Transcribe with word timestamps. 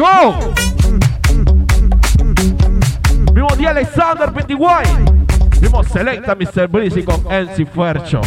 Yo. 0.00 0.32
Mismo 3.34 3.54
día 3.58 3.68
Alexander 3.68 4.32
Pentiguay. 4.32 4.86
Mismo 5.60 5.84
selecta 5.84 6.34
Mr. 6.34 6.68
Breezy 6.68 7.02
con 7.02 7.20
NC 7.30 7.66
Fuercho. 7.66 8.22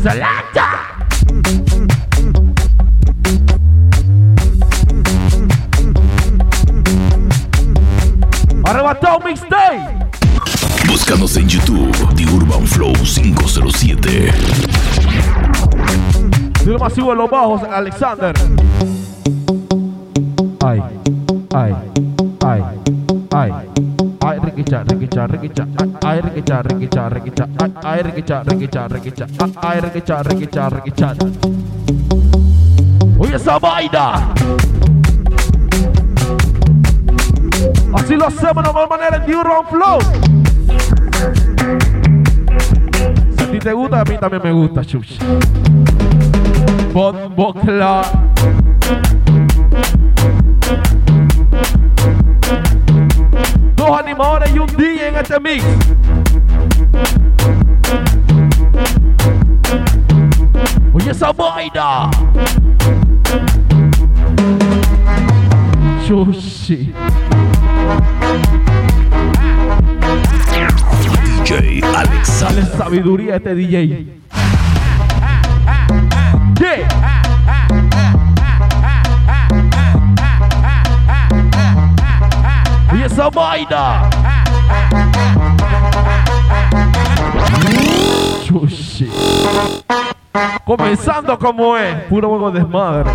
Selecta. 0.00 0.94
Arrebatado 8.62 9.18
mixtape. 9.24 10.06
Búscanos 10.86 11.36
en 11.36 11.48
YouTube, 11.48 12.14
The 12.14 12.26
Urban 12.32 12.64
Flow 12.64 12.92
507. 12.92 14.32
lo 16.64 16.78
masivo 16.78 17.10
en 17.10 17.18
los 17.18 17.28
bajos, 17.28 17.62
Alexander. 17.64 18.36
Ay, 20.66 20.82
ay, 21.54 21.76
ay, 22.44 22.62
ay. 23.30 23.52
Ay, 24.20 24.38
riquicha, 24.40 24.82
riquicha, 24.82 25.26
riquicha. 25.28 25.64
Ay, 26.02 26.20
riquicha, 26.20 26.62
riquicha, 26.62 27.08
riquicha. 27.08 27.48
Ay, 27.84 28.02
riquicha, 28.02 28.42
riquicha, 28.42 28.88
riquicha. 28.88 29.26
Ay, 29.62 29.80
riquicha, 29.80 30.22
riquicha, 30.24 30.68
riquicha. 30.68 31.14
Oye 33.16 33.36
esa 33.36 33.60
vaina. 33.60 34.34
Así 37.94 38.16
lo 38.16 38.26
hacemos 38.26 38.56
de 38.56 38.62
normal 38.62 38.88
manera 38.90 39.24
en 39.24 39.34
Urban 39.36 39.66
Flow. 39.70 39.98
Si 43.36 43.44
a 43.44 43.50
ti 43.52 43.58
te 43.60 43.72
gusta, 43.72 44.00
a 44.00 44.04
mí 44.04 44.18
también 44.18 44.42
me 44.42 44.50
gusta, 44.50 44.84
chucha. 44.84 45.14
Bombo 46.92 47.54
clap. 47.54 48.06
En 55.16 55.22
este 55.22 55.40
mix. 55.40 55.64
Oye 60.92 61.10
esa 61.10 61.32
vaina. 61.32 62.10
DJ 71.46 71.80
Alex 71.96 72.40
Dale 72.40 72.66
sabiduría 72.66 73.34
a 73.34 73.36
este 73.36 73.54
DJ. 73.54 74.06
¿Qué? 76.56 76.86
Y 82.96 83.02
esa 83.02 83.30
vaina. 83.30 84.25
Comenzando 90.64 91.38
como 91.38 91.76
es, 91.76 91.94
puro 92.04 92.28
juego 92.28 92.50
de 92.50 92.60
desmadre. 92.60 93.10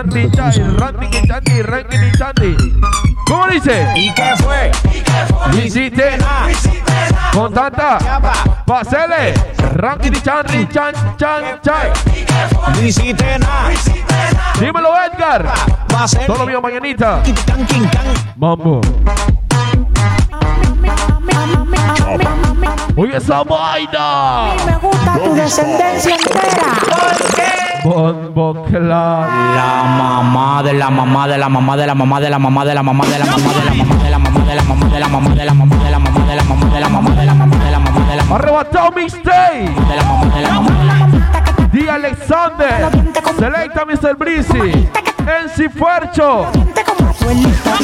Randy 0.00 0.30
Chay, 0.30 0.62
Randy 0.78 1.10
Chandy, 1.28 1.60
Randy 1.60 2.12
Chandy. 2.16 2.56
¿Cómo 3.26 3.46
dice? 3.48 3.86
¿Y 3.94 4.10
qué 4.14 4.34
fue? 4.38 4.70
Visite 5.52 6.16
con 7.34 7.52
tanta 7.52 7.98
pasele, 8.64 9.34
Randy 9.74 10.10
Chandy, 10.22 10.66
Chan, 10.68 10.94
Chan, 11.18 11.60
Chay. 11.62 11.92
Visite 12.80 13.38
Dímelo, 14.58 14.90
Edgar. 15.04 15.52
Todo 16.26 16.46
mío, 16.46 16.62
mañanita. 16.62 17.22
Mambo. 18.36 18.80
Oye, 22.96 23.16
esa 23.18 23.42
vaina. 23.42 24.52
A 24.52 24.54
mí 24.54 24.64
me 24.64 24.76
gusta 24.78 25.18
tu 25.22 25.34
descendencia 25.34 26.16
entera. 26.16 26.78
¿Por 26.88 27.34
qué? 27.34 27.69
Bombo. 27.84 28.54
La 28.70 29.84
mamá 29.98 30.62
de 30.62 30.72
la 30.74 30.90
mamá 30.90 31.26
de 31.26 31.38
la 31.38 31.48
mamá 31.48 31.76
de 31.76 31.86
la 31.86 31.94
mamá 31.94 32.20
de 32.20 32.28
la 32.30 32.38
mamá 32.38 32.64
de 32.64 32.74
la 32.74 32.82
mamá 32.82 33.04
de 33.06 33.18
la 33.18 33.24
mamá 33.24 33.52
de 33.54 33.70
la 33.70 33.72
mamá 33.72 34.04
de 34.04 34.10
la 34.10 34.18
mamá 34.18 34.44
de 34.44 34.54
la 34.54 34.62
mamá 34.62 34.88
de 34.90 35.00
la 35.00 35.08
mamá 35.08 35.34
de 35.34 35.44
la 35.44 35.54
mamá 35.54 35.76
de 35.76 35.90
la 35.90 35.98
mamá 35.98 36.26
de 36.26 36.36
la 36.36 36.44
mamá 36.44 36.70
de 36.70 36.80
la 36.80 36.88
mamá 36.88 37.10
de 37.14 37.24
la 37.26 37.34
mamá 37.34 37.56
de 37.56 37.70
la 37.70 37.78
mamá 37.78 38.00
de 38.10 38.16
la 38.16 38.22
mamá 38.24 38.36
Arrebatado 38.36 38.90
mixtape. 38.92 39.70
de 39.88 39.96
la 39.96 40.02
mamá 40.04 40.34
de 40.34 40.42
la 40.42 40.50
mamá 40.50 40.70
de 40.70 40.84
la 40.84 40.94
mamá 40.94 41.18
D. 41.72 41.88
Alexander. 41.90 42.90
Selecta 43.38 43.84
Mr. 43.86 44.16
Breezy. 44.16 44.88
NC 45.24 45.70
Fuercho. 45.70 46.46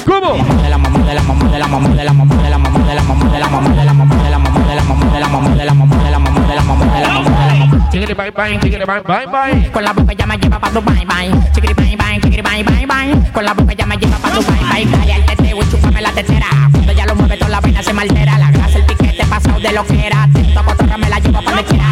¿Cómo? 0.07 0.35
de 0.63 0.69
la 0.71 0.79
mamá 0.79 0.99
de 0.99 1.15
la 1.15 1.23
mamá 1.23 1.45
de 1.51 1.59
la 1.59 1.67
mamá 1.69 1.89
de 1.89 2.05
la 2.05 2.13
mamá 2.13 2.35
de 2.43 2.51
la 2.51 2.59
mamá 2.59 2.79
de 2.79 2.95
la 2.95 3.03
mamá 3.03 3.31
de 3.31 3.39
la 3.39 3.49
mamá 3.49 3.69
de 3.75 3.85
la 3.85 3.93
mamá 3.95 4.15
de 4.25 4.31
la 4.31 4.39
mamá 4.39 4.67
de 4.67 4.75
la 4.75 4.83
mamá 4.83 5.15
de 5.15 5.21
la 5.21 5.29
mamá 5.29 5.55
de 5.55 5.65
la 5.65 5.65
mamá 5.65 5.65
de 5.65 5.65
la 5.65 5.75
mamá 5.75 5.97
de 5.97 6.11
la 6.11 6.19
mamá 6.19 6.47
de 6.47 6.55
la 6.55 6.63
mamá 6.63 6.85
de 6.87 7.01
la 7.01 7.09
mamá 7.09 7.46
Chiquiri 7.91 8.15
bye 8.15 8.31
bye, 8.31 8.59
chiquiri 8.61 8.85
bye 8.85 9.01
bye 9.01 9.27
bye. 9.27 9.71
Con 9.71 9.85
la 9.85 9.93
boca 9.93 10.13
ya 10.13 10.27
me 10.27 10.37
lleva 10.37 10.59
pa' 10.59 10.71
tu 10.71 10.81
bye 10.83 11.07
bye. 11.07 11.31
Chiquiri 11.55 11.75
bye 11.75 11.97
bye, 11.97 12.21
chiquiri 12.21 12.43
bye 12.43 12.63
bye 12.63 12.87
bye. 12.87 13.33
Con 13.33 13.45
la 13.45 13.55
boca 13.55 13.73
ya 13.75 13.87
me 13.87 13.97
lleva 13.97 14.17
pa' 14.19 14.31
tu 14.31 14.43
bye 14.43 14.85
bye. 14.85 14.87
Calla 14.91 15.17
el 15.17 15.25
teteo 15.27 15.63
y 15.63 15.71
chúpame 15.71 16.01
la 16.03 16.11
tetera. 16.13 16.47
Cuando 16.73 16.93
ya 16.93 17.07
lo 17.07 17.15
mueve 17.15 17.37
toda 17.37 17.51
la 17.51 17.61
vaina 17.61 17.83
se 17.83 17.93
me 17.93 18.03
altera. 18.03 18.39
La 18.39 18.51
grasa, 18.51 18.79
el 18.79 18.85
piquete 18.85 19.25
pasado 19.27 19.61
de 19.61 19.73
lo 19.73 19.85
que 19.87 20.07
era. 20.07 20.29
Tinto 20.35 20.65
cotorra 20.65 20.97
me 20.99 21.09
la 21.09 21.19
llevo 21.21 21.43
pa' 21.43 21.63
quiera. 21.63 21.85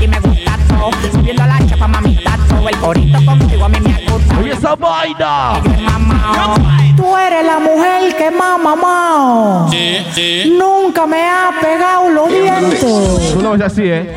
Y 0.00 0.08
me 0.08 0.18
gusta 0.20 0.56
todo. 0.68 0.90
Subiendo 1.12 1.44
la 1.44 1.58
chapa, 1.66 1.86
mamita, 1.88 2.38
todo. 2.48 2.68
El 2.68 2.76
corito 2.76 3.18
contigo 3.24 3.64
a 3.64 3.68
mí 3.68 3.80
me 3.80 4.06
gusta. 4.10 4.38
Oye 4.38 4.52
esa 4.52 4.74
vaina. 4.76 5.60
Mamao. 5.84 6.54
Tú 6.96 7.16
eres 7.16 7.44
la 7.44 7.58
mujer 7.58 8.16
que 8.16 8.30
más 8.30 8.58
mamado. 8.58 9.70
Nunca 10.58 11.06
me 11.06 11.22
ha 11.22 11.50
pegado 11.60 12.08
los 12.10 12.28
dientes. 12.28 12.80
Tú 12.80 13.50
ves 13.50 13.60
así, 13.62 13.82
¿eh? 13.84 14.16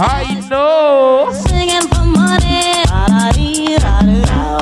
Ay, 0.00 0.40
no. 0.48 1.32
Singing 1.32 1.88
for 1.88 2.04
money. 2.04 2.84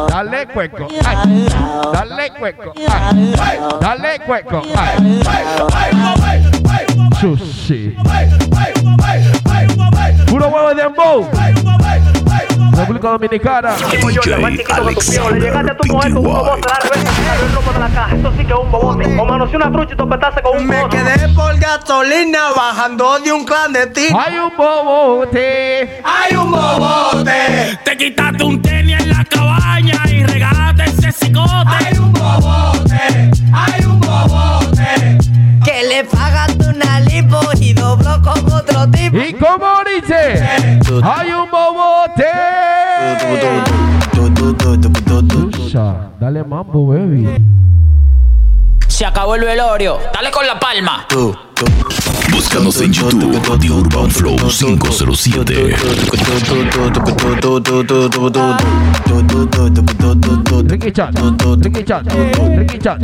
Dale 0.08 0.47
cueco, 0.47 0.88
ay, 1.04 1.47
dale 1.92 2.30
cueco, 2.38 2.72
ay, 2.88 3.34
dale 3.80 4.19
cueco, 4.20 4.62
ay. 4.74 5.22
Chushi. 7.20 7.94
Puro 10.26 10.48
huevo 10.48 10.69
de 10.74 10.82
dembow. 10.82 11.28
República 12.76 13.09
Dominicana. 13.09 13.75
DJ 13.75 14.34
Alexander 14.71 15.77
PTY. 15.77 16.12
Me 20.60 20.89
quedé 20.89 21.28
por 21.34 21.59
gasolina 21.59 22.51
bajando 22.54 23.18
de 23.21 23.33
un 23.33 23.45
clandestino. 23.45 24.21
Hay 24.21 24.36
un 24.36 24.53
bobote. 24.56 26.03
¡Hay 26.04 26.36
un 26.36 26.51
bobote! 26.51 27.78
Te 27.84 27.97
quitaste 27.97 28.45
un 28.45 28.60
tenis 28.62 29.01
en 29.01 29.09
la 29.10 29.24
cabaña 29.24 30.03
y 30.10 30.24
regalaste 30.24 30.84
ese 30.84 31.12
cicote. 31.12 31.51
¡Hay 31.66 31.98
un 31.98 32.12
bobote! 32.12 33.30
¡Hay 33.53 33.84
un 33.84 34.01
bobote! 34.01 35.18
Que 35.65 35.83
le 35.89 36.04
pagaste 36.04 36.68
una 36.68 37.01
lipo 37.01 37.41
y 37.59 37.72
dobló 37.72 38.21
con 38.22 38.53
otro 38.53 38.91
tipo. 38.91 39.16
¿Y 39.16 39.33
cómo 39.34 39.66
dice? 39.84 40.47
Hay 41.03 41.30
un 41.33 41.51
bobote. 41.51 41.55
Mambo, 46.47 46.87
baby. 46.87 47.27
Se 48.87 49.04
acabó 49.04 49.34
el 49.34 49.45
velorio. 49.45 49.98
Dale 50.15 50.31
con 50.31 50.47
la 50.47 50.59
palma. 50.60 51.07
Búscanos 52.31 52.81
en 52.81 52.93
YouTube 52.93 53.59
The 53.59 53.71
Urban 53.71 54.10
Flow 54.10 54.37
507. 54.37 55.75
Ricky 60.69 60.93
Chat, 60.93 61.15
Ricky 61.59 61.84
Chat, 61.84 62.04
Ricky 62.57 62.78
Chat, 62.78 63.01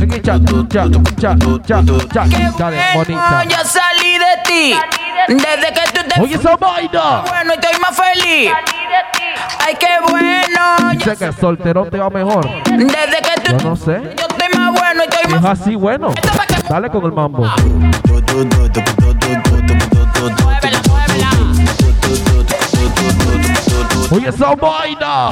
Ricky 0.00 0.20
Chat, 0.20 0.40
chat, 0.70 0.90
chat, 1.18 1.38
chat, 1.66 1.84
chat. 2.12 2.58
Dale, 2.58 2.82
bonita. 2.94 3.44
yo 3.44 3.56
salí 3.64 4.18
de 4.18 4.42
ti. 4.46 4.74
Desde 5.28 5.72
que 5.74 5.92
tú 5.92 6.08
te 6.08 6.20
Oye 6.20 6.34
esa 6.36 6.56
vaina. 6.56 7.24
bueno, 7.26 7.52
estoy 7.52 7.80
más 7.80 7.96
feliz. 7.96 8.52
Ay, 9.64 9.74
qué 9.78 9.86
bueno. 10.08 10.92
Yo, 10.94 11.04
Sé 11.12 11.16
que 11.16 11.24
el 11.26 11.34
solterón 11.34 11.90
te 11.90 11.98
va 11.98 12.10
mejor. 12.10 12.48
desde 12.64 12.86
que 12.86 13.40
tú 13.44 13.56
Yo 13.58 13.68
no 13.70 13.76
sé. 13.76 14.00
yo 14.18 14.26
estoy 14.28 14.48
más 14.58 14.72
bueno, 14.72 15.02
estoy 15.02 15.34
Es 15.34 15.42
más 15.42 15.60
así 15.60 15.74
bueno. 15.74 16.12
Dale 16.68 16.88
con 16.90 17.04
el 17.04 17.12
mambo. 17.12 17.38
Muévela, 17.40 17.60
muévela. 20.88 21.30
Oye 24.10 24.28
esa 24.28 24.54
vaina. 24.54 25.30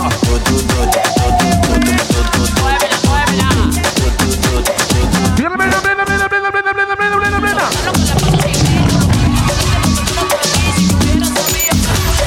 Muévela, 5.39 5.81
muévela. 7.41 7.69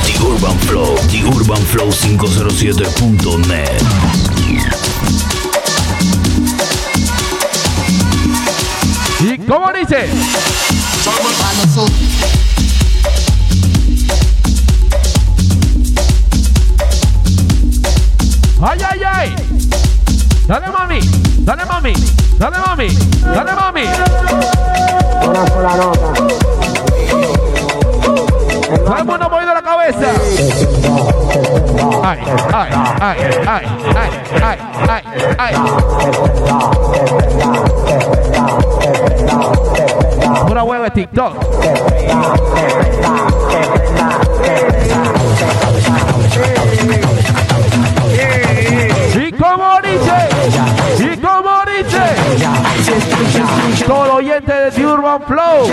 The 0.06 0.14
Urban 0.24 0.58
Flow, 0.60 0.96
urbanflow507.net. 1.48 3.82
¿Y 9.22 9.38
cómo 9.48 9.72
dice? 9.74 10.10
¡Ay, 18.62 18.80
ay, 18.92 19.02
ay! 19.06 19.34
¡Dale, 20.48 20.68
mami! 20.68 21.00
¡Dale, 21.40 21.66
mami! 21.66 21.94
¡Dale, 22.38 22.60
mami! 22.60 22.90
¡Dale, 23.24 23.54
mami! 23.54 23.84
Todo 28.68 28.98
el 28.98 29.06
mundo 29.06 29.30
la 29.54 29.62
cabeza. 29.62 30.12
Ay, 32.04 32.20
ay, 32.54 32.70
ay, 33.00 33.18
ay, 33.48 33.66
ay, 33.96 34.10
ay, 34.44 34.58
ay, 34.90 35.04
ay. 35.38 35.56
Pura 40.48 40.64
hueva 40.64 40.86
de 40.86 40.92
TikTok. 40.92 41.34
Y 49.16 49.32
como 49.32 49.82
dice, 49.82 50.18
y 51.00 51.18
como 51.18 51.64
dice, 51.66 52.04
todo 53.86 54.17
de 54.48 54.86
Urban 54.86 55.22
Flow. 55.24 55.68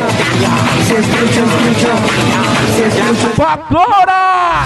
¡Factora! 3.36 4.64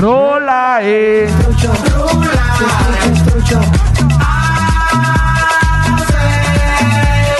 Rola, 0.00 0.78
eh. 0.82 1.28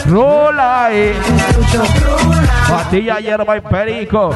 Rola, 0.07 0.89
eh. 0.91 1.15
Patilla, 2.69 3.21
hierba 3.21 3.57
y 3.57 3.61
perico. 3.61 4.35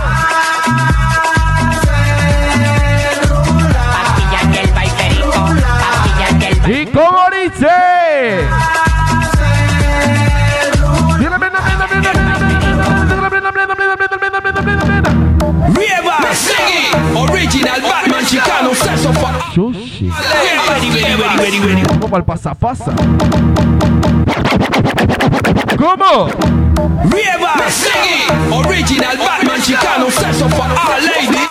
Patilla, 3.93 4.41
hierba 4.53 4.85
y 4.85 4.91
perico. 4.91 5.51
Y 6.05 6.65
perico. 6.65 6.69
¿Y 6.69 6.87
cómo 6.87 7.23
dice? 7.31 8.76
Original 17.15 17.81
Batman 17.81 18.27
Chicano, 18.27 18.75
Seso 18.75 19.13
Original 28.51 29.17
Batman 29.19 29.61
Chicano, 29.63 30.11
Seso 30.11 30.49
for 30.49 30.67
All 30.67 31.03
Lady. 31.03 31.49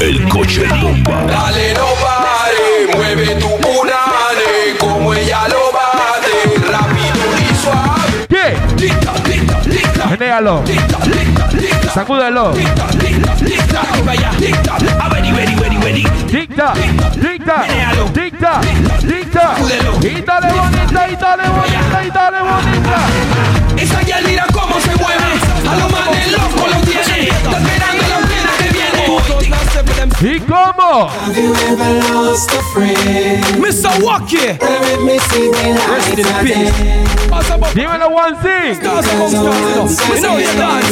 El 0.00 0.28
coche 0.28 0.66
bomba. 0.66 1.24
Dale, 1.26 1.72
no 1.74 1.86
pare, 2.00 2.94
mueve 2.94 3.34
tu 3.36 3.48
punane 3.58 4.76
como 4.78 5.14
ella 5.14 5.48
lo 5.48 5.72
bate, 5.72 6.58
rápido 6.70 7.24
y 7.38 7.54
suave. 7.54 8.26
¿Qué? 8.28 8.56
Lita, 8.76 9.12
lita, 9.26 9.60
lita. 9.64 10.06
Menéalo. 10.06 10.62
Lita, 10.66 10.98
lita, 11.06 11.49
Sacúdalo. 11.92 12.52
Tic-tac, 12.52 12.90
tic-tac, 12.98 13.98
tic-tac, 18.12 18.60
tic-tac. 19.02 19.58
Y 20.02 20.22
dale 20.22 20.52
bonita, 20.52 21.08
y 21.08 21.16
dale 21.16 21.48
bonita, 21.48 22.04
y 22.04 22.10
dale 22.10 22.38
bonita. 22.40 22.98
Esa 23.76 24.02
ya 24.02 24.20
mira 24.24 24.46
cómo 24.52 24.80
se 24.80 24.94
mueve. 24.96 25.30
A 25.68 25.74
lo 25.76 25.88
más 25.88 26.06
lo 26.06 26.12
tiene. 26.86 27.79
¿Y 30.22 30.40
cómo? 30.40 31.10
Mr. 33.58 34.02
Walkie. 34.02 34.58
Dímelo, 37.74 38.08
One 38.08 38.36
Thing. 38.42 38.80
You 40.08 40.20
know 40.20 40.38
your 40.38 40.54
dance. 40.54 40.90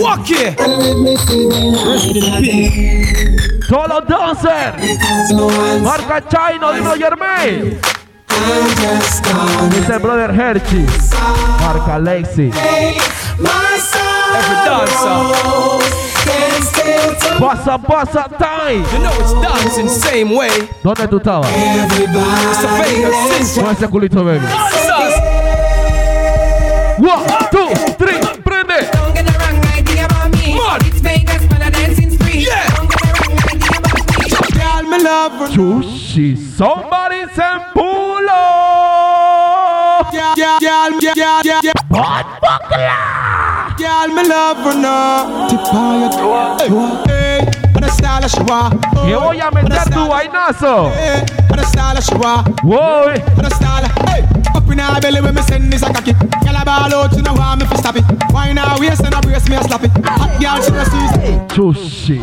Walkie. 0.00 0.56
Todos 3.68 3.88
los 3.88 4.06
dancers. 4.08 4.74
Marca 5.82 6.20
Chino. 6.28 6.72
El 9.94 10.00
brother 10.00 10.30
Hershey. 10.30 10.86
Marca 11.60 11.98
Lexi. 11.98 12.50
Every 14.34 14.56
dancer. 14.64 15.10
Pasa, 17.38 17.78
pasa, 17.78 18.28
time. 18.38 18.84
You 18.92 18.98
know 19.00 19.12
it's 19.20 19.32
dancing 19.40 19.88
same 19.88 20.34
way. 20.36 20.68
¿Dónde 20.82 21.06
tú 21.08 21.16
estabas? 21.18 21.48
Mr. 21.50 23.62
Con 23.62 23.72
ese 23.72 23.88
culito, 23.88 24.24
baby. 24.24 24.46
One, 26.98 27.24
two, 27.50 27.68
three, 27.98 28.20
love. 35.04 35.50
Sushi, 35.50 36.36
somebody 36.36 37.26
send 37.34 37.62
Yeah, 40.36 40.58
yeah, 40.60 40.88
yeah, 41.00 41.12
yeah, 41.16 41.40
yeah, 41.44 41.60
yeah. 41.62 41.72
fuck 41.90 42.40
buckler. 42.40 43.76
Girl, 43.78 44.08
me 44.14 44.28
love 44.28 44.58
her 44.58 44.74
now. 44.80 45.48
Tipaya, 45.48 46.08
tua, 46.10 47.04
hey. 47.08 47.44
Para 47.72 47.88
sala 47.90 48.28
shwa. 48.28 48.70
Que 49.04 49.14
voy 49.16 49.40
a 49.40 49.50
meter 49.50 49.84
tu 49.90 50.08
vainazo. 50.08 50.90
Para 51.48 51.64
sala 51.64 52.00
shwa. 52.00 52.44
Wow. 52.64 53.14
Para 53.36 53.50
sala, 53.50 53.88
hey 54.08 54.43
in 54.74 54.80
her 54.80 55.00
belly 55.00 55.20
when 55.20 55.34
me 55.34 55.42
send 55.42 55.72
this 55.72 55.82
a 55.82 55.92
cocky. 55.92 56.12
Girl, 56.12 56.56
I 56.56 56.64
ball 56.64 56.94
out, 56.94 57.12
you 57.16 57.22
know 57.22 57.34
want 57.34 57.60
me 57.60 57.66
to 57.68 57.78
stop 57.78 57.96
it. 57.96 58.04
Why 58.32 58.52
now 58.52 58.78
waist 58.78 59.02
and 59.04 59.14
I 59.14 59.20
brace 59.20 59.48
me 59.48 59.56
a 59.56 59.62
slap 59.62 59.84
it. 59.84 59.90
Hot 60.04 60.32
girl, 60.40 60.58
she 60.62 60.72
no 60.72 60.84
sees. 60.92 61.12
Sushi. 61.54 62.18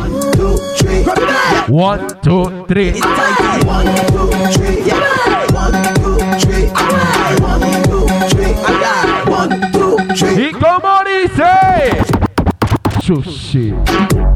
One, 1.68 2.06
two, 2.20 2.66
three. 2.68 2.92
Y 10.36 10.52
como 10.52 10.92
dice. 11.04 11.52
Sushi. 13.02 13.74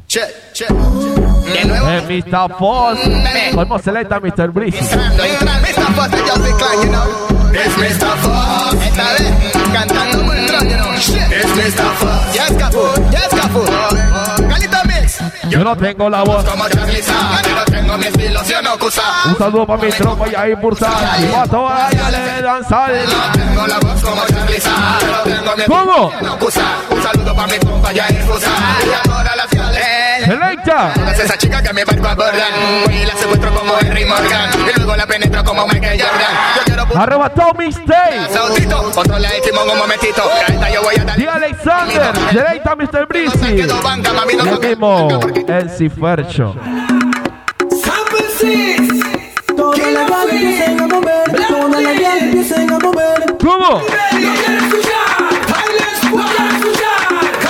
Check, 0.07 0.53
check. 0.53 0.71
De 0.71 1.65
nuevo. 1.65 1.89
Es 1.89 2.05
Mr. 2.09 2.49
Foss. 2.59 2.99
Podemos 3.55 3.83
selecta 3.83 4.21
Mr. 4.21 4.51
Breeze. 4.51 4.79
Entrando, 4.79 5.25
entrando. 5.25 5.69
Mr. 5.69 5.95
Fox, 5.95 6.13
el 6.13 6.21
Just 6.25 6.85
you 6.85 6.91
know. 6.91 7.36
Es 7.57 7.75
Mr. 7.79 8.19
Fox. 8.19 8.85
Esta 8.85 9.13
vez, 9.15 9.33
cantando 9.73 10.19
know. 10.19 10.95
Shit. 10.99 11.33
Es 11.33 11.47
Mr. 11.57 11.91
Fox. 11.97 12.35
Ya 12.35 12.47
escapó, 12.49 12.93
ya 13.11 13.19
escapó. 13.21 13.65
Calito 14.47 14.77
Mix. 14.85 15.19
Yo 15.49 15.65
no 15.65 15.75
tengo 15.75 16.11
la 16.11 16.23
voz. 16.23 16.45
Como 16.45 16.69
Charlie 16.69 17.01
yo 17.03 17.55
no 17.55 17.65
tengo 17.65 17.97
mi 17.97 18.07
estilo, 18.07 18.45
si 18.45 18.53
no 18.63 18.79
cusa. 18.79 19.03
Un 19.27 19.39
saludo 19.39 19.67
para 19.67 19.83
mi 19.83 19.91
tropa 19.91 20.29
y 20.29 20.35
ahí 20.35 20.53
impulsar. 20.53 21.21
Y 21.21 21.33
a 21.35 21.45
todas 21.47 21.95
ellas 21.95 22.13
le 22.13 22.43
danzar. 22.43 22.91
No 22.93 23.33
tengo 23.33 23.67
la 23.67 23.79
voz 23.79 24.03
como 24.03 24.27
Charlie 24.27 24.61
yo 24.61 25.13
no 25.13 25.19
tengo 25.23 25.57
mi 25.57 25.65
¿Cómo? 25.65 26.11
estilo, 26.11 26.31
no 26.31 26.39
cusa. 26.39 26.65
Un 26.91 27.03
saludo 27.03 27.35
para 27.35 27.53
mi 27.53 27.59
compa 27.59 27.93
ya 27.93 28.07
impulsar. 28.11 28.53
Y 28.87 28.93
a 28.93 29.03
todas 29.03 29.37
las 29.37 29.47
fiales. 29.47 30.16
Selecta. 30.27 30.93
Es 31.13 31.21
esa 31.21 31.39
chica 31.39 31.63
que 31.63 31.69
abordan 31.69 32.53
Y 32.91 33.07
la 33.07 33.15
secuestro 33.15 33.55
como 33.55 33.79
Henry 33.81 34.05
Morgan 34.05 34.51
Y 34.55 34.77
luego 34.77 34.97
la 34.97 35.07
penetro 35.07 35.45
como 35.45 35.67
Michael 35.67 36.01
Jordan 36.03 36.35
Yo 36.57 36.63
quiero 36.65 37.01
Arrebatado 37.01 37.55
mixtape. 37.55 38.29
Saudito, 38.33 38.93
otro 38.95 39.19
le 39.19 39.29
decimos 39.29 39.65
un 39.71 39.79
momentito 39.79 40.23
esta 40.49 40.71
yo 40.71 40.83
voy 40.83 40.97
a 40.97 41.05
dar 41.05 41.17
Alexander. 41.29 42.17
Selecta 42.33 42.77
Mr. 42.77 43.07
Breezy. 43.07 43.61
El 43.61 44.67
mismo 44.67 45.09
El 45.49 45.71
Cifercho. 45.71 46.55
Empiecen 50.29 50.81
a 50.81 50.87
mover, 50.87 51.29
empiecen 52.21 52.73
a 52.73 52.79
mover. 52.79 53.37
¿Cómo? 53.41 53.83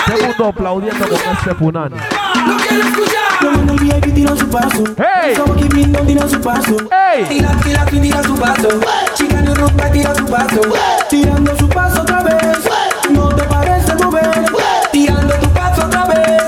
Segundo 0.07 0.47
aplaudiendo 0.47 1.09
con 1.09 1.37
este 1.37 1.55
punani. 1.55 1.97
Lo 2.47 2.57
quiero 2.57 2.85
escuchar. 2.89 3.39
Como 3.41 3.63
en 3.63 3.69
el 3.71 3.79
VIP 3.79 4.15
tiran 4.15 4.39
su 4.39 4.49
paso. 4.49 4.85
Hey. 4.97 5.35
Somos 5.37 5.57
que 5.57 5.65
viendo 5.65 5.99
tiran 6.01 6.31
su 6.31 6.41
paso. 6.41 6.77
Hey. 6.91 7.25
Tira, 7.29 7.51
tira, 7.63 7.85
tira 7.87 8.23
su 8.23 8.35
paso. 8.37 8.69
Chica 9.15 9.41
no 9.43 9.55
rumba, 9.55 9.91
tira 9.91 10.15
su 10.15 10.27
paso. 10.27 10.61
Tirando 11.09 11.57
su 11.59 11.69
paso 11.69 12.03
otra 12.03 12.23
vez. 12.23 12.59
No 13.11 13.29
te 13.29 13.43
pares 13.45 13.87
de 13.87 13.95
mover. 13.95 14.45
Tirando 14.93 15.35
tu 15.35 15.49
paso 15.51 15.87
otra 15.87 16.05
vez. 16.07 16.43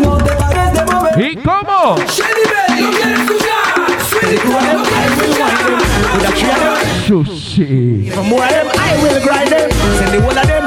No 0.00 0.16
te 0.18 0.32
pares 0.32 0.72
de 0.72 0.84
mover. 0.84 1.20
¿Y 1.20 1.36
cómo? 1.36 1.96
Shelly 2.06 2.44
Belly, 2.50 2.82
lo 2.82 2.90
quiero 2.90 3.16
escuchar. 3.22 3.74
Sweetie, 4.08 4.36
lo 4.36 4.58
quiero 4.58 4.82
escuchar. 6.22 6.80
Sushi. 7.06 8.10
From 8.12 8.28
more 8.28 8.44
of 8.44 8.50
them, 8.50 8.68
I 8.78 9.02
will 9.02 9.20
grind 9.22 9.48
them. 9.50 9.70
Send 9.98 10.12
the 10.12 10.20
one 10.24 10.38
of 10.38 10.46
them, 10.46 10.59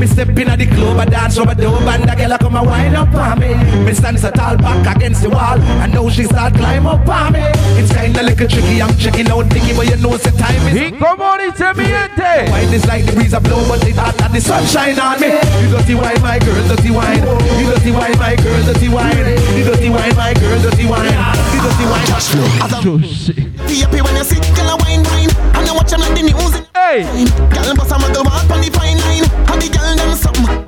me 0.00 0.06
step 0.06 0.28
in 0.30 0.48
at 0.48 0.58
the 0.58 0.66
club, 0.66 0.96
I 0.96 1.04
dance 1.04 1.36
over 1.36 1.54
the 1.54 1.68
and 1.68 2.08
the 2.08 2.14
girl 2.16 2.32
a 2.32 2.38
come 2.38 2.56
a 2.56 2.62
wind 2.64 2.96
up 2.96 3.12
on 3.12 3.38
me. 3.38 3.52
Me 3.84 3.92
stand 3.92 4.18
so 4.18 4.30
tall 4.30 4.56
back 4.56 4.96
against 4.96 5.22
the 5.22 5.28
wall, 5.28 5.60
and 5.60 5.92
now 5.92 6.08
she 6.08 6.24
start 6.24 6.54
climb 6.54 6.86
up 6.86 7.06
on 7.06 7.34
me. 7.34 7.44
It's 7.76 7.92
kinda 7.92 8.22
little 8.22 8.48
tricky, 8.48 8.80
I'm 8.80 8.96
checking 8.96 9.28
out 9.28 9.44
Nicky, 9.52 9.76
but 9.76 9.86
you 9.90 9.96
know 10.00 10.14
it's 10.14 10.24
the 10.24 10.32
time 10.32 10.64
is. 10.68 10.74
¿Y 10.74 10.92
cómo 10.96 11.36
dice 11.36 11.68
mi 11.76 11.84
gente? 11.84 12.50
Wine 12.50 12.72
is 12.72 12.86
like 12.86 13.04
the 13.04 13.12
breeze 13.12 13.34
a 13.34 13.40
blow, 13.40 13.60
but 13.68 13.84
it 13.84 13.96
hot 13.96 14.16
and 14.22 14.32
the 14.32 14.40
sunshine 14.40 14.98
on 14.98 15.20
me. 15.20 15.36
You 15.60 15.68
dirty 15.76 15.94
wine, 15.94 16.22
my 16.22 16.38
girl, 16.40 16.64
dirty 16.64 16.90
wine. 16.90 17.20
You 17.60 17.68
dirty 17.68 17.92
wine, 17.92 18.16
my 18.16 18.34
girl, 18.40 18.62
dirty 18.64 18.88
wine. 18.88 19.28
You 19.52 19.64
dirty 19.68 19.90
wine, 19.90 20.16
my 20.16 20.32
girl, 20.32 20.58
dirty 20.64 20.86
wine. 20.88 21.12
You 21.52 21.60
dirty 21.60 21.84
wine, 21.84 22.06
just 22.08 22.32
flow. 22.32 22.48
Sushi. 22.80 23.50
Be 23.68 23.84
happy 23.84 24.00
when 24.00 24.16
you 24.16 24.24
see 24.24 24.40
girl 24.56 24.72
a 24.72 24.76
wine 24.80 25.04
wine 25.04 25.30
And 25.54 25.66
you 25.66 25.74
watch 25.74 25.90
them 25.90 26.00
like 26.00 26.14
the 26.16 26.22
news 26.22 26.54
Hey. 26.72 27.04
Girl 27.52 27.74
bust 27.76 27.92
a 27.92 27.96
muggle 28.00 28.24
walk 28.24 28.48
on 28.50 28.60
the 28.62 28.70
fine 28.72 28.99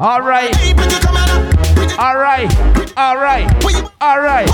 all 0.02 0.20
right. 0.20 0.50
All 1.96 2.18
right. 2.18 2.50
All 2.96 3.16
right. 3.16 3.46
All 4.00 4.18
right. 4.18 4.48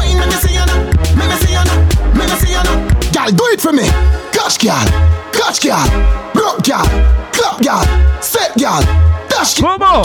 Gal, 3.12 3.31
do 3.33 3.45
it 3.49 3.59
for 3.59 3.73
me. 3.73 3.88
Gosh, 4.28 4.59
gal. 4.59 4.85
Gosh, 5.33 5.61
gal. 5.61 5.88
Broke 6.35 6.62
gal. 6.64 6.85
Club 7.33 7.62
gal. 7.62 7.81
Set 8.23 8.59
gal. 8.59 8.83
Dash 9.31 9.55
gal. 9.55 9.78
Come 9.78 9.88
on. 9.88 10.05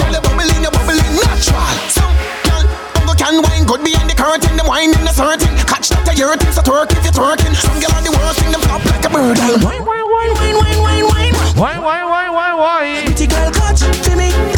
Can 3.18 3.44
wine. 3.44 3.66
Good 3.66 3.84
behind 3.84 4.10
the 4.10 4.16
curtain. 4.16 4.56
Wine 4.66 4.96
in 4.96 5.04
the 5.04 5.12
certain. 5.12 5.58
Catch 5.68 5.90
that 5.90 6.06
the 6.06 6.16
urine. 6.16 6.40
Twerk 6.40 6.96
if 6.96 7.04
you're 7.04 7.12
twerking. 7.12 7.54
Some 7.54 7.76
on 7.98 8.04
the 8.06 8.16
world 8.16 8.36
sing 8.40 8.50
them 8.50 8.62
like 8.64 9.04
a 9.04 9.10
bird. 9.10 9.38
Wine, 9.62 9.84
wine, 9.84 10.08
wine, 10.08 10.34
wine, 10.40 10.56
wine, 10.56 10.80
wine, 10.80 11.04
wine. 11.04 11.34
Wine, 11.60 11.82
wine, 11.84 12.08
wine, 12.08 12.32
wine, 12.32 12.58
wine. 12.58 13.28
Girl, 13.28 13.52
catch 13.52 13.82
it. 13.82 14.53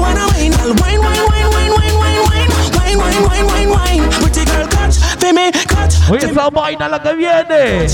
Come 0.00 0.14
but 0.14 0.14
the 0.14 0.16
pretty 0.16 0.16
one 0.16 0.16
a 0.16 0.26
wine. 0.26 0.52
Girl 0.52 0.72
wine 0.80 1.00
wine 1.00 1.24
wine 1.28 1.48
wine 1.50 1.72
wine 1.76 1.94
wine 2.00 2.22
wine 2.28 2.50
wine 2.76 2.98
wine 2.98 3.22
wine 3.28 3.46
wine 3.46 3.70
wine. 3.70 4.02
Pretty 4.10 4.44
girl 4.44 4.66
catch 4.68 4.96
for 5.20 5.32
me 5.32 5.52
catch. 5.52 5.94
Oye, 6.10 6.24
esa 6.24 6.50
vaina 6.50 6.88
la 6.88 6.98
que 6.98 7.14
viene. 7.14 7.86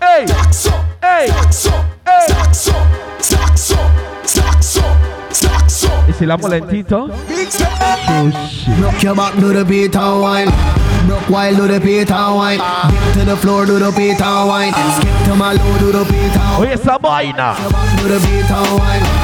Ey. 0.00 0.26
Ey. 1.02 1.26
Ey. 1.26 1.30
Y 6.08 6.12
si 6.18 6.26
la 6.26 6.36
your 9.02 9.14
back, 9.14 9.34
do 9.36 9.52
the 9.52 9.64
beat 9.64 9.96
and 9.96 10.22
wine. 10.22 10.50
Do 11.06 11.68
the 11.68 11.80
beat 11.80 12.10
and 12.10 12.36
wine. 12.36 12.60
Dip 12.90 13.12
to 13.14 13.24
the 13.24 13.36
floor, 13.36 13.66
do 13.66 13.78
the 13.78 13.90
beat 13.92 14.20
and 14.20 14.48
wine. 14.48 14.72
Skip 14.72 15.24
to 15.26 15.34
my 15.34 15.52
low, 15.52 15.78
do 15.78 15.92
the 15.92 16.04
beat 16.04 16.36
and 16.36 16.58
wine. 16.58 16.68
Oye, 16.68 16.72
esa 16.72 16.98
vaina. 16.98 17.56
Your 17.60 17.70
back, 17.70 17.98
do 17.98 18.08
the 18.08 18.18
beat 18.20 18.50
and 18.50 18.78
wine. 18.78 19.23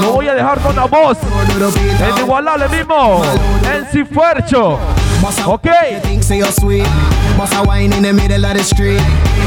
Lo 0.00 0.12
voy 0.12 0.28
a 0.28 0.34
dejar 0.34 0.60
con 0.60 0.76
la 0.76 0.86
voz. 0.86 1.18
El 2.00 2.12
and 2.12 2.18
igualable 2.20 2.68
mismo. 2.68 3.22
El 3.70 3.86
Cifuercho. 3.86 4.78
Ok. 5.46 5.66
A 7.50 7.62
wine 7.62 7.92
in 7.92 8.02
the 8.02 8.12
middle 8.12 8.44
of 8.44 8.56
the 8.56 8.62
street 8.62 9.00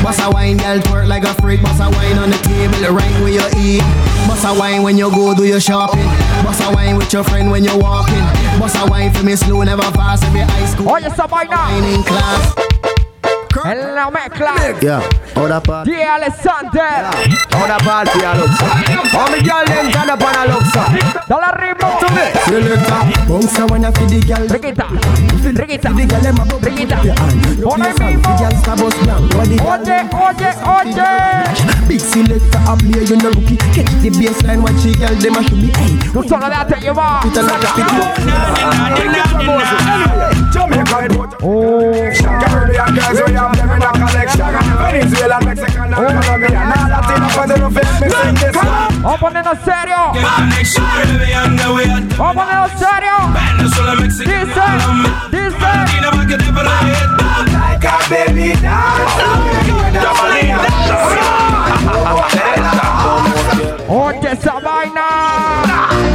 a 0.03 0.29
wine, 0.31 0.57
girl 0.57 0.79
twerk 0.79 1.07
like 1.07 1.23
a 1.23 1.33
freak 1.41 1.61
a 1.61 1.89
wine 1.91 2.17
on 2.17 2.29
the 2.29 2.37
table, 2.37 2.95
right 2.95 3.21
where 3.21 3.31
you 3.31 3.41
eat 3.57 3.81
a 3.81 4.53
wine 4.57 4.81
when 4.81 4.97
you 4.97 5.09
go 5.11 5.35
do 5.35 5.45
your 5.45 5.59
shopping 5.59 5.99
a 6.01 6.73
wine 6.73 6.97
with 6.97 7.13
your 7.13 7.23
friend 7.23 7.51
when 7.51 7.63
you're 7.63 7.77
walking 7.77 8.23
a 8.59 8.85
wine 8.89 9.13
for 9.13 9.23
me 9.23 9.35
slow, 9.35 9.61
never 9.63 9.83
fast 9.93 10.23
high 10.23 10.65
school 10.65 10.87
vaina. 10.87 11.55
wine 11.55 11.83
in 11.83 12.03
class 12.03 13.00
Hello, 13.61 14.09
McCloud. 14.09 14.81
Yeah, 14.81 15.05
other 15.37 15.61
party. 15.61 15.91
Yeah, 15.91 16.17
Alessandro. 16.17 16.81
Yeah. 16.81 17.61
Other 17.61 17.77
party, 17.85 18.19
I 18.25 18.33
look. 18.41 18.49
How 19.13 19.29
many 19.29 19.45
girls 19.45 19.69
them 19.69 19.91
turn 19.93 20.09
up 20.09 20.17
and 20.17 20.33
I 20.33 20.49
look 20.49 20.65
so? 20.65 20.81
Dollar 21.29 21.53
Rebo. 21.61 22.01
To 22.01 22.09
me. 22.09 22.25
Selector. 22.41 23.01
Bounce 23.29 23.59
when 23.69 23.85
I 23.85 23.91
feed 23.93 24.09
the 24.09 24.19
girl. 24.25 24.47
Bring 24.49 24.65
it 24.65 24.81
up. 24.81 24.89
Bring 25.53 25.69
it 25.69 25.85
up. 25.85 25.93
Bring 25.93 26.09
it 26.09 26.17
up. 26.25 26.57
Bring 26.57 26.81
it 26.81 26.91
up. 26.91 27.05
One 27.61 27.85
of 27.85 27.93
them. 28.01 28.21
Oje, 29.61 30.09
oje, 30.09 30.49
oje. 30.65 31.05
Big 31.87 32.01
selector, 32.01 32.57
I 32.65 32.75
play 32.81 33.05
you 33.05 33.17
no 33.17 33.29
rookie. 33.29 33.57
Catch 33.77 33.93
the 34.01 34.09
baseline 34.09 34.61
Watch 34.63 34.81
the 34.81 34.91
girl 34.97 35.13
them 35.21 35.35
a 35.37 35.43
should 35.45 35.61
be. 35.61 35.69
What's 36.17 36.31
all 36.31 36.39
that 36.39 36.81
you 36.81 36.93
want? 36.93 37.29
Put 37.29 37.37
a 37.37 37.43
lot 37.45 37.61
of 37.61 37.69
people. 37.77 38.01
Jamaica. 40.51 41.37
Oh. 41.43 41.91
Caribbean 41.91 42.93
girls, 42.95 43.19
we 43.25 43.33
have 43.33 43.55
them 43.55 43.71
in 43.71 43.81
a 43.81 43.91
collection. 43.91 44.51
Venezuela, 44.81 45.37
Mexican, 45.45 45.93
and 45.93 46.23
Colombian. 46.23 46.55
All 46.55 46.89
Latino, 46.91 47.27
but 47.35 47.45
they 47.47 47.57
don't 47.57 47.73
fit 47.73 47.87
me 48.01 48.07
sing 48.09 48.35
this 48.35 48.53
song. 48.53 49.05
Open 49.05 49.37
in 49.37 49.47
a 49.47 49.55
stereo. 49.61 50.11
Open 52.19 52.47
in 52.47 52.59
a 52.59 52.69
This. 52.77 54.51
Like 57.51 57.83
a 57.83 57.95
baby 58.09 58.53
dancer. 58.61 59.61
Orquesta 63.87 64.59
vaina. 64.59 65.07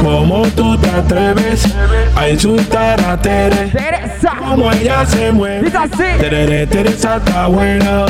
Como 0.01 0.47
todo. 0.55 0.76
Atreves 0.97 1.63
a 2.15 2.29
insultar 2.29 2.99
a 3.01 3.17
Tere? 3.17 3.69
Teresa. 3.69 4.31
Como 4.39 4.71
ella 4.71 5.05
se 5.05 5.31
mueve. 5.31 5.63
Dice 5.63 5.77
así. 5.77 6.19
Tere, 6.19 6.67
Teresa 6.67 7.17
está 7.17 7.47
buena. 7.47 8.05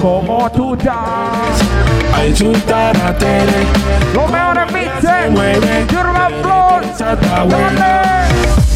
Como 0.00 0.50
tú 0.52 0.74
estás. 0.74 0.96
A 2.14 2.26
insultar 2.26 2.96
a 2.96 3.16
Tere. 3.16 3.52
Los 4.14 4.30
mejores 4.30 4.72
mixes. 4.72 5.30
mueve. 5.30 5.86
Urban 5.90 6.32
Flow. 6.42 6.80
Teresa 6.80 7.12
está 7.12 7.42
buena. 7.42 8.02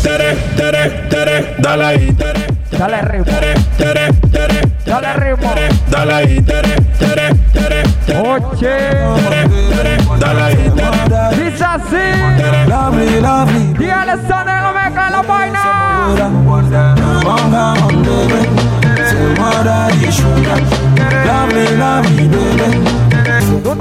Tere, 0.02 0.35
Tere, 0.57 0.90
Tere, 1.11 1.55
dale 1.59 1.85
ahí, 1.85 2.12
Tere. 2.12 2.47
Dale 2.71 3.02
ritmo. 3.02 3.25
Tere, 3.25 3.55
Tere, 3.76 4.12
Tere, 4.33 4.61
Dale 4.87 5.12
ritmo. 5.14 5.52
dale 5.90 6.12
ahí, 6.14 6.40
Tere, 6.40 6.76
Tere, 6.99 7.35
Tere, 7.52 7.83
Ok. 8.19 8.62
It's 11.33 11.61
a 11.61 11.79
scene. 11.88 12.69
Lovely, 12.69 13.21
lovely. 13.21 13.73
The 13.75 13.90
other 13.93 14.19
son 14.26 14.49
of 14.49 14.64
America, 14.71 15.11
la 15.11 15.23
boina. 15.23 15.62
Lovely, 21.26 21.76
lovely, 21.76 22.29
baby. 22.29 22.71
Tout 23.62 23.76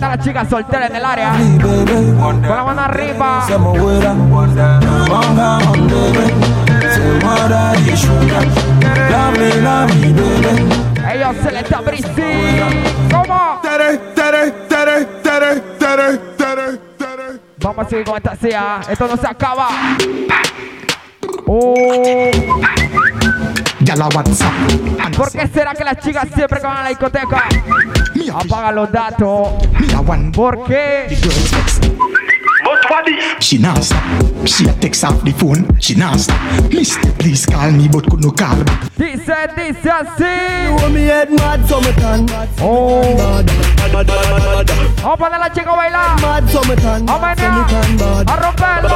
la 0.00 0.16
chica 0.16 0.44
soltera 0.48 0.88
nell'area? 0.88 1.32
Con 2.18 2.40
la 2.40 2.62
mano 2.64 2.80
arriba 2.80 3.42
Siamo 3.46 3.72
guerra 3.72 4.12
baby 5.88 6.63
Say 6.94 7.18
my 7.24 7.48
daddy 7.48 7.96
sugar. 7.96 8.46
Love 9.10 9.38
me, 9.38 9.50
love 9.60 9.94
me, 10.00 10.12
baby. 10.12 10.84
Ellos 11.12 11.36
se 11.42 11.50
le 11.50 11.60
está 11.60 11.82
¿Cómo? 13.10 13.60
Tere, 13.62 13.98
tere, 14.14 14.50
tere, 14.68 15.04
tere, 15.22 15.60
tere, 15.78 16.18
tere, 16.38 16.78
tere. 16.98 17.40
Vamos 17.58 17.86
a 17.86 17.88
seguir 17.90 18.04
con 18.04 18.16
esta 18.16 18.36
sea. 18.36 18.80
Esto 18.88 19.08
no 19.08 19.16
se 19.16 19.26
acaba. 19.26 19.68
Oh. 21.46 22.30
Ya 23.80 23.96
la 23.96 24.06
WhatsApp. 24.08 24.52
¿Por 25.16 25.32
qué 25.32 25.48
será 25.48 25.74
que 25.74 25.84
las 25.84 25.98
chicas 25.98 26.28
siempre 26.34 26.60
que 26.60 26.66
van 26.66 26.76
a 26.78 26.82
la 26.84 26.88
discoteca 26.90 27.44
apagan 28.34 28.74
los 28.74 28.92
datos? 28.92 29.48
¿Por 30.32 30.64
qué? 30.64 31.18
She 33.40 33.58
not 33.58 33.84
stop. 33.84 34.02
She 34.46 34.66
a 34.66 34.72
text 34.74 35.04
off 35.04 35.22
the 35.24 35.32
phone. 35.32 35.78
She 35.80 35.94
not 35.94 36.18
stop. 36.20 36.40
Mister, 36.72 37.12
please 37.12 37.46
call 37.46 37.70
me, 37.70 37.88
but 37.88 38.08
could 38.10 38.22
no 38.22 38.30
call 38.30 38.56
me. 38.56 38.64
Dice, 38.96 39.48
dice 39.56 39.90
así. 39.90 40.80
You 40.82 40.88
me 40.90 41.02
head 41.04 41.30
mad, 41.30 41.66
so 41.68 41.80
me 41.80 41.92
can. 41.92 42.26
Oh. 42.60 43.02
Mad, 43.16 43.46
mad, 43.92 43.92
mad, 43.92 44.06
mad, 44.06 44.68
mad. 44.68 44.70
Vamos 45.02 45.14
a 45.14 45.16
poner 45.16 45.36
a 45.36 45.38
la 45.38 45.48
chica 45.52 45.70
a 45.70 45.76
bailar. 45.76 46.20
Mad, 46.20 46.48
so 46.48 46.60
me 46.64 46.76
can. 46.76 47.08
A 47.08 47.36
So 47.36 47.50
me 47.52 47.64
can 47.68 47.96
bad. 47.98 48.28
A 48.28 48.32
romperlo, 48.42 48.94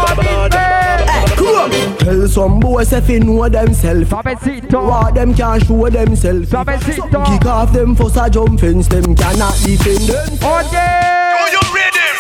Hey, 0.53 1.25
come. 1.37 1.97
Tell 1.99 2.29
some 2.29 2.61
boys 2.61 2.93
if 2.93 3.07
they 3.07 3.21
know 3.21 3.49
themselves. 3.49 4.09
Suavecito. 4.09 4.87
What 4.89 5.15
them 5.15 5.35
can 5.35 5.61
show 5.61 5.89
themselves. 5.89 6.51
Suavecito. 6.51 7.25
Kick 7.27 7.47
off 7.47 7.73
them 7.73 7.95
for 7.95 8.11
a 8.23 8.31
jump 8.31 8.61
fence. 8.61 8.89
Them 8.89 9.15
cannot 9.15 9.55
defend 9.63 10.09
them. 10.09 10.39
Oye. 10.43 11.18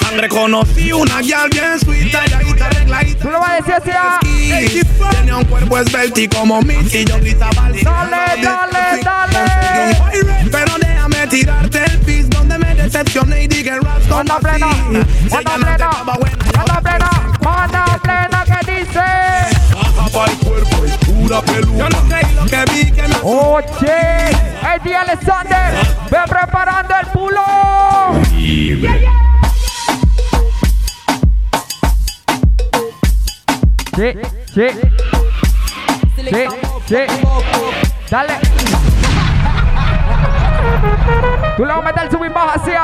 Sangre 0.08 0.28
conocí 0.30 0.90
una 0.90 1.20
guial 1.20 1.50
bien 1.50 1.78
suita 1.80 2.22
y 2.26 2.32
ahí 2.32 2.54
te 2.54 2.66
reglaita. 2.70 3.22
Tú 3.22 3.28
lo 3.30 3.40
vas 3.40 3.50
a 3.50 3.56
decir 3.56 3.94
así, 3.94 4.80
ah. 5.02 5.10
Tenía 5.10 5.36
un 5.36 5.44
cuerpo 5.44 5.76
esbelto 5.78 6.20
y 6.20 6.28
como 6.28 6.62
mí 6.62 6.76
y 6.90 7.04
yo 7.04 7.18
gritaba 7.18 7.66
al 7.66 7.72
Dale, 7.82 8.42
dale, 8.42 9.02
dale. 9.04 9.38
Pero 10.50 10.78
déjame 10.78 11.26
tirarte 11.26 11.84
el 11.84 11.98
pis 11.98 12.30
donde 12.30 12.56
me 12.56 12.74
decepcioné 12.74 13.42
y 13.44 13.48
dije 13.48 13.70
ras 13.70 13.82
como 14.08 14.24
Manda 14.24 14.38
plena, 14.38 14.68
manda 15.30 15.54
plena, 15.56 15.90
manda 16.56 16.80
plena, 16.80 17.10
manda 17.42 17.98
plena 18.02 18.44
que 18.46 18.60
dice. 18.72 19.04
Para 20.10 20.32
el 20.32 20.38
cuerpo 20.38 20.86
y 20.86 20.90
pura 21.04 21.42
peluca. 21.42 21.78
Yo 21.78 21.88
no 21.90 22.00
creí 22.08 22.34
lo 22.34 22.46
que 22.46 22.64
vi 22.72 22.90
que 22.92 23.02
me 23.02 23.14
Oye, 23.22 24.30
el 24.74 24.82
día 24.82 25.02
Alexander, 25.02 25.74
ve 26.10 26.18
preparando 26.26 26.94
el 26.98 27.06
pulo. 27.08 27.44
Sí, 33.98 34.12
sí, 34.54 34.68
sí, 36.14 36.46
sí. 36.86 36.96
Dale. 38.08 38.34
Tú 41.56 41.64
le 41.64 41.72
vas 41.72 41.78
a 41.78 41.82
meter 41.82 42.04
el 42.04 42.10
sub 42.12 42.24
y 42.24 42.28
baja 42.28 42.52
hacia. 42.54 42.80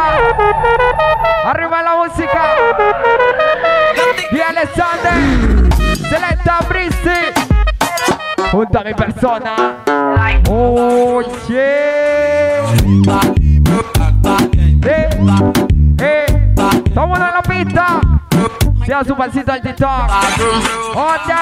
Arriba 1.45 1.83
la 1.85 1.97
música. 1.99 2.57
Y 4.33 4.41
Alexander. 4.41 5.73
Selecta 5.95 6.59
Brisi. 6.69 7.33
Junto 8.51 8.81
a 8.81 8.83
mi 8.83 8.95
persona. 8.95 9.77
Oye. 10.51 11.69
Eh, 14.83 15.09
eh. 16.01 16.27
Estamos 16.85 17.19
en 17.21 17.25
la 17.25 17.43
pista. 17.43 18.01
Sea 18.87 19.03
su 19.03 19.17
pasito 19.17 19.51
al 19.51 19.63
TikTok. 19.63 19.89
Oye. 20.95 21.35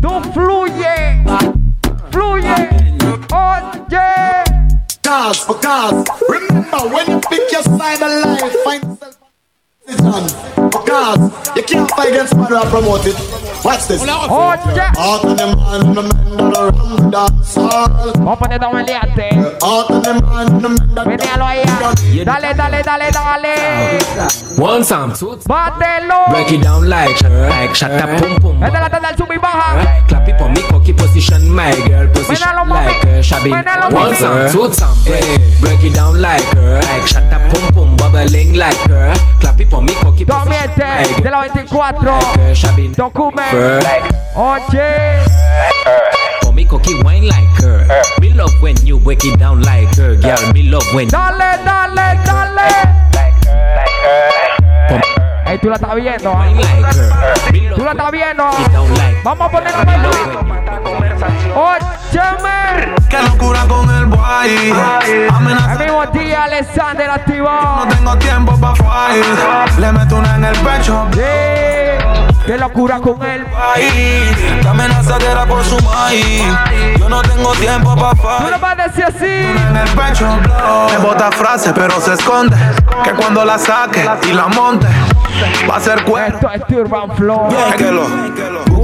Tú 0.00 0.20
fluye. 0.32 0.64
Fluye. 0.74 1.03
You 11.96 12.02
can't 12.02 12.06
fight 12.06 12.08
against 12.12 12.36
mother 12.36 12.56
and 12.56 12.70
promote 12.70 13.06
it. 13.06 13.16
Watch 13.64 13.86
this. 13.88 14.02
Oye. 14.02 14.08
Out 14.08 15.24
of 15.24 15.36
the 15.38 15.46
man, 15.56 15.94
the 15.94 16.02
men 16.02 16.36
that 16.36 16.56
are 16.56 16.68
around 16.68 16.96
the 16.96 17.10
dance 17.10 17.54
hall. 17.54 17.88
Vamos 18.14 18.32
a 18.32 18.36
poner 18.36 18.60
todo 18.60 18.78
el 18.78 18.84
liante. 18.86 19.28
Out 19.62 19.90
of 19.90 20.02
the 20.04 20.14
man, 20.20 20.60
the 20.60 20.68
men 20.68 20.94
that 20.94 21.06
Veníalo 21.06 21.44
ahí. 21.46 22.24
Dale, 22.24 22.54
dale, 22.54 22.82
dale, 22.82 23.10
dale. 23.10 23.98
One 24.58 24.84
time, 24.84 25.12
two 25.14 25.36
time. 25.36 25.42
Bátelo. 25.48 26.28
Break 26.30 26.52
it 26.52 26.62
down 26.62 26.88
like 26.88 27.18
her, 27.22 27.48
like 27.48 27.74
shut 27.74 27.90
up, 27.92 28.20
pum 28.20 28.36
pum. 28.40 28.62
Esta 28.62 28.76
es 28.76 28.82
la 28.82 28.90
tanda 28.90 29.08
del 29.08 29.16
sub 29.18 29.30
y 29.32 29.38
baja. 29.38 29.76
Right, 29.76 30.06
clap 30.08 30.28
it 30.28 30.38
for 30.38 30.48
me, 30.50 30.60
cocky 30.68 30.92
position, 30.92 31.48
my 31.50 31.72
girl, 31.88 32.06
position 32.12 32.48
Menalo, 32.48 32.64
mami. 32.68 32.86
like 32.86 33.02
her, 33.08 33.22
shabby. 33.22 33.50
Menalo, 33.50 33.90
One 33.92 34.12
mami. 34.12 34.18
time, 34.18 34.52
two 34.52 34.68
time, 34.68 34.96
break, 35.04 35.60
break 35.60 35.84
it 35.84 35.94
down 35.94 36.20
like 36.20 36.44
her, 36.54 36.80
like 36.82 37.06
shut 37.08 37.32
up, 37.32 37.42
pum 37.50 37.72
pum, 37.72 37.96
bubbling 37.96 38.54
like 38.54 38.76
her. 38.88 39.12
Clap 39.40 39.60
it 39.60 39.70
for 39.70 39.80
me, 39.82 39.94
cocky 39.94 40.24
position, 40.24 40.48
my 40.48 40.66
Domiente 40.66 41.14
de 41.16 41.22
girl, 41.22 41.32
la 41.32 41.48
24. 41.48 41.83
Like 41.92 42.36
her, 42.36 42.54
shabby. 42.54 42.88
Document. 42.88 43.50
Her. 43.50 43.80
Oye. 44.36 45.24
For 46.42 46.52
me, 46.52 46.64
cocky 46.64 47.02
wine 47.02 47.28
like 47.28 47.48
her. 47.60 47.86
Me 48.20 48.32
love 48.32 48.52
when 48.60 48.76
you 48.86 48.98
break 48.98 49.24
it 49.24 49.38
down 49.38 49.62
like 49.62 49.94
her, 49.96 50.16
girl. 50.16 50.52
Me 50.52 50.62
love 50.62 50.86
when. 50.94 51.08
Dale, 51.08 51.58
dale, 51.64 52.16
dale. 52.24 52.94
For 54.88 55.00
Ey, 55.46 55.58
tú 55.58 55.68
la 55.68 55.74
estás 55.76 55.94
viendo. 55.94 56.32
love 56.32 57.76
Tú 57.76 57.84
la 57.84 57.90
estás 57.90 58.10
viendo. 58.10 58.50
Vamos 59.22 59.46
a 59.46 59.50
poner 59.50 59.86
Me 59.86 59.98
love 59.98 60.93
Óyeme. 61.54 62.94
Qué 63.08 63.22
locura 63.22 63.60
con 63.68 63.88
el 63.90 64.06
boy. 64.06 64.72
Amenaza. 65.30 65.72
El 65.72 65.78
mismo 65.78 66.06
día 66.06 66.44
Alexander 66.44 67.10
activó. 67.10 67.50
No 67.50 67.86
tengo 67.88 68.16
tiempo 68.18 68.58
pa' 68.60 68.74
fight. 68.74 69.78
Le 69.78 69.92
meto 69.92 70.16
una 70.16 70.36
en 70.36 70.44
el 70.44 70.56
pecho. 70.58 71.06
Yeah. 71.12 72.28
Qué 72.46 72.58
locura 72.58 72.98
con 73.00 73.22
él. 73.24 73.46
Ay, 73.74 74.60
La 74.62 74.70
amenaza 74.70 75.16
era 75.18 75.46
por 75.46 75.64
su 75.64 75.78
maíz. 75.82 76.42
Yo 76.98 77.08
no 77.08 77.22
tengo 77.22 77.52
tiempo 77.52 77.94
pa' 77.96 78.10
Tú 78.10 78.16
fight. 78.22 78.50
lo 78.50 78.58
vas 78.58 78.78
a 78.78 78.82
decir 78.88 79.04
así. 79.04 79.24
en 79.24 79.76
el 79.76 79.88
pecho. 79.90 80.26
Me 80.90 80.98
bota 80.98 81.30
frase, 81.32 81.72
pero 81.72 82.00
se 82.00 82.14
esconde. 82.14 82.56
Que 83.02 83.10
cuando 83.12 83.44
la 83.44 83.58
saque 83.58 84.08
y 84.28 84.32
la 84.32 84.48
monte, 84.48 84.86
va 85.68 85.76
a 85.76 85.80
ser 85.80 86.02
cuero. 86.04 86.36
Esto 86.36 86.50
es 86.50 86.62
Urban 86.76 87.10
Flow. 87.16 87.48
Es 87.50 87.74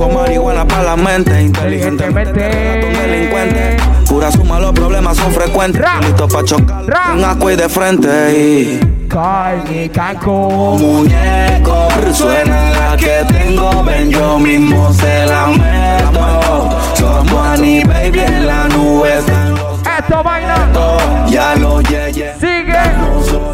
busco 0.01 0.19
marihuana 0.19 0.67
para 0.67 0.83
la 0.83 0.97
mente. 0.97 1.41
Inteligentemente 1.43 2.41
delincuente. 2.41 3.77
Pura 4.09 4.31
suma, 4.33 4.59
los 4.59 4.73
problemas 4.73 5.17
son 5.17 5.33
frecuentes. 5.33 5.83
Listo 6.01 6.27
pa' 6.29 6.45
chocar. 6.45 6.85
En 7.15 7.25
asco 7.25 7.51
y 7.51 7.57
de 7.57 7.69
frente. 7.69 8.09
Y 8.37 9.07
Carne, 9.09 9.91
caco. 9.91 10.77
muñeco. 10.79 11.89
Suena 12.13 12.71
la 12.71 12.97
que 12.97 13.25
tengo, 13.29 13.83
ven 13.85 14.11
yo 14.11 14.39
mismo 14.39 14.93
se 14.93 15.27
la 15.27 15.47
meto. 15.49 16.79
Somos 16.95 17.47
Annie, 17.49 17.85
baby, 17.85 18.21
en 18.21 18.47
la 18.47 18.69
nube 18.69 19.19
están 19.19 19.55
los 19.55 19.81
Esto 19.99 20.23
vaina. 20.23 20.69
dos. 20.73 21.31
Ya 21.31 21.55
lo 21.57 21.81
yeye. 21.83 22.35
Sigue, 22.41 22.83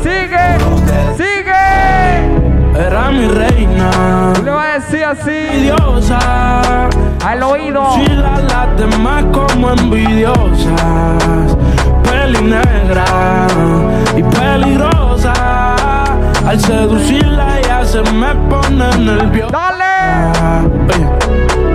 sigue, 0.03 0.47
sigue. 1.17 2.87
Era 2.87 3.11
mi 3.11 3.27
reina. 3.29 3.56
Tú 4.77 4.83
le 4.93 5.07
vas 5.07 5.21
a 5.21 5.25
decir 5.25 5.41
así. 5.41 5.71
Al 7.25 7.43
oído. 7.43 7.93
Si 7.95 8.07
las 8.09 8.77
demás 8.77 9.25
como 9.33 9.71
envidiosas. 9.71 11.57
Peli 12.05 12.43
negra 12.43 13.05
y 14.17 14.23
peligrosa. 14.23 15.33
Al 16.47 16.61
seducirla 16.61 17.61
ya 17.63 17.85
se 17.85 18.03
me 18.13 18.35
pone 18.51 18.97
nerviosa. 18.99 19.51
Dale. 19.53 19.95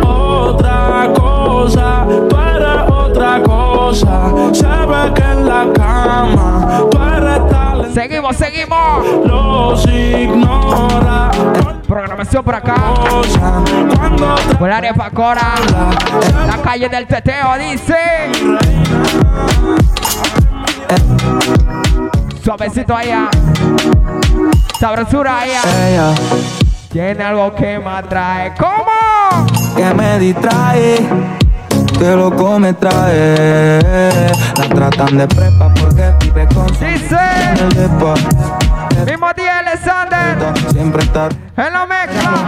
Otra 0.06 1.12
cosa, 1.16 2.06
tú 2.30 2.38
eres 2.38 2.92
otra 2.92 3.42
cosa. 3.42 4.32
Se 4.54 4.68
ve 4.68 5.14
que 5.16 5.24
en 5.24 5.48
la 5.48 5.66
cama 5.74 6.68
tú. 6.92 7.01
Seguimos, 7.94 8.36
seguimos. 8.38 9.26
Los 9.26 9.86
ignora. 9.88 11.32
Programación 11.88 12.44
por 12.44 12.56
acá. 12.56 12.76
Por 14.58 14.70
el 14.70 14.74
área 14.74 14.94
Pacora. 14.94 15.54
La 16.48 16.58
calle 16.62 16.88
del 16.90 17.08
teteo 17.08 17.58
dice. 17.58 17.96
Suavecito 22.44 22.96
allá. 22.96 23.30
Sabrosura 24.80 25.42
allá. 25.42 25.62
ella 25.88 26.14
Tiene 26.90 27.24
algo 27.24 27.54
que 27.54 27.78
me 27.80 27.90
atrae. 27.90 28.54
¿Cómo? 28.56 28.92
que 29.76 29.94
me 29.94 30.20
distrae, 30.20 30.98
que 31.98 32.16
loco 32.16 32.60
me 32.60 32.74
trae. 32.74 33.80
La 34.58 34.70
tratan 34.70 35.18
de 35.18 35.28
prepa 35.28 35.71
Dice. 36.70 38.61
Mismo 39.06 39.28
día, 39.36 39.60
Alexander. 39.60 40.38
Siempre 40.72 41.04
estar 41.04 41.32
En 41.58 41.74
la 41.74 41.86
mezcla. 41.86 42.48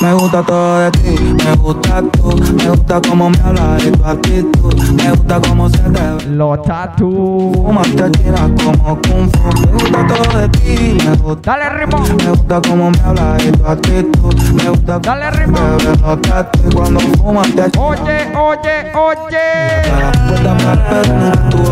Me 0.00 0.12
gusta 0.14 0.42
todo 0.42 0.78
de 0.80 0.90
ti, 0.92 1.34
me 1.44 1.54
gusta 1.56 2.02
tú, 2.12 2.36
me 2.56 2.68
gusta 2.70 3.00
cómo 3.08 3.30
me 3.30 3.38
hablas 3.44 3.84
y 3.84 3.90
tu 3.90 4.04
actitud, 4.04 4.74
me 4.92 5.10
gusta 5.10 5.40
cómo 5.48 5.68
se 5.68 5.78
te 5.78 5.88
ve. 5.90 6.24
Los 6.30 6.62
tatu. 6.62 7.52
Fumas 7.54 7.88
te 7.96 8.10
tiras 8.10 8.50
como 8.62 9.00
kung 9.02 9.30
fu. 9.30 9.48
Me 9.66 9.72
gusta 9.72 10.06
todo 10.06 10.38
de 10.40 10.48
ti, 10.48 10.98
me 11.04 11.16
gusta. 11.16 11.50
Dale 11.52 11.70
ritmo. 11.70 11.98
Me 12.00 12.30
gusta 12.30 12.60
cómo 12.68 12.90
me 12.90 13.00
hablas 13.00 13.44
y 13.44 13.52
tu 13.52 13.66
actitud, 13.66 14.34
me 14.52 14.68
gusta 14.70 14.98
Dale 14.98 15.30
ritmo. 15.30 15.58
te 15.58 15.86
ves 15.86 16.00
los 16.00 16.22
tatu 16.22 16.58
cuando 16.74 17.00
fumas 17.00 17.48
te. 17.54 17.78
Oye, 17.78 18.32
oye, 18.36 18.92
oye. 18.94 19.44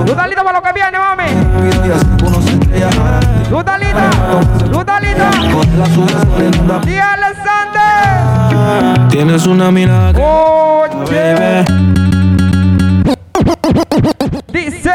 Tú 0.07 0.15
talito 0.15 0.45
para 0.45 0.59
lo 0.59 0.63
que 0.63 0.73
viene, 0.73 0.99
mami. 0.99 2.62
Talito. 3.65 4.01
Tú 4.71 4.85
talito. 4.85 5.25
Y 6.87 6.99
Alexander. 6.99 9.09
Tienes 9.09 9.47
una 9.47 9.71
mirada 9.71 10.13
Oye. 10.19 11.65
Dice. 14.53 14.91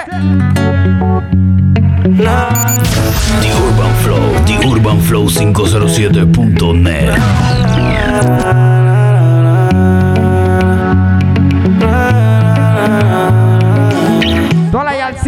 The 3.41 3.51
Urban 3.53 3.93
Flow, 4.03 4.21
The 4.45 4.57
Urban 4.67 4.99
Flow 5.01 5.27
507.net. 5.29 7.17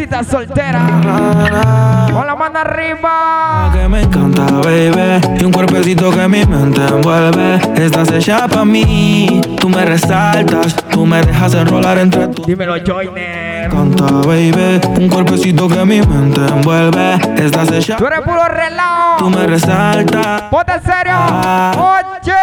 la 0.10 0.17
yalcita 0.17 0.24
soltera. 0.24 2.08
Con 2.12 2.26
la 2.26 2.36
mano 2.36 2.60
arriba. 2.60 3.72
que 3.74 3.88
me 3.88 4.02
encanta, 4.02 4.45
baby. 4.45 5.39
Y 5.39 5.45
un 5.45 5.52
cuerpecito 5.52 6.12
que 6.12 6.28
mi 6.28 6.45
mente 6.45 6.82
envuelve. 6.86 7.60
Estás 7.76 8.12
hecha 8.12 8.48
pa' 8.48 8.65
mí. 8.65 9.41
Tú 9.60 9.69
me 9.69 9.86
resaltas, 9.86 10.76
tú 10.91 11.06
me 11.06 11.22
dejas 11.22 11.54
enrolar 11.54 11.98
entre 11.98 12.28
tus. 12.28 12.45
Dímelo, 12.45 12.76
Joyner. 12.86 13.49
Encanta, 13.70 14.06
baby. 14.28 14.82
Un 15.00 15.10
cuerpecito 15.10 15.68
que 15.68 15.86
mi 15.86 16.02
mente 16.02 16.42
envuelve. 16.42 17.20
Estás 17.38 17.72
hecha. 17.72 17.98
Tú 17.98 18.08
eres 18.08 18.22
puro 18.22 18.44
relajo. 18.48 19.18
Tú 19.20 19.30
me 19.30 19.46
resaltas. 19.46 20.42
Ponte 20.50 20.74
en 20.74 20.82
serio. 20.82 21.14
Ah. 21.14 22.00
Oye. 22.24 22.34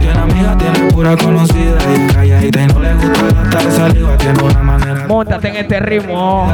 Tiene 0.00 0.18
amiga, 0.20 0.56
tiene 0.58 0.90
pura 0.92 1.16
conocida 1.16 1.78
y 1.94 2.12
calladita 2.12 2.60
y 2.60 2.66
no 2.66 2.80
le 2.80 2.94
gusta 2.94 3.22
gastar 3.42 3.72
saliva. 3.72 4.18
Tiene 4.18 4.42
una 4.42 4.62
manera. 4.62 5.06
Móntate 5.08 5.48
en 5.48 5.56
este 5.56 5.80
ritmo. 5.80 6.52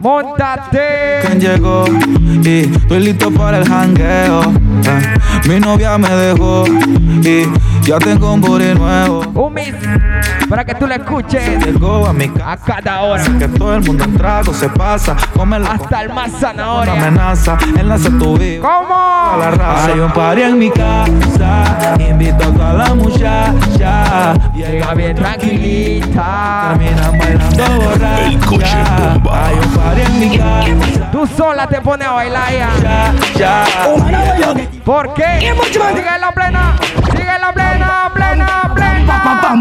Móntate. 0.00 1.18
¿Quién 1.26 1.40
llegó? 1.40 1.84
Y 2.42 2.60
estoy 2.74 3.00
listo 3.00 3.30
para 3.30 3.58
el 3.58 3.68
jangueo. 3.68 4.40
Eh, 4.44 5.46
Mi 5.46 5.60
novia 5.60 5.98
me 5.98 6.08
dejó 6.08 6.64
y 7.22 7.42
ya 7.90 7.98
tengo 7.98 8.32
un 8.34 8.40
booty 8.40 8.72
nuevo. 8.74 9.20
Un 9.34 9.52
mix 9.52 9.74
para 10.48 10.64
que 10.64 10.74
tú 10.76 10.86
lo 10.86 10.94
escuches 10.94 11.64
Llegó 11.64 12.06
a 12.06 12.12
mi 12.12 12.28
casa 12.28 12.52
a 12.52 12.56
cada 12.56 13.00
hora. 13.02 13.24
que 13.38 13.48
todo 13.48 13.74
el 13.74 13.80
mundo 13.82 14.04
en 14.04 14.16
trago 14.16 14.54
se 14.54 14.68
pasa. 14.68 15.16
Come 15.36 15.58
la 15.58 15.72
Hasta 15.72 16.02
el 16.02 16.12
más 16.12 16.28
una 16.28 16.38
zanahoria. 16.38 16.92
amenaza. 16.92 17.58
Enlace 17.76 18.10
tu 18.10 18.36
vida. 18.38 18.62
A 18.64 19.36
la 19.36 19.50
¿Cómo? 19.50 19.56
raza. 19.56 19.86
Hay 19.92 19.98
un 19.98 20.12
party 20.12 20.42
en 20.42 20.58
mi 20.58 20.70
casa. 20.70 21.96
Invito 21.98 22.44
a 22.44 22.52
toda 22.52 22.72
la 22.74 22.94
muchacha. 22.94 24.34
Llega 24.54 24.94
bien 24.94 25.16
tranquilita. 25.16 26.76
Terminan 26.78 27.18
bailando 27.18 27.64
El 28.24 28.38
coche 28.38 28.66
borracha. 28.66 29.14
bomba. 29.14 29.46
Hay 29.48 29.54
un 29.56 29.74
party 29.74 30.00
en 30.00 30.20
mi 30.20 30.38
casa. 30.38 31.10
Tú 31.10 31.26
sola 31.36 31.66
te 31.66 31.80
pones 31.80 32.06
a 32.06 32.12
bailar 32.12 32.52
ya. 32.52 33.12
Ya. 33.36 33.64
¿Por 34.84 35.12
qué? 35.14 35.24
Sigue 37.30 37.36
en 37.36 37.42
la 37.42 37.52
plena. 37.52 38.10
Sigue 38.14 38.32
en 38.32 38.38
la 38.38 38.74
plena, 38.74 38.74
plena, 38.74 38.74
plena. 38.74 39.56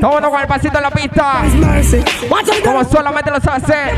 Todo 0.00 0.30
con 0.30 0.40
el 0.40 0.46
pasito 0.46 0.76
en 0.76 0.82
la 0.82 0.90
pista. 0.90 1.42
Como 2.64 2.84
solamente 2.84 3.30
lo 3.30 3.40
sabe 3.40 3.56
hacer. 3.56 3.94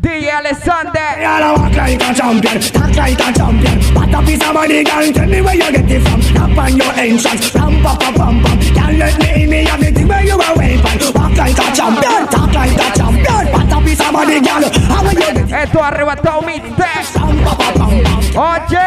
DJ 0.00 0.30
Alexander. 0.30 1.18
Y'all 1.20 1.56
walk 1.58 1.74
like 1.74 2.00
a 2.00 2.14
champion, 2.14 2.60
talk 2.60 2.96
like 2.96 3.18
a 3.18 3.32
champion. 3.32 3.80
What 3.94 4.14
a 4.14 4.22
piece 4.24 4.46
of 4.46 4.54
body, 4.54 4.84
girl, 4.84 5.12
tell 5.12 5.26
me 5.26 5.42
where 5.42 5.56
you 5.56 5.72
get 5.72 5.90
it 5.90 6.00
from. 6.08 6.20
Tap 6.20 6.56
on 6.56 6.76
your 6.76 6.92
entrance, 6.92 7.52
ram 7.54 7.82
pa 7.82 7.96
pa 7.98 8.12
pam 8.12 8.42
pam. 8.42 8.58
Can't 8.74 8.96
let 8.96 9.18
me 9.18 9.42
in 9.42 9.50
me 9.50 9.64
the 9.90 10.04
where 10.04 10.24
you 10.24 10.38
are 10.38 10.56
waving. 10.56 11.00
Walk 11.14 11.36
like 11.36 11.58
a 11.58 11.72
champion, 11.74 12.28
talk 12.28 12.52
like 12.54 12.78
a 12.78 12.96
champion. 12.96 13.52
What 13.52 13.72
a 13.72 13.80
piece 13.84 14.00
of 14.00 14.12
body, 14.12 14.40
girl, 14.40 14.70
how 14.86 15.02
will 15.02 15.12
you 15.12 15.18
get 15.18 15.36
it? 15.36 15.52
Esto 15.52 15.82
arrebatado 15.82 16.42
mi 16.46 16.60
test. 16.76 17.16
Ram 17.16 17.36
pa 17.44 17.54
pa 17.56 17.72
pam 17.72 17.90
pam. 18.02 18.07
Oye. 18.38 18.78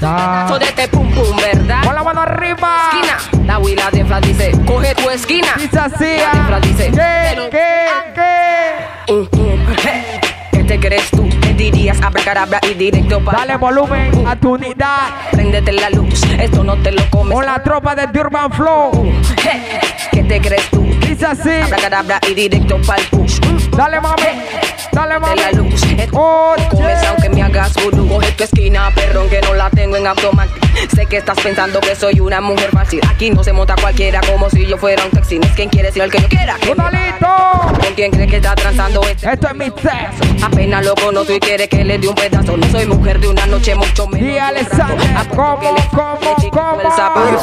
Pedazo 0.00 0.58
de 0.58 0.64
este 0.64 0.88
pum 0.88 1.10
pum, 1.12 1.36
¿verdad? 1.36 1.82
Con 1.84 1.94
la 1.94 2.02
mano 2.02 2.22
arriba. 2.22 2.88
Esquina. 2.90 3.44
La 3.44 3.58
huila 3.58 3.90
de 3.90 4.06
Fla 4.06 4.20
dice, 4.22 4.52
coge 4.66 4.94
tu 4.94 5.10
esquina. 5.10 5.48
Dice 5.58 5.78
así. 5.78 6.16
La 6.16 6.30
de 6.32 6.46
Fla 6.46 6.60
dice, 6.60 6.90
¿Qué, 6.92 7.48
qué, 7.50 7.86
qué? 8.14 9.12
Mm, 9.12 9.20
mm, 9.20 9.76
hey. 9.84 10.20
¿Qué 10.50 10.64
te 10.64 10.80
crees 10.80 11.10
tú? 11.10 11.28
¿Qué 11.42 11.52
dirías? 11.52 12.00
Abracadabra 12.00 12.58
y 12.70 12.72
directo 12.72 13.22
para. 13.22 13.40
Dale 13.40 13.56
volumen 13.58 14.26
a 14.26 14.34
tu 14.36 14.54
unidad. 14.54 15.08
Préndete 15.30 15.72
la 15.72 15.90
luz, 15.90 16.22
esto 16.40 16.64
no 16.64 16.76
te 16.78 16.90
lo 16.90 17.02
comes. 17.10 17.34
Con 17.34 17.44
la 17.44 17.62
tropa 17.62 17.94
de 17.94 18.06
The 18.06 18.18
Urban 18.18 18.50
Flow. 18.50 19.12
Hey. 19.42 19.78
¿Qué 20.10 20.22
te 20.22 20.40
crees 20.40 20.70
tú? 20.70 20.86
Dice 21.00 21.26
así. 21.26 21.50
Abracadabra 21.50 22.18
y 22.30 22.32
directo 22.32 22.80
para 22.86 23.02
el 23.02 23.08
push. 23.08 23.38
Dale 23.76 24.00
mami. 24.00 24.22
Dale 24.96 25.12
De 25.14 25.20
mami. 25.20 25.40
la 25.40 25.52
luz, 25.52 25.82
Oye. 25.82 26.68
comes 26.70 27.04
aunque 27.06 27.28
me 27.28 27.42
hagas 27.42 27.74
vudú. 27.74 28.08
Coge 28.08 28.32
tu 28.32 28.44
esquina, 28.44 28.90
perdón 28.94 29.28
que 29.28 29.42
no 29.42 29.52
la 29.52 29.68
tengo 29.68 29.94
en 29.96 30.06
automático. 30.06 30.66
Sé 30.94 31.04
que 31.04 31.18
estás 31.18 31.38
pensando 31.38 31.80
que 31.80 31.94
soy 31.94 32.18
una 32.20 32.40
mujer 32.40 32.70
fácil. 32.70 33.00
Aquí 33.06 33.28
no 33.30 33.44
se 33.44 33.52
monta 33.52 33.74
cualquiera 33.78 34.22
como 34.22 34.48
si 34.48 34.64
yo 34.66 34.78
fuera 34.78 35.04
un 35.04 35.10
taxi. 35.10 35.38
No 35.38 35.46
es 35.46 35.52
quien 35.52 35.68
quiere, 35.68 35.92
sino 35.92 36.06
el 36.06 36.10
que 36.10 36.22
yo 36.22 36.28
quiera. 36.30 36.56
Totalito. 36.66 37.26
¿Con 37.78 37.94
quién 37.94 38.10
crees 38.10 38.30
que 38.30 38.36
está 38.36 38.54
transando 38.54 39.02
este? 39.02 39.30
Esto 39.30 39.48
es 39.48 39.54
mi 39.54 39.70
test. 39.70 40.42
Apenas 40.42 40.82
lo 40.86 40.94
conozco 40.94 41.30
y 41.34 41.40
quiere 41.40 41.68
que 41.68 41.84
le 41.84 41.98
dé 41.98 42.08
un 42.08 42.14
pedazo. 42.14 42.56
No 42.56 42.66
soy 42.70 42.86
mujer 42.86 43.20
de 43.20 43.28
una 43.28 43.44
noche, 43.46 43.74
mucho 43.74 44.06
menos. 44.06 44.28
Y 44.30 44.38
Alexander. 44.38 45.10
Apunto 45.14 45.36
¿cómo, 45.90 46.20
cómo, 46.20 46.50
cómo? 46.50 46.80
el 46.80 46.90
zapato. 46.92 47.38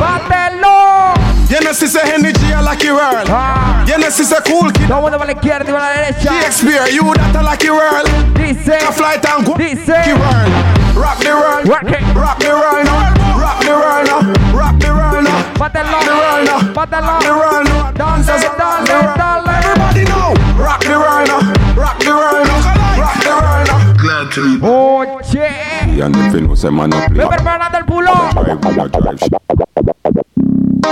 ¡Bátelo! 0.00 1.23
You 1.50 1.60
know, 1.60 1.72
sister 1.72 2.00
energy, 2.02 2.52
I 2.52 2.60
like 2.60 2.82
your 2.82 2.96
world. 2.96 3.28
Ah. 3.30 3.84
You 3.86 3.98
know, 3.98 4.08
sister 4.10 4.40
cool 4.46 4.70
kid. 4.72 4.88
Todo 4.88 4.96
el 4.96 5.02
mundo 5.02 5.18
para 5.18 5.32
la 5.32 5.38
izquierda 5.38 5.70
y 5.70 5.72
para 5.72 5.84
la 5.84 5.92
derecha. 5.94 6.30
Shakespeare, 6.42 6.88
you 6.90 7.14
that 7.14 7.36
I 7.36 7.42
like 7.42 7.62
your 7.62 7.76
world. 7.76 8.08
Dice. 8.34 8.66
A 8.82 8.90
flight 8.92 9.24
and 9.24 9.46
go. 9.46 9.54
Dice. 9.54 9.86
Your 10.08 10.18
world. 10.18 10.50
Rock 10.96 11.18
the 11.20 11.30
world. 11.30 11.68
Rock 11.68 11.90
it. 11.94 12.02
Rock 12.16 12.38
the 12.40 12.50
world 12.50 12.84
now. 12.86 13.14
Rock 13.38 13.58
the 13.62 13.70
world 13.70 14.06
now. 14.08 14.20
Rock 14.56 14.76
the 14.80 14.90
world 14.90 15.24
now. 15.24 15.54
Bátelo. 15.54 15.98
The 16.02 16.14
world 16.18 16.44
now. 16.48 16.60
Bátelo. 16.74 17.06
Rock 17.06 17.22
the 17.22 17.32
world 17.38 17.66
now. 17.70 17.92
Dancers, 17.92 18.42
Dale, 18.42 18.58
rock 18.58 18.78
the 18.80 18.90
dale, 18.90 19.02
world. 19.04 19.18
dale. 19.18 19.54
Everybody 19.54 20.04
know. 20.10 20.34
Rock 20.58 20.80
the 20.82 20.96
world 20.98 21.26
now. 21.28 21.40
Rock 21.78 21.98
the 22.02 22.12
world 22.18 22.46
now. 22.50 22.98
Rock 22.98 23.16
the 23.22 23.30
world 23.30 23.66
now. 23.70 23.94
Glad 24.00 24.26
to 24.34 24.40
be 24.58 24.66
Oye. 24.66 26.02
And 26.02 26.16
if 26.16 26.34
you 26.34 26.40
know 26.40 26.54
say 26.56 26.70
man 26.70 26.92
up 26.92 27.10
Ve 27.12 27.22
preparando 27.26 27.78
el 27.78 27.84
pulo. 27.84 28.12
Drive, 28.32 28.58
man, 28.64 28.80
a 28.80 28.88
drive. 28.88 29.93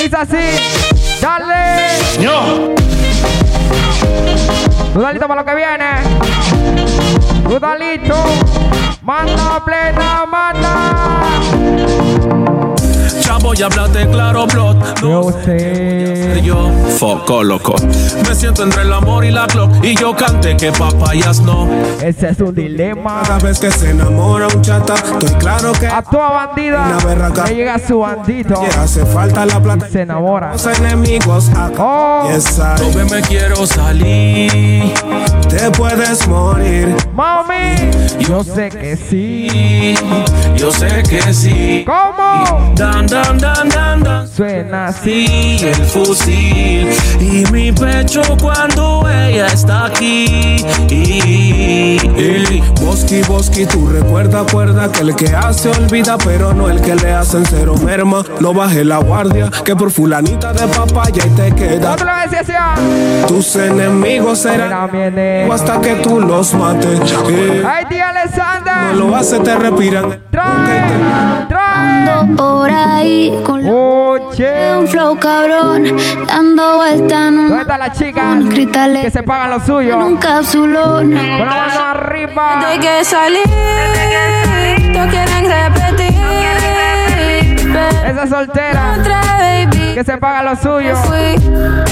Dice 0.00 0.16
así. 0.16 1.20
Dale. 1.20 1.98
Yo. 2.20 2.74
Dudalito 4.94 5.26
para 5.26 5.42
lo 5.42 5.46
que 5.46 5.54
viene. 5.54 5.86
Dudalito. 7.48 8.14
Manda 9.02 9.64
plena, 9.64 10.24
manda. 10.26 10.96
Chavo, 13.20 13.54
ya 13.54 13.66
hablaste 13.66 14.08
claro, 14.10 14.46
plot. 14.46 15.00
Yo 15.00 15.32
sé. 15.44 16.40
Yo, 16.42 16.70
foco 16.98 17.42
loco. 17.42 17.74
Me 18.28 18.34
siento 18.34 18.62
entre 18.62 18.82
el 18.82 18.92
amor 18.92 19.24
y 19.24 19.30
la 19.30 19.46
clock. 19.46 19.70
Y 19.84 19.94
yo 19.94 20.14
canté 20.16 20.56
que 20.56 20.72
papayas 20.72 21.40
no. 21.40 21.68
Ese 22.02 22.30
es 22.30 22.40
un 22.40 22.54
dilema. 22.54 23.22
Cada 23.22 23.38
vez 23.38 23.58
que 23.58 23.70
se 23.70 23.90
enamora 23.90 24.46
un 24.48 24.62
chata, 24.62 24.94
estoy 24.94 25.30
claro 25.38 25.72
que 25.72 25.86
A 25.86 26.02
toda 26.02 26.30
bandida 26.30 26.96
le 27.48 27.54
llega 27.54 27.78
su 27.78 27.98
bandito. 28.00 28.62
le 28.62 28.68
hace 28.80 29.04
falta 29.06 29.44
la 29.46 29.60
plata. 29.62 29.86
y 29.88 29.92
se 29.92 30.00
enamora. 30.02 30.52
Los 30.52 30.66
enemigos 30.66 31.48
acá. 31.50 31.74
Oh, 31.78 32.28
Yes, 32.32 32.56
Yo 32.78 33.04
me 33.14 33.20
quiero 33.22 33.66
salir. 33.66 34.92
te 35.48 35.70
puedes 35.72 36.26
morir. 36.28 36.96
mami. 37.14 37.90
Yo 38.28 38.42
sé 38.42 38.70
que 38.70 38.96
sí. 38.96 39.94
Yo 40.56 40.72
sé 40.72 41.02
que 41.08 41.32
sí. 41.34 41.84
¿Cómo? 41.86 42.72
Dan, 42.74 43.06
dan, 43.06 43.38
dan, 43.38 43.68
dan, 43.68 44.02
dan. 44.02 44.28
Suena 44.28 44.86
así. 44.86 45.26
Sí, 45.58 45.66
el 45.66 45.84
fusil 45.84 46.85
y 47.20 47.44
mi 47.52 47.72
pecho 47.72 48.22
cuando 48.40 49.08
ella 49.08 49.46
está 49.46 49.86
aquí. 49.86 50.64
Bosky, 52.80 53.22
Bosky, 53.22 53.66
tú 53.66 53.88
recuerda, 53.88 54.40
acuerda 54.40 54.90
que 54.90 55.00
el 55.00 55.14
que 55.14 55.34
hace 55.34 55.70
olvida, 55.70 56.16
pero 56.18 56.52
no 56.54 56.68
el 56.68 56.80
que 56.80 56.94
le 56.94 57.12
hacen 57.12 57.44
cero 57.44 57.74
merma. 57.84 58.22
No 58.40 58.54
baje 58.54 58.84
la 58.84 58.98
guardia, 58.98 59.50
que 59.64 59.74
por 59.76 59.90
fulanita 59.90 60.52
de 60.52 60.66
papaya 60.68 61.24
y 61.26 61.30
te 61.30 61.52
queda. 61.54 61.96
Ah? 61.98 62.74
Tus 63.26 63.56
enemigos 63.56 64.40
serán 64.40 64.72
hasta 65.50 65.80
que 65.80 65.94
tú 65.96 66.20
los 66.20 66.54
mates. 66.54 67.00
Ay, 67.66 67.84
tía 67.88 68.12
no 68.12 68.20
Alexander. 68.20 68.96
lo 68.96 69.14
hace, 69.16 69.38
te 69.40 69.56
respiran. 69.56 70.22
Trae. 70.30 71.35
Ando 72.06 72.36
por 72.36 72.70
ahí 72.70 73.42
con 73.44 73.66
Oye. 73.68 74.76
un 74.76 74.86
flow 74.86 75.18
cabrón, 75.18 75.84
dando 76.28 76.76
vuelta 76.76 77.28
en 77.28 77.48
¿Dónde 77.48 77.64
un, 77.64 78.48
cristales 78.48 79.04
Que 79.04 79.10
se 79.10 79.22
pagan 79.24 79.50
lo 79.50 79.60
suyo. 79.60 79.94
en 79.94 80.02
un 80.02 80.16
capsulón. 80.16 81.10
Con 81.10 81.14
la 81.14 81.46
mano 81.46 81.80
arriba. 81.80 82.66
De 82.70 82.78
que 82.78 83.04
todos 84.92 85.06
quieren 85.08 85.50
repetir. 85.50 86.16
Esa 88.06 88.26
soltera. 88.28 88.96
otra 89.00 89.20
baby. 89.38 89.94
Que 89.94 90.04
se 90.04 90.16
paga 90.18 90.42
lo 90.44 90.56
suyo. 90.56 90.94
Fui 90.96 91.36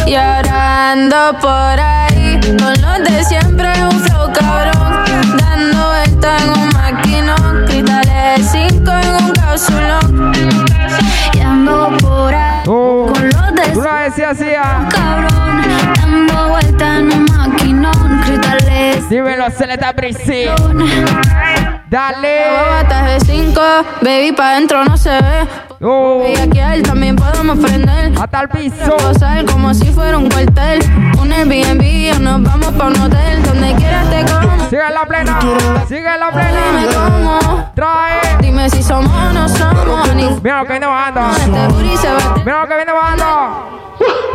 y 0.07 0.14
ahora 0.14 0.92
ando 0.92 1.38
por 1.40 1.50
ahí 1.50 2.38
con 2.40 2.72
los 2.81 2.98
de 3.11 3.24
siempre 3.24 3.68
un 3.85 3.98
flow 4.00 4.33
cabrón, 4.33 5.05
dando 5.38 5.88
vuelta 5.88 6.37
en 6.38 6.50
un 6.50 6.68
maquinón, 6.72 7.64
cristales 7.66 8.40
5 8.53 8.74
cápsulón. 9.55 10.33
Y 11.33 11.40
ando 11.40 11.97
por 12.01 12.35
ahí 12.35 12.62
Oh. 12.67 13.07
con 13.12 13.29
los 13.29 13.55
de 14.38 14.57
ah. 14.57 14.88
cabrón, 14.90 15.62
dando 15.97 16.49
vuelta 16.49 16.99
en 16.99 17.12
un 17.12 17.25
maquinón, 17.27 18.21
cristales. 18.25 19.09
Dímelo, 19.09 19.51
Celeta 19.51 19.93
Brisi. 19.93 20.47
Dale. 21.94 22.40
Bataje 22.70 23.20
5, 23.20 23.61
baby 24.02 24.33
pa' 24.33 24.54
dentro 24.54 24.85
no 24.85 24.96
se 24.96 25.11
ve. 25.11 25.46
Oh. 25.80 26.24
Y 26.26 26.35
aquí 26.37 26.59
a 26.59 26.74
él 26.74 26.83
también 26.83 27.14
podemos 27.14 27.57
prender. 27.57 28.12
Hasta 28.20 28.40
el 28.40 28.48
piso. 28.48 28.96
Gozar 29.00 29.44
como 29.44 29.72
si 29.72 29.85
fuera 29.92 30.18
un 30.18 30.28
cuartel. 30.28 30.80
Un 31.20 31.33
Airbnb 31.33 32.16
o 32.16 32.18
nos 32.18 32.42
vamos 32.42 32.72
pa' 32.72 32.87
un 32.88 33.00
hotel. 33.00 33.44
Donde 33.44 33.74
quieras 33.76 34.11
te 34.11 34.24
como. 34.24 34.68
Sigue 34.68 34.90
la 34.92 35.04
plena. 35.07 35.38
Sigue 35.87 36.18
la 36.18 36.30
Dime 36.33 36.87
plena. 36.87 36.94
cómo. 36.94 37.70
Trae. 37.76 38.38
Dime 38.40 38.68
si 38.70 38.83
somos 38.83 39.12
o 39.12 39.33
no 39.33 39.48
somos. 39.48 40.14
Ni 40.16 40.28
Mira 40.42 40.62
lo 40.62 40.66
que 40.66 40.72
viene 40.72 40.87
bajando. 40.87 41.20
este 41.30 42.44
Mira 42.44 42.61
lo 42.61 42.66
que 42.66 42.74
viene 42.74 42.92
bajando. 42.92 44.34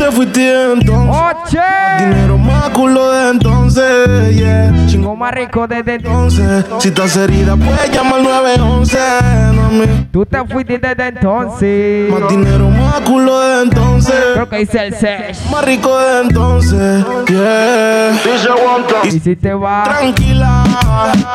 Te 0.00 0.10
fuiste 0.10 0.72
entonces. 0.72 1.14
Oche. 1.14 1.58
Dinero 1.98 2.38
más 2.38 2.70
culo 2.70 3.10
de 3.10 3.30
entonces, 3.32 4.34
yeah. 4.34 4.86
Chingo 4.86 5.14
más 5.14 5.34
rico 5.34 5.66
desde 5.68 5.96
Entonces, 5.96 6.64
si 6.78 6.88
estás 6.88 7.14
herida, 7.18 7.54
puedes 7.54 7.90
llamar 7.92 8.22
911, 8.22 8.98
mami. 9.54 10.08
Tú 10.10 10.24
te 10.24 10.42
fuiste 10.46 10.78
desde 10.78 11.08
entonces. 11.08 12.10
Más 12.10 12.30
dinero, 12.30 12.70
más 12.70 13.00
culo 13.02 13.40
de 13.40 13.62
entonces. 13.64 14.14
Creo 14.32 14.48
que 14.48 14.62
hice 14.62 14.86
el 14.86 14.94
sesh. 14.94 15.50
Más 15.50 15.64
rico 15.66 15.98
de 15.98 16.20
entonces, 16.22 17.04
yeah. 17.28 18.12
Y 19.04 19.20
si 19.20 19.36
te 19.36 19.52
va. 19.52 19.82
Tranquila, 19.84 20.64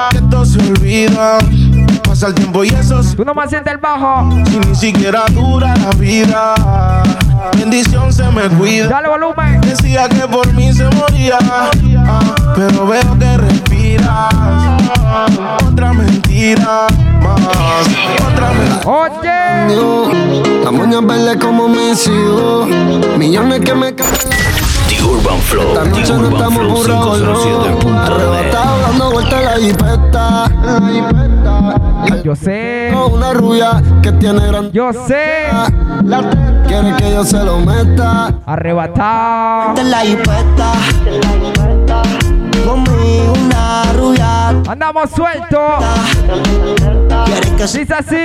que 0.09 0.17
esto 0.17 0.43
se 0.43 0.59
olvida. 0.59 1.37
Pasa 2.03 2.27
el 2.27 2.33
tiempo 2.33 2.63
y 2.63 2.69
eso 2.69 3.03
sí, 3.03 3.15
Tú 3.15 3.23
nomás 3.23 3.49
sientes 3.49 3.71
el 3.73 3.77
bajo. 3.77 4.27
si 4.47 4.57
ni 4.57 4.75
siquiera 4.75 5.25
dura 5.31 5.75
la 5.75 5.91
vida. 5.91 6.55
Bendición 7.57 8.11
se 8.11 8.23
me 8.31 8.49
cuida. 8.49 8.87
Dale 8.87 9.09
volumen. 9.09 9.61
Decía 9.61 10.07
que 10.09 10.27
por 10.27 10.51
mí 10.53 10.73
se 10.73 10.85
moría, 10.91 11.37
ah, 11.41 11.71
pero 12.55 12.87
veo 12.87 13.19
que 13.19 13.37
respiras. 13.37 14.33
Otra 15.67 15.93
mentira 15.93 16.87
más, 17.21 17.87
otra 18.31 18.51
mentira. 18.51 18.91
Oye. 18.91 20.63
La 20.63 20.71
moña 20.71 21.01
verde 21.01 21.37
como 21.39 21.67
mis 21.67 22.07
hijos. 22.07 22.67
Millones 23.17 23.61
que 23.61 23.73
me 23.73 23.93
caen. 23.93 24.11
The 24.89 25.03
Urban 25.03 25.39
Flow. 25.39 25.67
Esta 25.67 25.83
The 25.83 25.89
noche 25.89 26.13
no 26.13 26.19
Urban 26.19 26.33
estamos 26.33 26.59
Flow 26.59 26.75
burrados, 26.75 27.19
507.net. 27.19 27.97
Arrebatado 27.97 28.81
dando 28.81 29.11
vueltas 29.11 29.59
jipeta. 29.59 30.51
La 30.63 30.81
jipeta. 30.87 31.34
Yo 32.23 32.35
sé. 32.35 32.91
Una 33.11 33.33
rubia 33.33 33.81
que 34.01 34.11
tiene 34.13 34.47
gran. 34.47 34.71
Yo 34.71 34.91
sé. 35.07 35.45
Quiere 36.67 36.95
que 36.97 37.11
yo 37.11 37.23
se 37.23 37.43
lo 37.43 37.59
meta. 37.59 38.33
Arrebatado. 38.45 39.79
En 39.79 39.91
la 39.91 39.99
jipeta. 39.99 40.71
Conmigo 42.65 43.33
una 43.45 43.83
rubia. 43.93 44.34
Andamos 44.69 45.09
sueltos. 45.09 45.83
Quiere 47.25 47.51
que 47.55 47.65
Dice 47.65 47.93
así. 47.93 48.15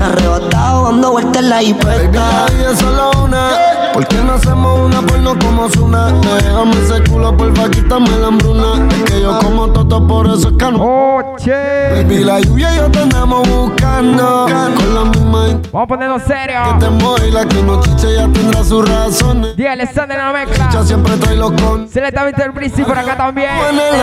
Arrebatado 0.00 0.84
dando 0.84 1.10
vueltas 1.12 1.42
en 1.42 1.50
la 1.50 1.58
jipeta. 1.58 1.88
Baby, 1.88 2.16
la 2.16 2.70
es 2.70 2.78
solo 2.78 3.10
una. 3.24 3.50
¿Por 3.92 4.06
qué 4.06 4.16
no 4.22 4.34
hacemos 4.34 4.78
una 4.78 5.02
porno 5.02 5.36
como 5.38 5.68
Zuna? 5.68 6.12
Déjame 6.12 6.72
ese 6.84 7.02
culo, 7.10 7.36
porfa, 7.36 7.68
quítame 7.68 8.08
la 8.10 8.28
hambruna. 8.28 8.86
Es 8.90 9.02
que 9.10 9.20
yo 9.20 9.38
como 9.40 9.72
toto, 9.72 10.06
por 10.06 10.26
eso 10.26 10.48
es 10.50 10.54
que 10.56 10.70
no. 10.70 11.16
Oche. 11.16 11.52
Baby, 11.92 12.24
la 12.24 12.40
lluvia 12.40 12.72
y 12.72 12.76
yo 12.76 12.90
te 12.90 13.00
andamos 13.00 13.48
buscando. 13.48 14.46
Con 14.46 14.94
la 14.94 15.04
misma 15.04 15.38
Vamos 15.72 15.84
a 15.84 15.86
ponernos 15.86 16.22
serio. 16.22 16.60
que 16.64 16.84
te 16.84 16.90
mueve 16.90 17.28
y 17.28 17.30
la 17.30 17.44
que 17.44 17.62
no 17.62 17.80
chiche 17.80 18.14
ya 18.14 18.28
tendrá 18.28 18.64
sus 18.64 18.88
razones. 18.88 19.56
Día 19.56 19.72
Alexander 19.72 20.18
en 20.18 20.24
la 20.24 20.32
mezcla. 20.32 20.82
siempre 20.84 21.14
estoy 21.14 21.36
loco. 21.36 21.86
Se 21.90 22.00
le 22.00 22.08
está 22.08 22.22
viendo 22.24 22.44
el 22.44 22.52
Brisi 22.52 22.84
por 22.84 22.96
acá 22.96 23.16
también. 23.16 23.50
En 23.70 23.78
el 23.78 24.00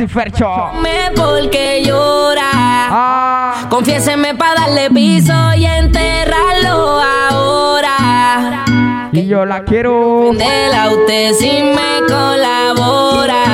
en 0.00 0.08
Cifercho. 0.08 0.72
Me 0.80 1.10
porque 1.14 1.82
llora. 1.84 2.50
Ah. 2.52 3.66
Confiéseme 3.68 4.34
para 4.34 4.62
darle 4.62 4.90
piso 4.90 5.32
y 5.56 5.66
enterrarlo 5.66 7.00
ahora. 7.30 8.64
Y 9.12 9.26
yo 9.26 9.44
la 9.44 9.64
quiero. 9.64 10.30
De 10.32 10.68
la 10.70 10.88
usted 10.90 11.32
si 11.34 11.62
me 11.62 12.06
colabora. 12.08 13.44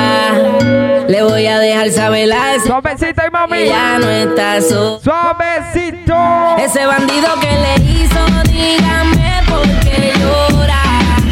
Le 1.07 1.23
voy 1.23 1.45
a 1.47 1.59
dejar 1.59 1.89
saber 1.91 2.31
a 2.33 2.55
ese 2.55 2.67
Suavecito 2.67 3.21
y 3.25 3.31
mami. 3.31 3.65
ya 3.65 3.97
no 3.99 4.09
está. 4.09 4.61
Suavecito. 4.61 6.15
Ese 6.59 6.85
bandido 6.85 7.27
que 7.39 7.51
le 7.51 7.75
hizo, 7.91 8.19
dígame 8.51 9.41
por 9.47 9.65
qué 9.81 10.13
llora. 10.19 10.76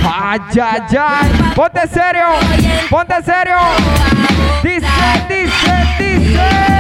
Ay, 0.07 0.39
ay, 0.61 0.97
ay. 0.97 1.53
Ponte 1.55 1.87
serio. 1.87 2.27
Ponte 2.89 3.15
serio. 3.23 3.57
Dice, 4.63 4.87
dice, 5.27 5.73
dice. 5.99 6.75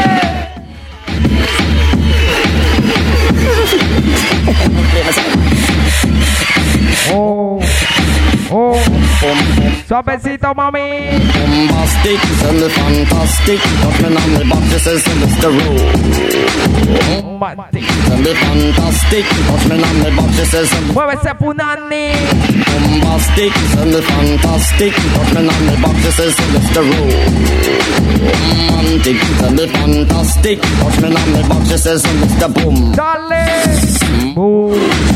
Oh. 7.11 7.59
Oh, 8.51 8.77
so 9.87 10.01
besito, 10.03 10.53
mami. 10.53 11.09
Bombastic, 11.33 12.21
sell 12.37 12.69
fantastic. 12.69 13.59
Got 13.81 13.97
me 14.01 14.07
on 14.15 14.31
the 14.37 14.45
box, 14.45 14.63
this 14.69 14.85
is 14.85 15.03
Mr. 15.17 15.49
Roo. 15.49 15.81
Bombastic, 17.39 17.85
sell 18.05 18.27
fantastic. 18.37 19.25
Got 19.49 19.63
me 19.65 19.75
on 19.81 19.97
the 19.97 20.11
box, 20.15 20.29
this 20.37 20.53
is 20.53 20.69
Muévese, 20.93 21.33
punani. 21.41 22.13
Bombastic, 22.69 23.53
sell 23.73 23.95
fantastic. 24.01 24.93
Got 24.93 25.37
on 25.37 25.47
the 25.49 25.75
box, 25.81 25.95
this 26.05 26.19
is 26.19 26.35
Mr. 26.53 26.81
Roo. 26.85 27.09
Romantic, 28.69 29.17
sell 29.41 29.57
fantastic. 29.73 30.61
Got 30.61 30.95
me 31.01 31.07
on 31.09 31.29
the 31.33 31.41
box, 31.49 31.69
this 31.69 31.85
is 31.87 32.03
Mr. 32.03 32.47
Boom. 32.53 32.93
Dale. 32.93 34.35
Boom. 34.35 35.14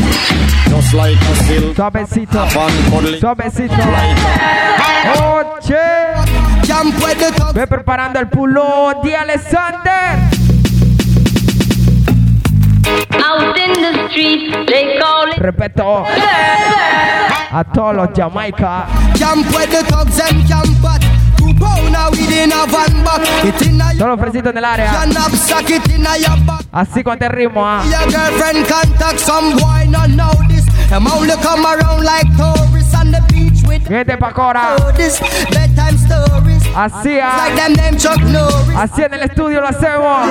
Just 0.69 0.93
like 0.93 1.17
a 1.17 1.35
still 1.35 1.73
Tobecito 1.73 2.45
Tobecito 3.19 3.75
Oche. 5.19 6.09
Ve 7.53 7.67
preparando 7.67 8.19
el 8.19 8.29
pulo 8.29 8.93
de 9.03 9.15
Alexander. 9.15 10.19
Out 13.11 13.57
in 13.57 13.73
the 13.81 14.07
street, 14.09 14.67
they 14.67 14.99
call 14.99 15.29
it 15.29 15.37
Repeto 15.37 16.05
A 17.51 17.63
todos 17.73 17.95
los 17.95 18.09
Jamaica. 18.15 18.87
Jump 19.15 19.45
with 19.47 19.69
the 19.71 19.83
thugs 19.83 20.19
and 20.19 20.47
camp 20.47 20.69
but 20.81 21.19
Solo 23.97 24.17
fresito 24.17 24.49
en 24.49 24.57
el 24.57 24.63
nell'area 24.63 25.05
Así 26.71 27.03
con 27.03 27.17
te 27.17 27.27
ritmo 27.27 27.65
ah. 27.65 27.83
Your 27.83 28.11
girlfriend 28.11 28.67
can't 28.67 28.99
talk 28.99 29.17
some 29.17 29.57
wine 29.57 29.91
not 29.91 30.09
now. 30.09 30.31
this 30.47 30.58
them 30.89 31.05
only 31.05 31.35
come 31.35 31.65
around 31.65 32.03
like 32.03 32.25
tourists 32.35 32.95
on 32.95 33.11
the 33.11 33.21
beach 33.29 33.61
with 33.67 33.87
Gente 33.87 34.17
pa' 34.17 34.31
cora. 34.33 34.75
this 34.97 35.19
bedtime 35.53 35.95
stories. 35.97 36.63
Así, 36.73 37.13
It's 37.13 37.21
ah. 37.23 37.37
like 37.37 37.55
them 37.55 37.73
name 37.73 37.97
Chuck 37.97 38.17
Norris. 38.23 38.75
Así 38.75 39.03
en 39.03 39.13
el 39.13 39.21
estudio 39.21 39.61
lo 39.61 39.67
hacemos. 39.67 40.27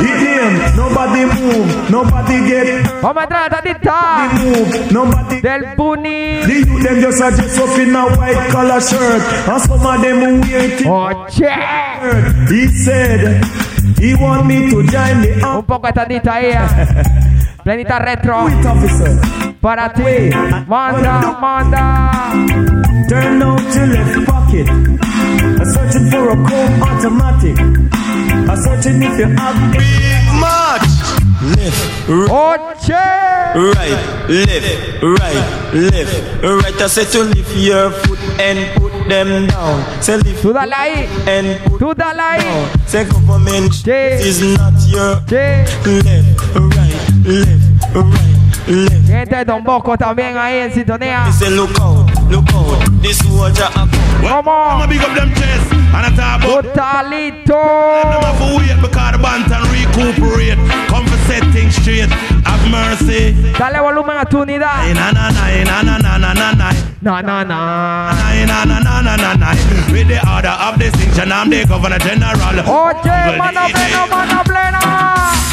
Idiom, 0.00 0.76
nobody 0.76 1.24
move, 1.26 1.90
nobody 1.90 2.48
get 2.48 3.02
Vamos 3.02 3.20
a 3.20 3.24
entrar 3.24 3.40
a 3.40 3.48
la 3.48 3.50
tandita 3.50 4.30
move, 4.32 4.92
nobody 4.92 5.40
del 5.42 5.76
Bunny. 5.76 6.40
The 6.46 6.64
youth 6.66 6.82
them 6.82 7.00
just 7.02 7.20
a 7.20 7.30
dress 7.30 7.58
up 7.58 7.78
in 7.78 7.94
a 7.94 8.06
white 8.16 8.50
collar 8.50 8.80
shirt 8.80 9.22
And 9.46 9.60
some 9.62 9.86
of 9.86 10.00
them 10.00 10.20
who 10.20 10.40
wear 10.40 10.64
it 10.64 10.86
Oche. 10.86 12.48
He 12.48 12.66
said 12.68 13.44
He 13.98 14.14
want 14.14 14.46
me 14.46 14.70
to 14.70 14.82
join 14.84 15.20
the 15.20 15.44
Un 15.46 15.64
poco 15.64 15.86
de 15.86 15.92
tandita 15.92 16.32
ahí. 16.32 16.52
Plenita 17.64 17.98
retro. 17.98 18.46
Para 19.60 19.92
ti. 19.92 20.30
Manda, 20.66 21.36
manda. 21.40 22.10
Turn 23.08 23.42
out 23.42 23.60
your 23.74 23.86
left 23.88 24.26
pocket 24.26 24.68
I'm 24.68 25.64
searching 25.66 26.10
for 26.10 26.30
a 26.30 26.36
comb 26.48 26.82
automatic 26.82 27.58
I'm 27.58 28.56
searching 28.56 29.02
if 29.02 29.18
you 29.18 29.26
have 29.36 29.72
Big 29.72 30.24
march. 30.40 30.88
Left, 31.42 32.08
Oche. 32.30 32.94
right, 33.54 33.98
left, 34.28 35.02
right, 35.02 35.74
left, 35.74 36.42
right. 36.42 36.80
I 36.80 36.86
said 36.86 37.08
to 37.12 37.24
lift 37.24 37.54
your 37.56 37.90
foot 37.90 38.18
and 38.40 38.58
put 38.80 38.92
them 39.08 39.46
down. 39.48 39.82
Say 40.00 40.16
lift 40.18 40.42
Tú 40.42 40.52
dale 40.54 40.72
ahí. 40.72 41.06
and 41.26 41.58
put 41.64 41.80
Tú 41.80 41.94
dale 41.94 42.20
ahí. 42.20 42.38
down. 42.40 42.86
Say 42.86 43.04
government 43.04 43.74
Yeah. 43.84 44.20
is 44.22 44.40
not 44.56 44.72
your 44.88 45.16
Sí. 45.26 45.34
left, 45.34 46.40
right, 46.56 46.71
left, 47.24 47.94
right, 47.94 48.04
left. 48.04 49.06
Gente, 49.06 49.44
también 49.98 50.36
ahí 50.36 50.58
en 50.60 50.72
sintonía. 50.72 51.24
Dice, 51.26 51.50
this 53.02 53.22
Come 53.22 54.48
on. 54.48 54.82
I'm 54.82 54.88
big 54.88 55.02
up 55.02 55.14
them 55.14 55.32
and 55.94 56.16
Totalito. 56.42 57.58
have 58.22 58.38
to 58.38 58.56
wait 58.56 58.80
recuperate. 59.68 60.58
Come 60.88 61.06
set 61.26 61.44
things 61.52 61.74
straight. 61.76 62.08
Have 62.46 62.70
mercy. 62.70 63.34
Dale 63.58 63.80
volumen 63.82 64.16
a 64.16 64.24
tu 64.24 64.38
unidad. 64.38 64.94
Na 64.94 65.10
na 65.12 65.30
na 65.30 65.82
na 65.82 65.98
na 65.98 66.18
na 66.18 66.32
na 66.32 66.52
na. 66.52 66.72
Na 67.02 67.20
na 67.20 67.42
na. 67.44 68.12
Na 68.46 68.64
na 68.64 68.78
na 68.80 69.00
na 69.02 69.16
na 69.16 69.34
na. 69.34 69.50
With 69.92 70.08
the 70.08 70.20
order 70.28 70.48
of 70.48 70.78
distinction, 70.78 71.32
I'm 71.32 71.50
the 71.50 71.66
governor 71.66 71.98
general. 71.98 72.60
Oye, 72.64 73.36
mano 73.36 73.68
plena, 73.68 74.06
mano 74.06 74.42
plena. 74.44 75.51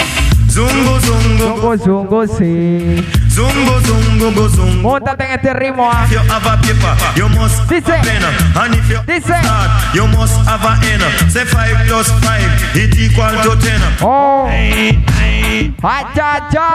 Zungo, 0.59 0.99
zungo, 0.99 1.37
Zungo, 1.39 1.77
zungo, 1.77 2.27
sí. 2.27 3.05
zungo, 3.29 3.79
zungo, 3.79 4.31
go 4.33 4.49
zungo. 4.49 4.81
Móntate 4.81 5.23
en 5.23 5.31
este 5.31 5.53
ritmo, 5.53 5.89
ah. 5.89 6.03
If 6.03 6.11
you 6.11 6.19
have 6.19 6.45
a 6.45 6.57
paper, 6.57 6.97
you 7.15 7.29
must 7.29 7.69
Dice. 7.69 7.87
have 7.87 8.01
a 8.01 8.03
pen. 8.03 8.23
And 8.65 8.75
if 8.75 8.89
you 8.89 8.99
Dice. 9.07 9.23
start, 9.23 9.95
you 9.95 10.05
must 10.07 10.35
have 10.45 10.65
a 10.65 10.75
N. 10.85 11.29
Say 11.31 11.45
5 11.45 11.87
plus 11.87 12.11
5, 12.11 12.75
it 12.75 12.93
equal 12.99 13.31
to 13.41 13.55
10. 13.55 13.81
Oh. 14.01 14.47
Ay, 14.49 14.99
ay, 15.21 15.73
Ay, 15.81 16.03
cha, 16.13 16.49
cha. 16.51 16.67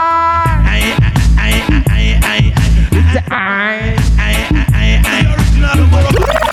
ay, 0.65 0.95
ay, 1.37 1.63
ay, 1.91 2.19
ay, 2.25 2.53
ay, 2.57 2.85
Dice, 2.89 3.21
ay. 3.29 3.95
ay, 4.17 4.35
ay, 4.73 5.01
ay. 5.05 5.27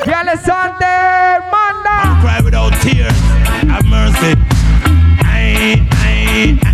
Y 0.07 0.11
Alexander, 0.13 1.41
manda. 1.51 2.21
cry 2.21 2.41
without 2.45 2.73
tears. 2.83 3.17
Have 3.71 3.87
mercy. 3.87 4.37
Ay, 5.25 5.81
ay, 6.05 6.61
ay, 6.67 6.72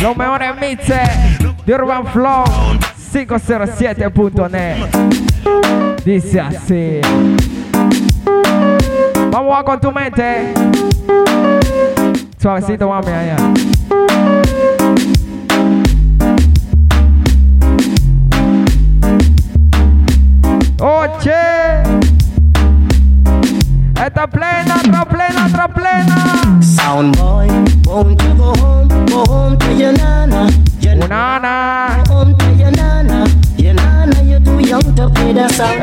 L'Omeone 0.00 0.54
Mizze 0.58 1.02
di 1.64 1.72
Urban 1.72 2.06
Flow. 2.06 2.44
507.net 3.10 6.02
Dice 6.04 6.46
is 6.48 6.70
it 6.70 7.04
Vamos 9.30 9.58
a 9.58 9.62
con 9.64 9.80
tu 9.80 9.90
mente 9.90 10.52
Suavecito 12.36 12.88
mami 12.88 13.10
allá 13.10 13.69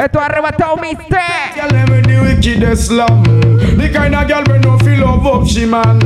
the 0.07 0.13
sound. 0.13 0.17
Esto 0.17 0.19
ha 0.19 0.25
arrebatado 0.25 0.77
mi 0.77 0.95
té. 0.95 1.17
Girl, 1.55 1.69
them 1.69 1.89
with 1.89 2.05
the 2.07 2.21
wickedest 2.21 2.87
slum 2.87 3.23
The 3.77 3.89
kind 3.91 4.15
of 4.15 4.27
girl 4.27 4.43
we 4.47 4.59
no 4.59 4.77
feel 4.79 4.99
love 5.05 5.25
up 5.25 5.47
she 5.47 5.65
man 5.65 5.99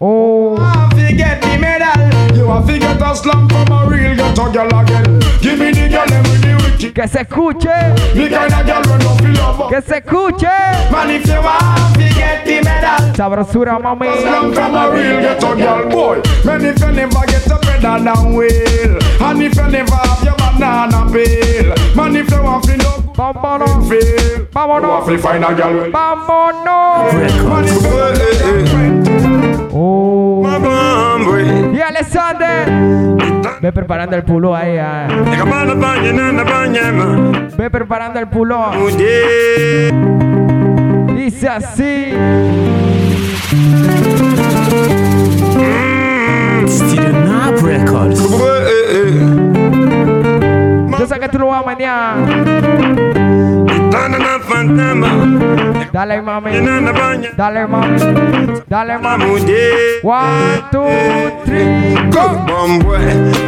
Oh. 0.00 0.56
have 0.56 0.90
to 0.90 1.12
get 1.14 1.40
the 1.40 1.58
medal 1.58 2.36
You 2.36 2.46
have 2.48 2.66
to 2.66 2.78
get 2.78 3.00
a 3.00 3.14
slum 3.16 3.48
from 3.48 3.72
a 3.72 3.86
real 3.88 4.14
ghetto 4.16 4.50
girl 4.52 4.80
again 4.80 5.20
Give 5.40 5.58
me 5.58 5.72
the 5.72 5.88
girl 5.88 6.06
them 6.06 6.22
with 6.24 6.42
the 6.42 6.54
wicked 6.62 6.94
Que 6.94 7.08
se 7.08 7.20
escuche. 7.20 7.94
The 8.14 8.28
kind 8.30 8.52
of 8.52 8.66
girl 8.66 8.82
we 8.86 9.04
no 9.04 9.16
feel 9.16 9.34
love 9.42 9.60
up 9.60 9.70
Que 9.70 9.80
se 9.82 10.00
escuche. 10.00 10.90
Man 10.90 11.10
if 11.10 11.26
you 11.26 11.40
want 11.42 11.94
to 11.94 12.08
get 12.14 12.44
the 12.44 12.60
medal 12.62 13.14
Sabrosura, 13.14 13.78
mami. 13.80 14.06
Slum 14.20 14.52
from 14.54 14.74
a 14.74 14.90
real 14.90 15.20
ghetto 15.20 15.56
girl 15.56 15.88
boy 15.90 16.20
Man 16.44 16.64
if 16.64 16.78
you 16.80 16.92
never 16.92 17.26
get 17.26 17.46
a 17.46 17.58
pedal 17.58 18.04
down 18.04 18.32
well 18.34 18.98
And 19.20 19.42
if 19.42 19.54
you 19.56 19.68
never 19.68 19.94
have 19.96 20.24
your 20.24 20.36
banana 20.36 21.10
peel 21.10 21.74
Man 21.96 22.16
if 22.16 22.30
you 22.30 22.42
want 22.42 22.64
to 22.64 22.76
know 22.76 23.01
Vámonos. 23.22 23.70
Vámonos. 24.52 25.06
Vámonos. 25.92 27.14
Oh. 29.72 30.42
Y 31.72 31.80
Alexander. 31.80 32.68
Ve 33.60 33.72
preparando 33.72 34.16
el 34.16 34.24
pulo 34.24 34.56
ahí. 34.56 34.76
ah. 34.76 35.06
Ve 37.56 37.70
preparando 37.70 38.18
el 38.18 38.28
pulo. 38.28 38.70
Dice 41.14 41.48
así. 41.48 42.12
Nap 47.26 47.62
Records. 47.62 48.20
Yo 50.98 51.06
sé 51.06 51.18
que 51.20 51.28
tú 51.28 51.38
lo 51.38 51.46
vas 51.48 51.62
a 51.62 51.66
menear. 51.66 53.11
Dale, 55.92 56.20
mami. 56.20 56.50
Dale, 57.36 57.66
mami. 57.66 57.98
Dale, 58.68 58.98
mami. 58.98 59.26
One, 60.02 60.62
two, 60.70 60.84
three, 61.44 61.94
go. 62.10 62.26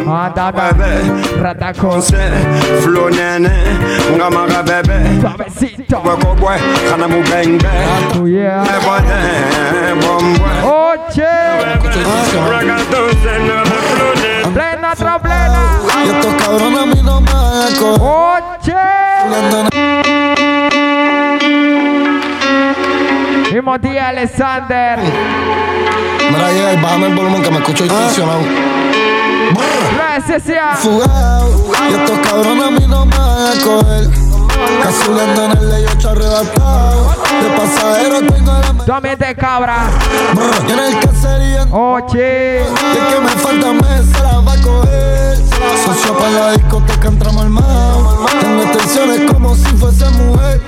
Anda, 0.07 0.43
ah, 0.45 0.53
anda. 0.53 0.89
Rataco. 1.43 2.01
Flow 2.83 3.09
nene, 3.09 3.53
ngamaka 4.17 4.63
bebe 4.63 5.21
Suavecito. 5.21 5.99
Wako 6.05 6.35
boy, 6.37 6.59
kana 6.89 7.09
mu 7.09 7.21
bang 7.25 7.59
bang 7.59 8.21
Oh, 8.21 8.25
yeah. 8.25 8.65
Eba 8.65 9.01
ne, 9.01 9.21
bombwe 10.01 10.53
Oche. 10.65 11.35
Ragaton 12.51 13.11
se 13.23 13.35
no 13.47 13.57
me 13.69 13.79
nene 13.99 14.33
Plena 14.55 14.91
Cuatro 14.97 15.19
plena. 15.19 15.63
Estos 16.05 16.35
cabrones 16.35 16.79
a 16.79 16.87
mí 16.87 17.03
no 17.03 17.21
me 17.21 17.33
van 19.31 20.34
coger. 23.55 23.81
Timothy 23.81 23.99
Alexander. 23.99 24.99
Mira, 26.31 26.53
llega 26.53 26.73
y 26.73 26.77
bájame 26.77 27.07
el 27.09 27.15
volumen 27.15 27.43
que 27.43 27.51
me 27.51 27.59
escucho 27.59 27.85
intencionado. 27.85 28.41
Gracias, 29.95 30.45
ya. 30.47 30.75
Fugado. 30.75 31.73
Y 31.89 31.95
estos 31.95 32.19
cabrones 32.21 32.65
a 32.65 32.71
mí 32.71 32.87
no 32.89 33.07
me 33.07 33.17
van 33.17 33.59
a 33.59 33.63
coger. 33.63 34.25
Casi 34.83 35.11
en 35.11 35.51
el 35.59 35.71
ley 35.71 35.85
8 35.97 36.11
arrebatado. 36.11 37.15
De 37.43 37.51
pasajero 37.51 38.19
tengo 38.27 38.53
la 38.53 38.85
También 38.85 39.19
de 39.19 39.35
cabra. 39.35 39.91
Y 40.67 40.73
en 40.73 40.79
el 40.79 41.01
caserío. 41.01 41.63
Oye. 41.71 42.63
Y 42.63 42.97
el 42.97 43.07
que 43.07 43.21
me 43.21 43.31
falta 43.31 43.73
me 43.73 44.03
se 44.03 44.23
la 44.23 44.41
va 44.41 44.53
a 44.53 44.63
coger. 44.63 45.37
Socio 45.85 46.17
para 46.17 46.31
la 46.31 46.53
discoteca 46.53 47.09
entramos 47.09 47.43
armados. 47.43 48.31
Tengo 48.41 48.63
extensiones 48.63 49.31
como 49.31 49.55
si 49.55 49.77
fuese 49.77 50.09
mujer. 50.11 50.61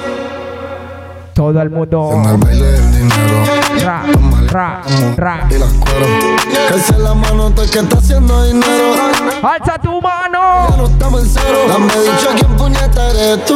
Todo 1.37 1.61
el 1.61 1.69
mundo. 1.69 2.13
En 2.15 2.25
el 2.25 2.37
baile 2.39 2.65
del 2.65 2.93
dinero. 2.93 3.45
Ra, 3.85 4.05
ra, 4.49 4.83
ra. 5.19 5.47
Y 5.51 5.59
las. 5.59 5.71
Que 5.71 6.81
se 6.81 6.99
la 6.99 7.13
mano 7.13 7.55
que 7.55 7.79
está 7.79 7.99
haciendo 7.99 8.43
dinero. 8.47 8.95
Alza 9.43 9.77
tu 9.77 10.01
mano. 10.01 10.71
Ya 10.71 10.77
no 10.79 10.87
estamos 10.87 11.25
en 11.25 11.29
cero. 11.29 11.59
Dame 11.69 11.93
dicho 11.93 12.31
quién 12.37 12.57
puñeta 12.57 13.11
eres 13.11 13.45
tú. 13.45 13.55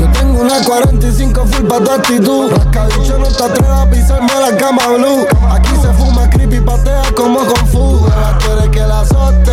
Yo 0.00 0.10
tengo 0.18 0.40
una 0.40 0.64
45 0.64 1.44
full 1.44 1.66
pa' 1.66 1.80
tu 1.80 1.90
actitud. 1.90 2.50
Rascabicho 2.50 3.18
no 3.18 3.26
te 3.26 3.44
atrevas 3.44 3.86
a 3.86 3.90
pisarme 3.90 4.32
la 4.40 4.56
cama 4.56 4.82
blue. 4.96 5.26
Aquí 5.50 5.70
se 5.82 5.92
fuma 5.92 6.29
creepy 6.50 6.64
patea 6.64 7.02
como 7.14 7.40
con 7.40 7.66
fu. 7.68 8.06
Quieres 8.40 8.68
que 8.70 8.80
la 8.80 9.00
azote. 9.00 9.52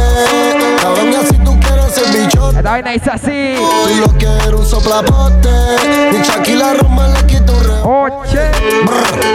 Cabrón, 0.82 1.14
y 1.14 1.16
así 1.16 1.38
tú 1.38 1.60
quieres 1.60 1.94
ser 1.94 2.18
bicho. 2.18 2.50
Esta 2.50 2.62
vaina 2.62 2.94
es 2.94 3.08
así. 3.08 3.56
Tú 3.58 4.02
lo 4.02 4.18
que 4.18 4.26
eres 4.26 4.54
un 4.54 4.66
soplapote. 4.66 5.50
Mi 6.12 6.22
Shakira 6.22 6.74
Roma 6.74 7.08
le 7.08 7.26
quito 7.26 7.54
un 7.54 7.64
re. 7.64 7.82
Oche. 7.84 8.52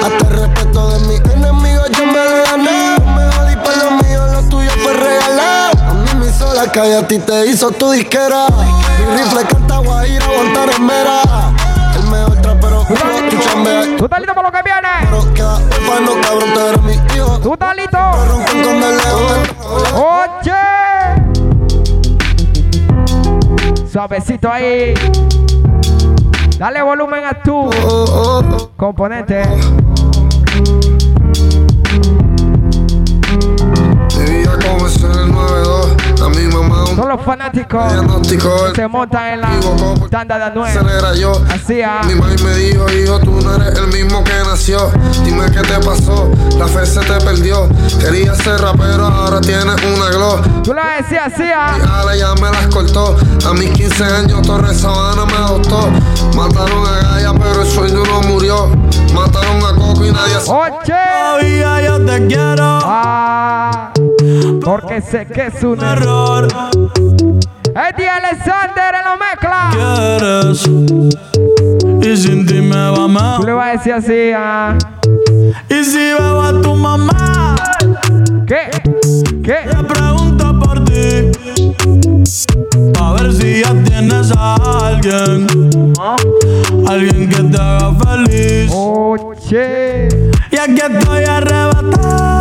Hasta 0.03 0.29
el 0.29 0.37
respeto 0.37 0.91
de 0.91 0.99
mis 1.07 1.21
enemigos 1.33 1.91
yo 1.91 2.07
me 2.07 2.13
lo 2.13 2.43
gané. 2.51 2.97
Lo 2.99 3.07
mejor 3.07 3.51
y 3.51 3.57
para 3.57 3.85
lo 3.85 3.91
mío, 4.03 4.27
lo 4.27 4.49
tuyo 4.49 4.71
fue 4.83 4.93
regalado. 4.93 5.73
A 5.89 5.95
mí 5.95 6.21
me 6.21 6.27
hizo 6.29 6.53
la 6.55 6.71
calle, 6.71 6.97
a 6.97 7.07
ti 7.07 7.19
te 7.19 7.47
hizo 7.47 7.71
tu 7.71 7.91
disquera. 7.91 8.47
Mi 8.99 9.23
rifle 9.23 9.45
canta 9.45 9.79
guajira, 9.79 10.25
aguantar 10.25 10.71
en 10.71 10.87
mera. 10.87 11.23
El 12.93 12.99
mejor 12.99 13.11
trapero, 13.11 13.29
tu 13.31 13.39
chambea. 13.39 13.97
¿Tú 13.97 14.05
estás 14.05 14.21
listo 14.21 14.35
para 14.35 14.49
lo 14.49 14.53
que 14.53 14.63
viene? 14.63 14.89
Cabrón, 16.23 16.53
tú 16.55 16.61
eres 16.61 16.83
mi 16.83 16.93
hijo. 17.17 17.39
¿Tú 17.41 17.57
león. 18.97 19.41
Oche. 19.95 20.53
Suavecito 23.91 24.51
ahí. 24.51 24.95
Dale 26.59 26.83
volumen 26.83 27.25
a 27.25 27.43
tu 27.43 27.71
componente. 28.77 29.43
Son 36.97 37.09
los 37.09 37.23
fanáticos 37.23 37.93
se 38.75 38.89
montan 38.89 39.35
en 39.35 39.41
la 39.41 39.49
tanda 40.11 40.51
de 40.51 41.21
yo. 41.21 41.33
Así 41.51 41.83
ah. 41.83 42.03
Mi 42.07 42.15
mamá 42.15 42.35
me 42.45 42.55
dijo, 42.57 42.87
hijo, 42.91 43.19
tú 43.21 43.41
no 43.41 43.55
eres 43.55 43.79
el 43.79 43.87
mismo 43.89 44.23
que 44.25 44.33
nació. 44.45 44.91
Dime 45.25 45.47
qué 45.51 45.61
te 45.61 45.79
pasó, 45.85 46.31
la 46.59 46.67
fe 46.67 46.85
se 46.87 47.01
te 47.01 47.15
perdió. 47.25 47.69
Querías 47.99 48.39
ser 48.39 48.61
rapero, 48.61 49.07
ahora 49.07 49.41
tienes 49.41 49.77
una 49.95 50.11
glow. 50.11 50.41
Tú 50.63 50.75
le 50.75 50.83
decías 51.01 51.33
así 51.33 51.45
ah. 51.55 51.77
Mi 51.79 51.89
ala 51.89 52.17
ya 52.17 52.35
me 52.35 52.51
las 52.51 52.67
cortó. 52.69 53.17
A 53.47 53.53
mis 53.55 53.71
15 53.71 54.05
años 54.05 54.43
Torres 54.43 54.81
Sabana 54.81 55.25
me 55.27 55.37
adoptó. 55.37 55.89
Mataron 56.37 56.87
a 56.87 57.15
Gaia, 57.15 57.33
pero 57.35 57.63
el 57.63 57.69
sueño 57.69 58.03
no 58.05 58.21
murió. 58.23 58.69
Mataron 59.15 59.65
a 59.65 59.75
Coco 59.75 60.05
y 60.05 60.13
nadie 60.13 60.41
se 60.41 60.51
Oche. 60.51 60.93
Todavía 60.93 61.83
yo 61.83 62.05
te 62.05 62.27
quiero. 62.27 62.79
Ah, 62.85 63.42
porque 64.65 65.01
sé 65.01 65.27
que 65.27 65.47
es 65.47 65.63
un 65.63 65.83
error. 65.83 66.49
Eddie 67.75 68.09
Alexander 68.09 68.95
en 68.99 69.05
la 69.05 69.17
mezcla. 69.17 69.71
Quieres. 69.73 70.67
Y 72.07 72.17
sin 72.17 72.47
ti 72.47 72.61
me 72.61 72.77
va 72.91 72.95
Tú 72.97 73.09
mal. 73.09 73.45
le 73.47 73.53
vas 73.53 73.69
a 73.69 73.73
decir 73.73 73.93
así 73.95 74.33
ah. 74.37 74.77
Y 75.69 75.85
si 75.85 75.99
veo 75.99 76.43
a 76.43 76.61
tu 76.61 76.75
mamá, 76.75 77.55
¿Qué? 78.47 78.71
¿Qué? 79.43 79.59
te 79.71 79.85
pregunto 79.85 80.59
por 80.61 80.85
ti. 80.85 81.33
A 83.01 83.13
ver 83.15 83.33
si 83.33 83.63
ya 83.63 83.73
tienes 83.85 84.33
a 84.37 84.55
alguien. 84.89 85.47
Alguien 86.89 87.29
que 87.29 87.43
te 87.43 87.57
haga 87.59 87.95
feliz. 88.05 88.71
Oche. 88.75 90.09
Y 90.51 90.57
aquí 90.57 90.81
estoy 90.93 91.25
arrebatado. 91.25 92.32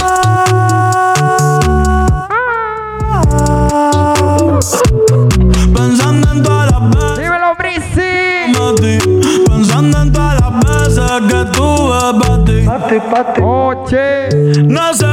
Oche. 13.13 14.29
No 14.63 14.93
sé 14.93 15.05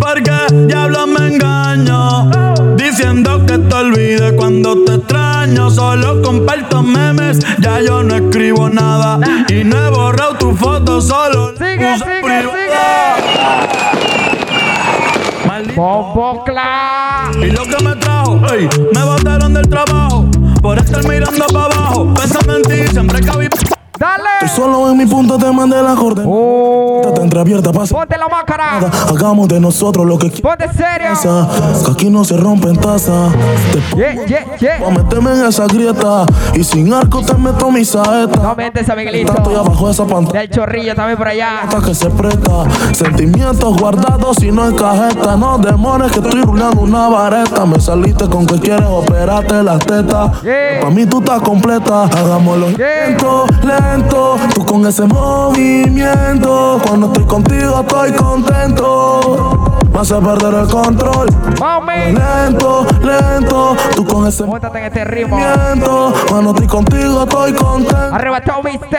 por 0.00 0.22
qué 0.22 0.54
diablo 0.66 1.06
me 1.06 1.34
engaño. 1.34 2.30
Diciendo 2.74 3.44
que 3.44 3.58
te 3.58 3.74
olvide 3.74 4.34
cuando 4.34 4.82
te 4.84 4.94
extraño. 4.94 5.68
Solo 5.70 6.22
comparto 6.22 6.82
memes, 6.82 7.40
ya 7.60 7.80
yo 7.80 8.02
no 8.02 8.14
escribo 8.14 8.70
nada. 8.70 9.18
Y 9.50 9.62
no 9.62 9.76
he 9.76 9.90
borrado 9.90 10.36
tu 10.36 10.56
foto, 10.56 11.02
solo 11.02 11.52
Sigue, 11.58 11.98
sigue. 11.98 12.44
Maldito. 15.46 16.42
Cla. 16.46 17.30
Y 17.42 17.50
lo 17.50 17.62
que 17.64 17.84
me 17.84 17.94
trajo, 17.96 18.40
ey, 18.54 18.68
me 18.94 19.04
botaron 19.04 19.52
del 19.52 19.68
trabajo. 19.68 20.24
Por 20.62 20.78
estar 20.78 21.06
mirando 21.06 21.44
para 21.52 21.66
abajo, 21.66 22.14
pensando 22.14 22.56
en 22.56 22.62
ti, 22.62 22.86
siempre 22.90 23.20
cabí. 23.20 23.48
Dale. 23.98 24.48
Solo 24.54 24.90
en 24.90 24.96
mi 24.98 25.06
punto 25.06 25.38
te 25.38 25.50
mandé 25.52 25.80
la 25.80 25.94
orden. 25.94 26.26
Oh. 26.28 27.12
Te 27.14 27.22
entreabierta, 27.22 27.72
pasa. 27.72 27.94
Ponte 27.94 28.18
la 28.18 28.28
máscara. 28.28 28.80
Hagamos 29.08 29.48
de 29.48 29.60
nosotros 29.60 30.04
lo 30.04 30.18
que 30.18 30.30
Ponte 30.30 30.66
serio. 30.72 31.10
Que 31.84 31.92
aquí 31.92 32.10
no 32.10 32.24
se 32.24 32.36
rompen 32.36 32.76
tazas. 32.76 33.32
Te 33.72 33.96
Yeah, 33.96 34.26
yeah, 34.26 34.56
yeah. 34.58 34.78
pongo 34.78 35.00
a 35.00 35.02
meterme 35.02 35.32
en 35.32 35.46
esa 35.46 35.66
grieta. 35.66 36.26
Y 36.54 36.64
sin 36.64 36.92
arco 36.92 37.22
te 37.22 37.34
meto 37.34 37.70
mi 37.70 37.84
saeta. 37.84 38.42
No 38.42 38.54
mente 38.56 38.80
ese 38.80 38.94
Miguelito. 38.96 39.32
Estoy 39.32 39.54
abajo 39.54 39.86
de 39.86 39.92
esa 39.92 40.06
pantalla. 40.06 40.40
Del 40.40 40.50
chorrillo 40.50 40.94
también 40.94 41.16
por 41.18 41.28
allá. 41.28 41.60
hasta 41.62 41.80
que 41.80 41.94
se 41.94 42.10
presta. 42.10 42.64
Sentimientos 42.92 43.76
guardados 43.76 44.42
y 44.42 44.50
no 44.50 44.66
en 44.66 44.74
cajeta. 44.76 45.36
No 45.36 45.58
demores 45.58 46.10
que 46.10 46.18
estoy 46.18 46.42
rulando 46.42 46.80
una 46.80 47.08
vareta. 47.08 47.64
Me 47.64 47.78
saliste 47.80 48.28
con 48.28 48.44
que 48.46 48.58
quieres 48.58 48.86
operarte 48.88 49.62
las 49.62 49.78
tetas. 49.78 50.32
Pa' 50.82 50.90
mí 50.90 51.06
tú 51.06 51.20
estás 51.20 51.40
completa. 51.42 52.04
Hagámoslo 52.04 52.64
Yeah. 52.74 53.83
Tú 54.54 54.64
con 54.64 54.86
ese 54.86 55.06
movimiento. 55.06 56.80
Cuando 56.86 57.06
estoy 57.06 57.24
contigo 57.24 57.80
estoy 57.80 58.12
contento. 58.12 59.83
Me 59.94 60.00
hace 60.00 60.14
perder 60.16 60.54
el 60.54 60.66
control. 60.68 61.28
Mami. 61.60 62.12
Lento, 62.12 62.84
lento. 63.00 63.76
Tú 63.94 64.04
con 64.04 64.26
ese 64.26 64.44
Móntate 64.44 64.78
en 64.80 64.84
este 64.86 65.04
ritmo. 65.04 65.36
movimiento. 65.38 66.12
Cuando 66.28 66.50
estoy 66.50 66.66
contigo 66.66 67.22
estoy 67.22 67.52
contento. 67.52 67.96
Arrebatado, 68.12 68.60
viste. 68.64 68.98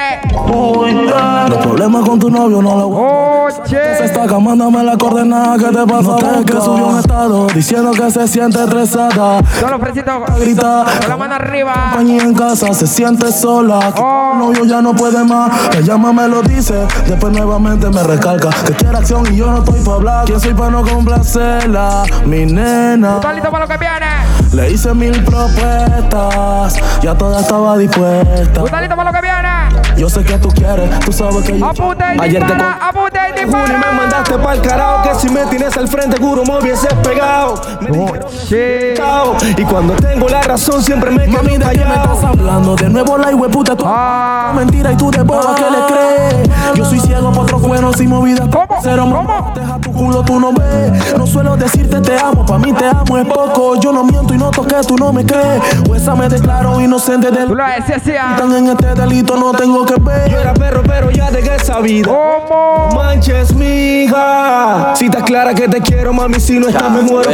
Los 1.50 1.58
problemas 1.58 2.08
con 2.08 2.20
tu 2.20 2.30
novio 2.30 2.62
no 2.62 2.76
lo 2.78 3.52
se 3.58 3.62
Oche. 3.78 4.06
está 4.06 4.40
mándame 4.40 4.84
la 4.84 4.98
coordenada 4.98 5.58
que 5.58 5.66
te 5.66 5.86
pasa 5.86 6.02
no 6.10 6.46
que 6.46 6.54
subió 6.62 6.88
un 6.88 7.00
estado 7.00 7.48
diciendo 7.48 7.92
que 7.92 8.10
se 8.12 8.28
siente 8.28 8.64
estresada 8.64 9.40
Solo 9.60 9.80
fresito. 9.80 10.12
grita 10.40 10.86
Con 11.02 11.10
la 11.10 11.18
mano 11.18 11.36
arriba. 11.36 11.74
compañía 11.92 12.24
en 12.24 12.34
casa 12.34 12.74
se 12.74 12.88
siente 12.88 13.32
sola 13.32 13.94
Oh. 13.98 14.32
el 14.34 14.40
novio 14.40 14.66
ya 14.66 14.82
no 14.82 14.94
puede 14.94 15.24
más 15.24 15.52
me 15.76 15.84
llama 15.84 16.12
me 16.14 16.28
lo 16.28 16.42
dice 16.42 16.86
después 17.08 17.34
nuevamente 17.34 17.90
me 17.90 18.04
recalca 18.04 18.50
que 18.66 18.74
quiere 18.74 18.98
acción 18.98 19.24
y 19.32 19.38
yo 19.38 19.48
no 19.52 19.60
estoy 19.60 19.80
para 19.82 19.96
hablar 19.98 20.26
quién 20.26 20.40
soy 20.40 20.54
para 20.54 20.70
no 20.72 20.84
complacerla 20.86 22.04
mi 22.26 22.46
nena 22.46 23.16
¿Estás 23.16 23.34
listo 23.36 23.52
para 23.52 23.66
lo 23.66 23.72
que 23.72 23.78
viene? 23.78 24.06
le 24.54 24.72
hice 24.72 24.94
mil 24.94 25.24
propuestas 25.24 26.76
ya 27.02 27.14
toda 27.16 27.42
estaba 27.42 27.78
dispuesta 27.78 28.54
¿Tú 28.54 28.66
estás 28.66 28.82
listo 28.82 28.96
para 28.96 29.12
lo 29.12 29.16
que 29.16 29.22
viene? 29.22 29.96
yo 29.98 30.10
sé 30.10 30.24
que 30.24 30.38
tú 30.38 30.50
quieres 30.50 31.00
tú 31.02 31.12
sabes 31.12 31.44
que 31.46 31.60
yo 31.60 31.66
Apunta 31.66 32.16
y 32.16 32.20
Ayer 32.20 32.46
te 32.46 32.54
dispara. 32.54 32.88
Apunta 32.90 33.30
y 33.30 33.32
Juni, 33.44 33.54
me 33.54 33.70
dispara. 33.74 33.92
mandaste 33.94 34.38
pa'l 34.38 34.62
carajo 34.62 35.04
que 35.04 35.16
si 35.16 35.30
me 35.30 35.46
tienes 35.46 35.76
al 35.78 35.88
frente, 35.88 36.18
juro 36.20 36.44
me 36.46 36.60
hubieses 36.60 36.94
pegado. 36.96 37.62
Me 37.82 38.94
chao, 38.96 39.36
Y 39.58 39.64
cuando 39.64 39.94
tengo 39.96 40.28
la 40.28 40.42
razón 40.42 40.82
siempre 40.84 41.12
me 41.12 41.26
quedo 41.26 41.38
Mami, 41.38 41.58
¿de 41.58 41.70
qué 41.70 41.86
me 41.86 41.96
estás 41.96 42.24
hablando? 42.24 42.76
De 42.76 42.90
nuevo 42.90 43.18
la 43.18 43.32
puta 43.50 43.76
tú 43.76 43.86
Ah. 43.88 44.52
Mentira 44.56 44.92
y 44.92 44.98
tú 44.98 45.12
de 45.12 45.22
boba 45.24 45.56
que 45.56 45.64
le 45.64 45.86
crees 45.88 46.50
Yo 46.74 46.86
soy 46.86 47.00
ciego 47.00 47.32
por 47.32 47.44
otros 47.44 47.62
cueros 47.62 48.02
y 48.02 48.08
movidas. 48.08 48.48
¿Cómo? 48.50 48.80
Cero 48.82 49.08
¿Cómo? 49.12 49.52
Deja 49.56 49.80
tu 49.80 49.92
culo, 49.92 50.24
tú 50.24 50.40
no 50.40 50.52
ves. 50.52 51.16
No 51.18 51.28
suelo 51.28 51.56
decirte 51.56 52.02
te 52.02 52.18
amo, 52.18 52.46
pa' 52.46 52.58
mí 52.58 52.74
te 52.74 52.86
amo 52.86 53.18
es 53.18 53.26
poco. 53.26 53.80
Yo 53.80 53.92
no 53.92 54.04
miento 54.04 54.34
y 54.34 54.38
no 54.38 54.52
toqué, 54.52 54.76
tú 54.88 54.96
no 54.96 55.14
me 55.14 55.26
crees. 55.26 55.62
Esa 55.96 56.16
me 56.16 56.28
declaro 56.28 56.82
inocente 56.82 57.32
del. 57.32 57.48
Tú 57.48 57.56
lo 57.56 57.64
ah. 57.64 57.76
Están 57.78 58.54
en 58.54 58.68
este 58.68 58.94
delito, 58.96 59.36
no 59.36 59.52
tengo 59.54 59.86
que 59.86 59.96
ver. 60.00 60.30
Yo 60.30 60.40
era 60.40 60.54
perro, 60.54 60.82
pero 60.86 61.12
ya 61.12 61.32
dejé 61.32 61.56
esa 61.56 61.80
vida. 61.80 62.08
¿Cómo? 62.08 62.90
Manches, 62.96 63.56
mija. 63.56 64.96
Si 64.96 65.06
estás 65.06 65.24
clara 65.24 65.54
que 65.54 65.68
te 65.68 65.82
quiero, 65.82 66.14
mami, 66.14 66.40
si 66.40 66.60
no 66.60 66.68
estás, 66.68 66.92
me 66.92 67.02
muero. 67.02 67.32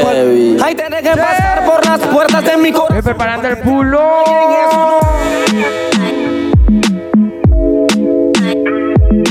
Ay, 0.63 0.75
tenés 0.75 1.01
que 1.01 1.09
pasar 1.09 1.65
por 1.65 1.85
las 1.85 1.99
puertas 1.99 2.43
de 2.43 2.57
mi 2.57 2.71
corazón. 2.71 2.97
Estoy 2.97 3.13
preparando 3.13 3.47
el 3.47 3.57
pulo. 3.59 3.99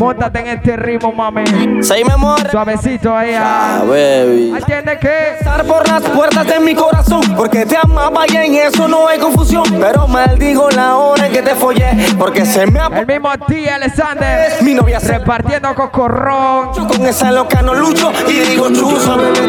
Móntate 0.01 0.39
en 0.41 0.47
este 0.47 0.77
ritmo, 0.79 1.13
mami. 1.13 1.45
Say, 1.83 2.03
mi 2.05 2.11
amor. 2.11 2.51
Suavecito 2.51 3.15
ahí. 3.15 3.35
Ah, 3.39 3.83
baby. 3.87 4.55
¿Entiendes 4.57 4.99
qué? 4.99 5.37
Pasar 5.45 5.65
por 5.67 5.87
las 5.87 6.03
puertas 6.03 6.47
de 6.47 6.59
mi 6.61 6.75
corazón 6.75 7.21
Porque 7.37 7.67
te 7.67 7.77
amaba 7.77 8.25
y 8.27 8.37
en 8.37 8.55
eso 8.55 8.89
no 8.89 9.07
hay 9.09 9.19
confusión 9.19 9.65
Pero 9.79 10.07
maldigo 10.07 10.71
la 10.71 10.97
hora 10.97 11.27
en 11.27 11.33
que 11.33 11.43
te 11.43 11.55
follé 11.55 11.87
Porque 12.19 12.47
se 12.47 12.67
me 12.67 12.81
El 12.99 13.07
mismo 13.07 13.31
tía 13.47 13.75
Alexander. 13.77 14.53
mi 14.63 14.75
novia 14.75 15.01
se 15.01 15.19
Repartiendo 15.19 15.75
cocorrón. 15.75 16.71
con 16.87 17.05
esa 17.07 17.31
loca 17.31 17.61
no 17.63 17.75
lucho 17.75 18.11
Y 18.29 18.33
digo 18.33 18.69
chuzo 18.71 19.17
bebé 19.17 19.49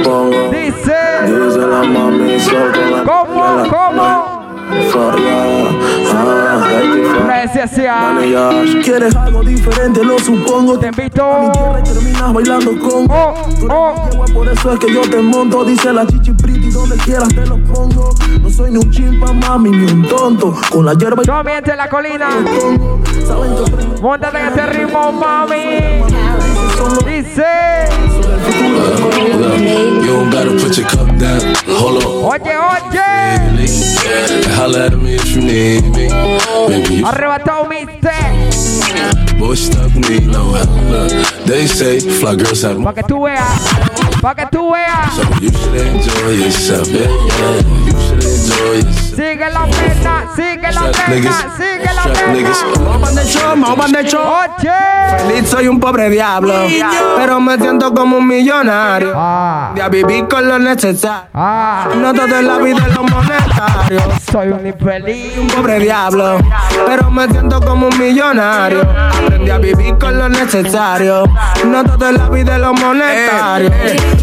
Dice. 0.51 0.95
Dice 1.25 1.59
la 1.59 1.83
mami, 1.83 2.37
¿Cómo? 3.05 3.63
¿Cómo? 3.69 4.30
Ah. 7.93 8.63
Quieres 8.83 9.15
algo 9.15 9.43
diferente, 9.43 10.03
lo 10.03 10.19
supongo. 10.19 10.79
Te 10.79 10.87
invito. 10.87 11.23
A 11.23 11.39
mi 11.41 11.51
tierra 11.51 11.79
y 11.79 11.83
terminas 11.83 12.33
bailando 12.33 12.79
con. 12.79 13.09
Oh, 13.09 13.33
oh. 13.69 14.09
por 14.33 14.47
eso 14.47 14.73
es 14.73 14.79
que 14.79 14.93
yo 14.93 15.01
te 15.01 15.21
monto. 15.21 15.63
Dice 15.63 15.91
la 15.91 16.05
chichi 16.05 16.31
pretty, 16.31 16.71
donde 16.71 16.97
quieras 16.97 17.29
te 17.29 17.45
lo 17.45 17.57
pongo. 17.63 18.13
No 18.41 18.49
soy 18.49 18.71
ni 18.71 18.77
un 18.77 18.91
chimpa, 18.91 19.33
mami, 19.33 19.71
ni 19.71 19.91
un 19.91 20.07
tonto. 20.07 20.55
Con 20.71 20.85
la 20.85 20.93
hierba 20.93 21.23
y 21.23 21.27
Yo 21.27 21.43
miente 21.43 21.71
en 21.71 21.77
la 21.77 21.89
colina. 21.89 22.29
Móntate 24.01 24.39
en 24.39 24.47
este 24.47 24.65
ritmo, 24.67 25.11
mami. 25.11 26.03
Dice. 27.05 27.45
You 28.71 30.07
don't 30.07 30.29
gotta 30.29 30.51
put 30.51 30.77
your 30.77 30.87
cup 30.87 31.07
down. 31.19 31.41
Hold 31.67 32.03
on. 32.03 32.11
Oye, 32.31 32.55
oye. 32.55 32.91
Holla 34.55 34.85
at 34.87 34.97
me 34.97 35.15
if 35.15 35.35
you 35.35 35.41
need 35.41 35.83
me. 35.95 36.07
Maybe 36.69 36.95
you 36.95 37.05
Arrebatado 37.05 37.67
mister. 37.67 38.11
boy 39.39 39.55
stuck 39.55 39.93
need 39.95 40.27
no 40.27 40.53
help. 40.53 40.69
Look, 40.91 41.11
they 41.45 41.65
say 41.67 41.99
fly 41.99 42.35
girls 42.35 42.61
have 42.61 42.81
Pa' 42.83 42.93
que 42.93 43.03
tú 43.03 43.23
veas. 43.23 43.61
Pa' 44.21 44.35
que 44.35 44.45
tú 44.51 44.71
veas. 44.71 45.15
So 45.15 45.23
you 45.41 45.51
should 45.51 45.75
enjoy 45.75 46.31
yourself, 46.43 46.87
yeah, 46.87 47.07
yeah. 47.07 47.90
Sigue 49.15 49.49
la 49.49 49.65
pena, 49.65 50.25
sigue 50.35 50.71
la 50.71 50.81
pena, 50.91 51.31
sigue 51.57 51.93
la 51.93 52.03
pena. 52.03 53.11
de 53.11 53.25
show, 53.25 53.55
de 53.91 54.03
show. 54.07 54.21
Feliz 55.17 55.49
soy 55.49 55.67
un 55.67 55.79
pobre 55.79 56.09
diablo 56.09 56.53
Pero 57.17 57.39
me 57.41 57.57
siento 57.57 57.93
como 57.93 58.17
un 58.17 58.27
millonario 58.27 59.11
Ah, 59.15 59.71
De 59.75 59.81
a 59.81 59.89
vivir 59.89 60.27
con 60.27 60.47
lo 60.47 60.57
necesario 60.59 61.27
ah. 61.33 61.87
No 61.95 62.13
todo 62.13 62.39
en 62.39 62.47
la 62.47 62.57
vida 62.57 62.85
es 62.87 62.95
lo 62.95 63.03
monetario 63.03 64.01
Soy 64.31 64.47
un 64.47 64.65
infeliz. 64.65 65.37
un 65.37 65.47
pobre 65.47 65.79
diablo, 65.79 66.37
pero 66.85 67.11
me 67.11 67.27
siento 67.27 67.59
como 67.59 67.87
un 67.87 67.99
millonario. 67.99 68.81
Aprendí 68.81 69.49
a 69.49 69.57
vivir 69.57 69.97
con 69.97 70.17
lo 70.17 70.29
necesario, 70.29 71.23
no 71.65 71.83
todo 71.83 72.07
en 72.09 72.17
la 72.17 72.29
vida 72.29 72.55
es 72.55 72.61
lo 72.61 72.73
monetario. 72.73 73.69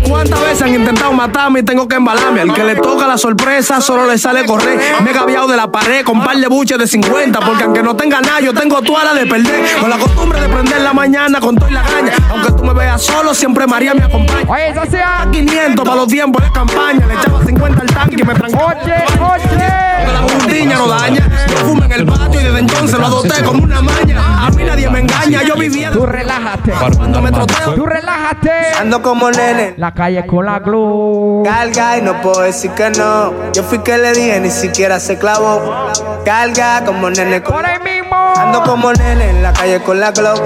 ¿Cuántas 0.08 0.40
veces 0.40 0.62
han 0.62 0.74
intentado 0.74 1.12
matarme 1.12 1.60
y 1.60 1.62
tengo 1.62 1.86
que 1.86 1.96
embalarme? 1.96 2.40
Al 2.40 2.54
que 2.54 2.64
le 2.64 2.76
toca 2.76 3.06
la 3.06 3.18
sorpresa 3.18 3.82
solo 3.82 4.06
le 4.06 4.16
sale 4.18 4.44
correr. 4.44 4.78
Me 5.02 5.10
he 5.10 5.14
gaviado 5.14 5.46
de 5.48 5.56
la 5.56 5.70
pared 5.70 6.04
con 6.04 6.22
par 6.22 6.36
de 6.36 6.46
buches 6.48 6.78
de 6.78 6.86
50, 6.86 7.40
porque 7.40 7.64
aunque 7.64 7.82
no 7.82 7.96
tenga 7.96 8.20
nada, 8.20 8.40
yo 8.40 8.52
tengo 8.52 8.82
toda 8.82 9.04
la 9.04 9.14
de 9.14 9.26
perder. 9.26 9.78
Con 9.80 9.90
la 9.90 9.98
costumbre 9.98 10.40
de 10.40 10.48
prender 10.48 10.80
la 10.80 10.92
mañana 10.92 11.40
con 11.40 11.56
toda 11.56 11.70
la 11.70 11.82
gaña. 11.82 12.12
Aunque 12.30 12.52
tú 12.52 12.64
me 12.64 12.72
veas 12.72 13.02
solo, 13.02 13.34
siempre 13.34 13.66
María 13.66 13.94
me 13.94 14.04
acompaña. 14.04 14.48
Oye, 14.48 14.68
eso 14.70 14.82
sea. 14.90 15.28
500 15.30 15.84
para 15.84 15.96
los 15.96 16.08
tiempos 16.08 16.42
de 16.42 16.50
campaña, 16.52 17.06
le 17.06 17.14
echaba 17.14 17.44
50 17.44 17.80
al 17.80 17.86
tanque 17.88 18.16
y 18.18 18.24
me 18.24 18.34
trancó. 18.34 18.66
Oye, 18.66 19.04
oye. 19.20 19.88
La 20.12 20.74
no 20.76 20.88
daña. 20.88 21.28
Yo 21.48 21.56
fumo 21.58 21.84
en 21.84 21.92
el 21.92 22.06
patio 22.06 22.40
y 22.40 22.44
desde 22.44 22.58
entonces 22.58 22.98
lo 22.98 23.06
adopté 23.06 23.42
como 23.42 23.64
una 23.64 23.82
maña. 23.82 24.37
A 24.48 24.50
mí 24.52 24.64
nadie 24.64 24.88
me 24.88 25.00
engaña, 25.00 25.42
yo 25.42 25.56
vivía 25.56 25.90
Tú 25.90 26.06
relájate. 26.06 26.72
cuando 26.96 27.20
me 27.20 27.30
troteo. 27.30 27.74
Tú 27.74 27.84
relájate. 27.84 28.50
Ando 28.80 29.02
como 29.02 29.30
nene. 29.30 29.74
La 29.76 29.92
calle 29.92 30.26
con 30.26 30.46
la 30.46 30.58
glue. 30.60 31.42
Carga 31.44 31.98
y 31.98 32.02
no 32.02 32.18
puedo 32.22 32.40
decir 32.40 32.70
que 32.70 32.88
no. 32.90 33.52
Yo 33.52 33.62
fui 33.62 33.80
que 33.80 33.98
le 33.98 34.12
dije, 34.12 34.40
ni 34.40 34.50
siquiera 34.50 35.00
se 35.00 35.18
clavó. 35.18 35.90
Carga 36.24 36.82
como 36.86 37.10
nene 37.10 37.42
con 37.42 37.56
Por 37.56 37.66
ahí 37.66 37.78
mismo. 37.80 38.32
Ando 38.36 38.62
como 38.62 38.90
nene 38.94 39.28
en 39.30 39.42
la 39.42 39.52
calle 39.52 39.80
con 39.82 40.00
la 40.00 40.12
glow. 40.12 40.42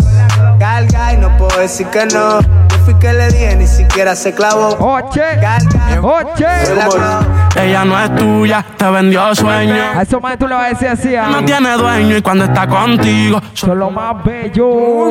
Carga 0.58 1.12
y 1.12 1.18
no 1.18 1.36
puedo 1.36 1.60
decir 1.60 1.86
que 1.86 2.04
no. 2.06 2.40
Fui 2.84 2.94
que 2.94 3.12
le 3.12 3.28
dije, 3.28 3.56
ni 3.56 3.66
siquiera 3.66 4.14
se 4.16 4.34
clavó. 4.34 4.76
La 6.74 6.86
glow. 6.88 7.42
Ella 7.56 7.84
no 7.84 7.98
es 7.98 8.14
tuya, 8.16 8.64
te 8.76 8.90
vendió 8.90 9.34
sueño. 9.34 9.74
A 9.96 10.02
eso 10.02 10.20
más 10.20 10.38
tú 10.38 10.48
le 10.48 10.54
vas 10.54 10.64
a 10.66 10.68
decir 10.70 10.88
así. 10.88 11.14
ah. 11.16 11.28
No 11.30 11.44
tiene 11.44 11.72
dueño 11.76 12.16
y 12.16 12.22
cuando 12.22 12.44
está 12.44 12.66
contigo, 12.66 13.40
Son 13.52 13.78
lo 13.78 13.90
más 13.90 14.24
bello. 14.24 15.10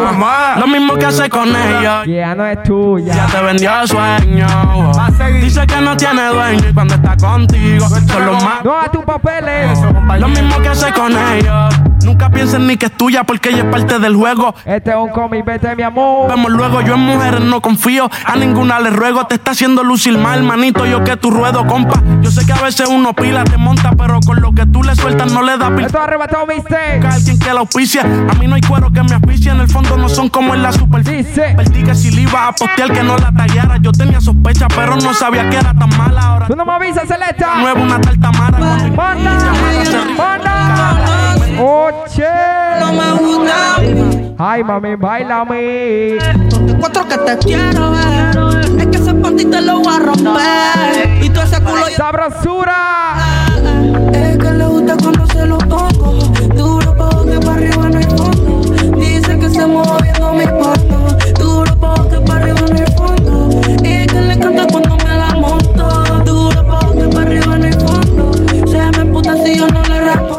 lo 0.57 0.67
mismo 0.67 0.95
que 0.95 1.05
hace 1.05 1.29
con 1.29 1.49
ella. 1.49 2.03
Ella 2.03 2.35
no 2.35 2.45
es 2.45 2.63
tuya. 2.63 3.13
Ya 3.13 3.25
te 3.27 3.41
vendió 3.41 3.87
sueño. 3.87 4.91
Dice 5.39 5.65
que 5.67 5.81
no 5.81 5.95
tiene 5.95 6.27
dueño 6.27 6.67
y 6.69 6.73
cuando 6.73 6.95
está 6.95 7.15
contigo, 7.17 7.87
son 7.89 8.25
los 8.25 8.43
más. 8.43 8.63
No 8.63 8.79
a 8.79 8.89
tus 8.91 9.03
papeles. 9.05 9.79
Lo 10.19 10.27
mismo 10.27 10.57
que 10.61 10.69
hace 10.69 10.91
con 10.93 11.11
ella. 11.11 11.69
Nunca 12.03 12.29
piensen 12.29 12.67
ni 12.67 12.77
que 12.77 12.87
es 12.87 12.97
tuya 12.97 13.23
porque 13.23 13.49
ella 13.49 13.63
es 13.63 13.65
parte 13.65 13.99
del 13.99 14.15
juego. 14.15 14.55
Este 14.65 14.91
es 14.91 14.95
un 14.95 15.09
cómic, 15.09 15.45
vete 15.45 15.75
mi 15.75 15.83
amor. 15.83 16.29
Vemos 16.29 16.51
luego, 16.51 16.81
yo 16.81 16.95
en 16.95 17.01
mujeres 17.01 17.41
no 17.41 17.61
confío, 17.61 18.09
a 18.25 18.35
ninguna 18.35 18.79
le 18.79 18.89
ruego. 18.89 19.25
Te 19.27 19.35
está 19.35 19.51
haciendo 19.51 19.83
lucir 19.83 20.17
mal, 20.17 20.43
manito, 20.43 20.85
yo 20.85 21.03
que 21.03 21.17
tu 21.17 21.31
ruedo, 21.31 21.65
compa. 21.67 22.01
Yo 22.21 22.31
sé 22.31 22.45
que 22.45 22.53
a 22.53 22.61
veces 22.61 22.87
uno 22.87 23.13
pila, 23.13 23.43
te 23.43 23.57
monta, 23.57 23.91
pero 23.97 24.19
con 24.25 24.41
lo 24.41 24.51
que 24.53 24.65
tú 24.65 24.83
le 24.83 24.95
sueltas 24.95 25.31
no 25.31 25.41
le 25.41 25.57
da 25.57 25.69
pila. 25.75 25.87
Esto 25.87 25.99
es 25.99 26.03
arrebatado, 26.03 26.47
mister. 26.47 27.05
Alguien 27.05 27.39
que 27.39 27.53
la 27.53 27.59
auspicia, 27.61 28.01
a 28.01 28.33
mí 28.35 28.47
no 28.47 28.55
hay 28.55 28.61
cuero 28.61 28.91
que 28.91 29.03
me 29.03 29.13
auspicia, 29.15 29.51
en 29.53 29.59
el 29.59 29.67
fondo 29.69 29.97
no 29.97 30.09
son 30.09 30.29
como 30.29 30.53
en 30.53 30.63
la 30.63 30.71
superficie. 30.71 31.11
Dice. 31.11 31.53
Perdí 31.57 31.83
que 31.83 31.93
si 31.93 32.09
le 32.11 32.21
iba 32.21 32.47
a 32.47 32.51
postear 32.53 32.91
que 32.91 33.03
no 33.03 33.17
la 33.17 33.31
tallara, 33.31 33.77
yo 33.81 33.91
tenía 33.91 34.21
sospecha, 34.21 34.67
pero 34.69 34.95
no 34.95 35.13
sabía 35.13 35.49
que 35.49 35.57
era 35.57 35.73
tan 35.73 35.89
mala. 35.97 36.21
Ahora 36.21 36.47
Tú 36.47 36.55
no 36.55 36.65
me 36.65 36.73
avisas, 36.73 37.07
Celesta. 37.07 37.55
nuevo 37.55 37.81
una 37.83 37.99
tarta 37.99 38.31
mara. 38.31 38.57
Manda. 38.95 39.37
Manda. 40.17 40.51
Oye. 41.91 42.27
Ay, 44.37 44.63
mami, 44.63 44.95
bailame. 44.95 46.17
Cuatro 46.79 47.07
que 47.07 47.17
te 47.17 47.37
quiero 47.37 47.91
ver. 47.91 48.79
Es 48.79 48.87
que 48.87 48.97
ese 48.97 49.13
panty 49.13 49.45
te 49.45 49.61
lo 49.61 49.79
voy 49.81 49.93
a 49.93 49.99
romper. 49.99 51.23
Y 51.23 51.29
todo 51.29 51.43
ese 51.43 51.61
culo. 51.61 51.85
Sabrosura. 51.95 53.40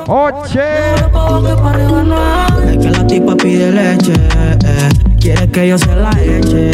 Hay. 0.08 0.34
Es 2.68 2.78
que 2.78 2.90
la 2.90 3.06
tipa 3.06 3.36
pide 3.36 3.70
leche, 3.72 4.12
eh. 4.12 4.88
quiere 5.20 5.48
que 5.48 5.68
yo 5.68 5.78
se 5.78 5.94
la 5.94 6.10
eche. 6.10 6.70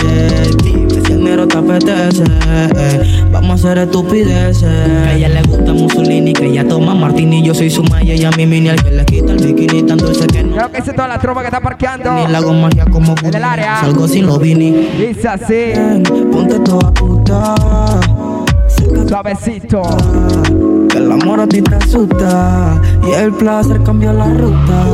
Dime 0.62 1.00
si 1.04 1.12
el 1.12 1.24
negro 1.24 1.46
te 1.46 1.58
apetece, 1.58 2.24
eh. 2.46 3.26
vamos 3.30 3.50
a 3.50 3.54
hacer 3.54 3.78
estupideces. 3.78 4.62
Que 4.62 5.08
a 5.08 5.14
ella 5.14 5.28
le 5.28 5.42
gusta 5.42 5.72
Mussolini, 5.72 6.32
que 6.32 6.46
ella 6.46 6.66
toma 6.66 6.94
Martini. 6.94 7.42
Yo 7.42 7.54
soy 7.54 7.70
su 7.70 7.82
maya 7.84 8.14
y 8.14 8.24
a 8.24 8.30
mi 8.32 8.46
mini, 8.46 8.68
al 8.68 8.82
que 8.82 8.90
le 8.90 9.04
quita 9.04 9.32
el 9.32 9.38
bikini 9.38 9.82
tan 9.82 9.98
dulce 9.98 10.26
que 10.26 10.42
no. 10.42 10.56
Creo 10.56 10.72
que 10.72 10.78
es 10.78 10.84
toda 10.84 11.08
la 11.08 11.18
tropa 11.18 11.40
que 11.40 11.46
está 11.48 11.60
parqueando. 11.60 12.12
Ni 12.14 12.32
la 12.32 12.40
magia 12.40 12.84
como 12.86 13.14
En 13.22 13.34
el 13.34 13.44
área. 13.44 13.80
Salgo 13.80 14.08
sin 14.08 14.26
los 14.26 14.38
vini. 14.38 14.70
Dice 14.98 15.28
así. 15.28 15.72
Ponte 16.30 16.58
toda 16.60 16.92
puta. 16.92 17.54
Suavecito. 19.08 19.82
Que 20.98 21.04
el 21.04 21.12
amor 21.12 21.38
a 21.38 21.46
ti 21.46 21.62
te 21.62 21.76
asusta. 21.76 22.82
Y 23.06 23.12
el 23.12 23.32
placer 23.32 23.80
cambió 23.84 24.12
la 24.12 24.24
ruta. 24.30 24.84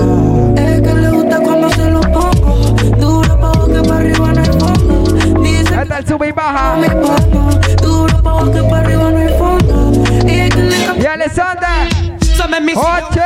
Es 0.55 0.83
que 0.83 0.95
le 0.95 1.09
gusta 1.09 1.41
cuando 1.41 1.71
se 1.71 1.91
lo 1.91 2.01
pongo. 2.03 2.77
Duro 2.99 3.41
pa' 3.41 3.67
que 3.67 3.89
para 3.89 4.01
arriba 4.01 4.33
no 4.35 4.41
hay 4.43 4.59
fondo. 4.59 5.41
Dice 5.41 5.75
Este 5.81 5.97
el 5.97 6.07
sube 6.07 6.29
y 6.29 6.33
baja. 6.33 6.77
mis 6.77 6.91
patos. 6.91 7.77
Duro 7.81 8.23
pa' 8.23 8.53
que 8.53 8.63
para 8.65 8.81
arriba 8.81 9.11
no 9.13 9.19
hay 9.19 9.39
fondo. 9.39 10.05
Y 10.29 10.41
es 10.41 10.55
que 10.55 10.63
le 10.63 10.77
encanta 10.77 11.03
Y 11.03 11.07
Alexander. 11.07 11.89
So 12.37 12.49
make 12.49 12.65
me 12.65 12.75
see 12.75 12.81
Oye. 12.81 13.23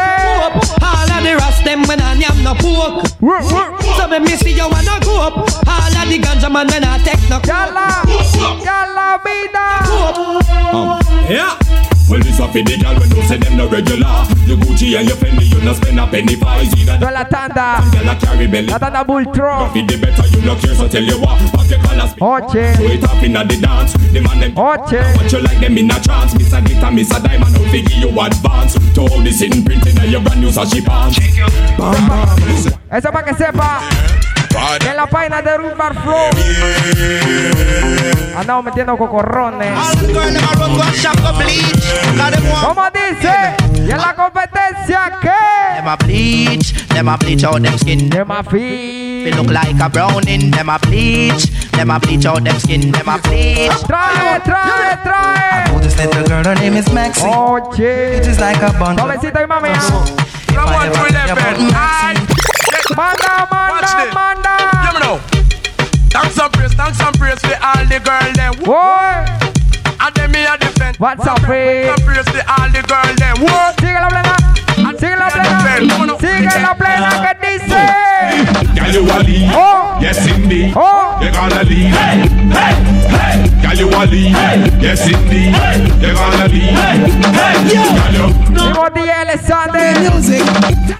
All 0.81 1.11
of 1.11 1.23
the 1.25 1.35
rest 1.35 1.65
them 1.65 1.83
when 1.89 2.01
I 2.01 2.15
am 2.31 2.45
no 2.45 2.55
poke 2.55 3.09
So 3.97 4.07
me 4.07 4.21
me 4.21 4.37
see 4.37 4.53
you 4.53 4.69
wanna 4.71 5.01
go 5.05 5.21
up. 5.21 5.37
All 5.67 5.97
of 5.99 6.09
the 6.09 6.19
ganja 6.21 6.49
man 6.49 6.69
when 6.69 6.85
I 6.85 6.99
take 6.99 7.29
no. 7.29 7.41
Yalla, 7.45 8.05
yalla 8.63 9.19
vida. 9.25 9.67
Um, 10.73 11.01
yeah. 11.29 11.88
Well, 12.09 12.21
this 12.21 12.41
a 12.41 12.49
for 12.49 12.65
the 12.65 12.77
girl 12.81 12.97
when 12.97 13.11
you 13.13 13.23
say 13.29 13.37
them 13.37 13.57
no 13.57 13.69
regular. 13.69 14.25
You 14.49 14.57
Gucci 14.57 14.97
and 14.97 15.07
your 15.07 15.17
Fendi, 15.21 15.45
you 15.45 15.61
no 15.61 15.75
spend 15.75 16.01
a 16.01 16.07
penny 16.07 16.37
for 16.37 16.49
either. 16.49 16.99
No 16.99 17.13
la 17.13 17.25
tanda. 17.25 17.85
Girl 17.93 18.09
a 18.09 18.17
carry 18.17 18.47
belly. 18.47 18.69
Tanda 18.69 19.05
Bultron. 19.05 19.73
Feed 19.73 19.89
the 19.89 19.99
better, 20.01 20.27
you 20.33 20.41
no 20.41 20.57
care, 20.57 20.75
so 20.75 20.89
tell 20.89 21.05
you 21.05 21.21
what. 21.21 21.37
Pop 21.53 21.69
your 21.69 21.81
colors. 21.85 22.15
Oche. 22.17 22.77
Throw 22.77 22.87
it 22.87 23.05
up 23.05 23.23
inna 23.23 23.45
the 23.45 23.61
dance. 23.61 23.93
The 23.93 24.21
man 24.21 24.41
them. 24.41 24.53
Oche. 24.57 25.05
Watch 25.21 25.33
you 25.33 25.41
like 25.41 25.61
them 25.61 25.77
in 25.77 25.91
a 25.91 26.01
trance. 26.01 26.33
Miss 26.33 26.53
a 26.53 26.63
glitter, 26.63 26.91
miss 26.91 27.11
a 27.13 27.21
diamond, 27.21 27.55
I'll 27.55 27.69
figure 27.69 27.97
you 28.01 28.09
advance. 28.09 28.73
To 28.95 29.01
all 29.03 29.21
this 29.21 29.43
in 29.43 29.63
printing 29.63 29.99
and 30.01 30.11
your 30.11 30.23
brand 30.23 30.41
new 30.41 30.49
sashi 30.49 30.81
pants. 30.81 31.21
Bam, 31.77 32.09
bam. 32.09 32.29
Eso 32.91 33.13
para 33.13 33.23
que 33.23 33.35
sepa. 33.35 34.28
Que 34.81 34.89
en 34.89 34.97
la 34.97 35.07
página 35.07 35.43
de 35.43 35.57
Rumbar 35.57 35.95
Flow 36.03 36.31
Yeah. 36.35 38.41
andamos 38.41 38.65
metiendo 38.65 38.97
cocorrones. 38.97 39.71
¿Cómo 42.63 42.85
dice? 42.91 43.35
¿Y 43.75 43.91
en 43.91 43.99
la 43.99 44.15
competencia 44.15 45.13
qué? 45.21 45.31
Them 45.77 45.89
a 45.89 45.97
bleach, 45.97 46.87
them 46.89 47.09
a 47.09 47.17
bleach 47.17 47.45
out 47.45 47.63
them 47.63 47.77
skin. 47.79 48.11
Them 48.11 48.31
a 48.31 48.43
feed. 48.43 49.25
They 49.25 49.33
look 49.33 49.51
like 49.51 49.81
a 49.81 49.89
browning. 49.89 50.51
Them 50.51 50.69
a 50.71 50.79
bleach, 50.79 51.51
them 51.73 51.91
a 51.91 51.99
bleach 51.99 52.27
out 52.27 52.43
them 52.45 52.59
skin. 52.59 52.91
Them 52.93 53.09
a 53.09 53.19
bleach. 53.19 53.73
Trae, 53.87 54.41
trae, 54.45 54.99
trae. 55.03 55.71
Oh, 55.75 55.79
this 55.81 55.97
little 55.97 56.23
girl, 56.25 56.45
her 56.45 56.55
name 56.57 56.77
is 56.77 56.87
Maxi. 56.89 57.25
Oye. 57.25 58.17
It 58.19 58.27
is 58.27 58.39
like 58.41 58.61
a 58.63 58.73
bundle. 58.79 59.05
Suavecito 59.05 59.41
y 59.41 59.47
mami. 59.47 59.71
Ah. 59.75 60.05
If 60.51 60.57
I 61.37 62.15
ever 62.91 63.17
tell 63.17 63.37
you 63.37 63.45
about 63.45 63.83
Maxi, 63.83 64.13
Manda, 64.15 64.15
manda, 64.15 64.55
manda. 64.55 64.85
Let 64.85 64.93
me 64.95 65.01
know. 65.01 65.19
Thanks 66.11 66.39
and 66.39 66.53
praise, 66.53 66.75
thanks 66.75 67.01
and 67.01 67.15
praise 67.19 67.41
for 67.41 67.59
all 67.61 67.85
the 67.85 67.99
girl 68.01 68.33
them. 68.35 68.55
Boy. 68.65 69.25
And 70.01 70.15
them 70.15 70.31
me 70.33 70.45
a 70.45 70.57
defend. 70.57 70.97
What's 70.97 71.27
up, 71.27 71.41
Free? 71.41 71.85
Thanks 71.85 72.01
and 72.01 72.07
praise 72.07 72.29
for 72.29 72.45
all 72.49 72.69
the 72.71 72.83
girl 72.87 73.15
them. 73.19 73.37
What? 73.45 73.77
Sigue 73.81 74.01
la 74.01 74.09
plena. 74.09 74.37
Sigue 74.99 75.17
la 75.17 75.29
plena. 75.29 76.19
Sigue 76.19 76.63
la 76.63 76.75
plena 76.75 77.11
que 77.23 77.33
dice. 77.43 77.85
Girl, 78.75 78.93
you 78.93 79.03
a 79.05 79.19
lead. 79.23 79.51
Oh. 79.53 79.99
Yes, 80.01 80.27
indeed. 80.27 80.73
Oh. 80.77 81.19
You're 81.21 81.33
gonna 81.33 81.63
lead. 81.65 81.93
Hey, 81.93 82.29
hey, 82.51 82.75
hey. 83.09 83.48
Girl, 83.63 83.75
you 83.75 83.89
a 83.89 84.07
lead. 84.07 84.83
Yes, 84.83 85.07
indeed. 85.07 85.55
You're 86.01 86.15
gonna 86.15 86.49
lead. 86.49 86.75
Hey, 86.79 87.59
Girl, 87.97 88.15
you. 88.15 88.29
Timothy 88.55 89.11
Alexander. 89.11 89.89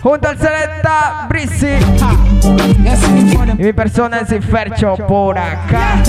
Junto 0.03 0.29
al 0.29 0.39
Selecta 0.39 1.27
Brizzy 1.29 1.77
y 3.59 3.63
mi 3.63 3.73
persona 3.73 4.21
es 4.21 4.45
Fercho 4.45 4.97
por 5.09 5.37
acá. 5.39 6.03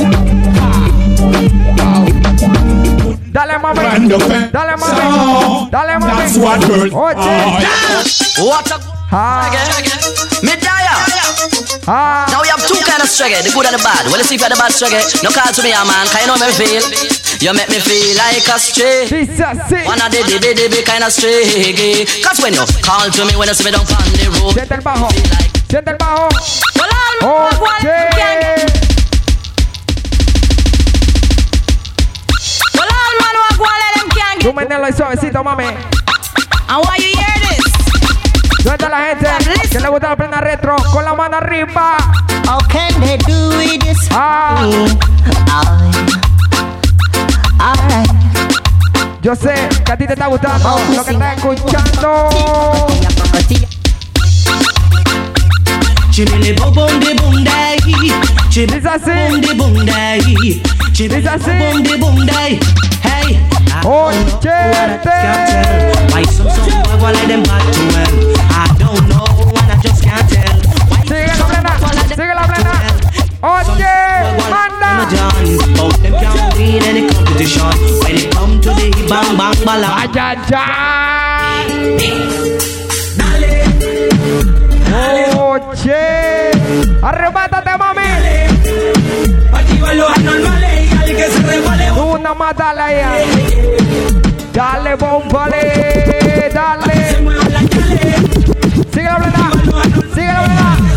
Dale 3.31 3.59
mami, 3.59 3.79
dale 4.51 4.77
mami, 4.77 5.69
dale 5.71 5.99
mami. 5.99 6.17
That's 6.17 6.37
what 6.37 6.59
girls 6.61 6.93
Oye, 6.93 8.47
What 8.47 8.71
a 8.71 8.79
ah, 9.11 9.49
me. 10.43 10.51
Ah. 11.89 12.29
Now 12.29 12.45
we 12.45 12.49
have 12.53 12.61
two 12.69 12.77
kind 12.85 13.01
of 13.01 13.09
reggae, 13.09 13.41
the 13.41 13.49
good 13.49 13.65
and 13.65 13.73
the 13.73 13.81
bad. 13.81 14.05
Well, 14.07 14.21
let's 14.21 14.29
see 14.29 14.37
if 14.37 14.41
you're 14.45 14.53
the 14.53 14.61
bad 14.61 14.69
reggae. 14.71 15.01
No 15.25 15.33
call 15.33 15.49
to 15.49 15.61
me, 15.65 15.73
a 15.73 15.81
man, 15.81 16.05
cause 16.13 16.21
you 16.21 16.29
know 16.29 16.37
me 16.37 16.53
feel. 16.53 16.85
You 17.41 17.51
make 17.57 17.69
me 17.73 17.79
feel 17.81 18.13
like 18.19 18.45
a 18.45 18.57
stray. 18.61 19.09
One 19.89 19.97
of 19.97 20.13
the 20.13 20.21
dibby 20.29 20.53
dibby 20.53 20.85
kind 20.85 21.03
of 21.03 21.11
stray. 21.11 22.05
Cause 22.21 22.37
when 22.45 22.53
you 22.53 22.63
call 22.85 23.09
to 23.09 23.21
me, 23.25 23.33
when 23.33 23.49
you 23.49 23.55
see 23.57 23.65
me 23.65 23.71
down 23.73 23.87
on 23.89 24.05
the 24.13 24.27
road. 24.37 24.53
Siente 24.53 24.75
el 24.77 24.81
bajo, 24.81 25.09
siente 25.69 25.89
el 25.91 25.97
bajo. 25.97 26.29
Well, 26.77 26.89
all 26.93 27.17
my 27.21 27.79
Oye, 27.81 28.09
Well, 32.75 32.87
all 32.87 33.13
man 33.19 33.35
who 33.35 33.57
go 33.57 33.65
let 33.65 33.93
them 33.95 34.09
tú 34.39 34.85
y 34.87 34.93
suavecito 34.93 35.43
mami. 35.43 35.65
And 36.69 36.85
why 36.85 36.97
you 36.97 37.17
hear 37.17 37.39
this? 37.41 37.48
¿Dónde 38.63 38.71
está 38.71 38.89
la 38.89 39.05
gente 39.07 39.27
que 39.69 39.79
le 39.79 39.89
gusta 39.89 40.09
la 40.09 40.15
plena 40.15 40.41
retro 40.41 40.75
con 40.91 41.03
la 41.05 41.13
mano 41.13 41.37
arriba? 41.37 41.97
How 42.47 42.57
can 42.67 42.99
they 43.01 43.17
do 43.17 43.59
it 43.61 43.81
this 43.83 43.97
Ah. 44.11 44.55
way? 44.61 44.97
Alright. 47.59 48.09
Yo 49.21 49.35
sé 49.35 49.53
que 49.85 49.91
a 49.91 49.97
ti 49.97 50.05
te 50.07 50.13
está 50.13 50.27
gustando 50.27 50.79
lo 50.95 51.03
que 51.05 51.11
estás 51.11 51.37
escuchando. 51.37 52.29
Chimele 56.11 56.53
boom 56.53 56.73
boom 56.73 56.99
de 56.99 57.13
boom 57.15 57.43
day. 57.43 57.77
Chimele 58.49 58.75
Dice 58.79 58.89
así. 58.89 59.11
boom 59.29 59.41
de 59.41 59.53
boom 59.53 59.85
day. 59.85 60.61
Chimele 60.93 61.17
Dice 61.21 61.29
así. 61.29 61.51
boom 61.59 61.83
de 61.83 61.95
boom 61.97 62.25
day. 62.25 62.59
Hey. 63.03 63.39
I 63.71 63.81
don't 63.83 63.83
know 63.83 64.51
what 64.51 64.89
I 64.89 64.97
can't 65.03 65.03
tell. 65.03 66.11
Why 66.11 66.23
some 66.25 66.49
some 66.49 66.83
boy 66.83 66.97
go 66.99 67.11
like 67.11 67.27
them 67.27 67.43
bad 67.43 67.73
to 67.73 67.81
well? 67.93 68.38
Go 72.15 72.23
like 72.25 72.49
them 72.57 73.99
a 74.33 74.49
manda. 74.49 74.89
But 75.77 75.93
them 76.01 76.13
competition 77.09 77.75
when 78.01 78.15
it 78.15 78.31
come 78.33 78.61
to 78.61 78.69
the 78.69 78.87
bang 79.09 79.37
bang 79.37 79.57
bala. 79.65 79.89
Oye, 85.49 86.51
arrebátate, 87.01 87.77
mami. 87.77 88.09
Se 91.29 91.39
nada 92.19 92.33
más 92.35 92.55
dale 92.55 92.81
ahí. 92.81 93.25
Dale, 94.53 94.95
bombale, 94.95 96.51
dale. 96.53 97.17
Sigue 98.91 99.03
la 99.03 99.17
plena, 99.17 99.51
sigue 100.13 100.33
la 100.33 100.43
plena. 100.43 100.88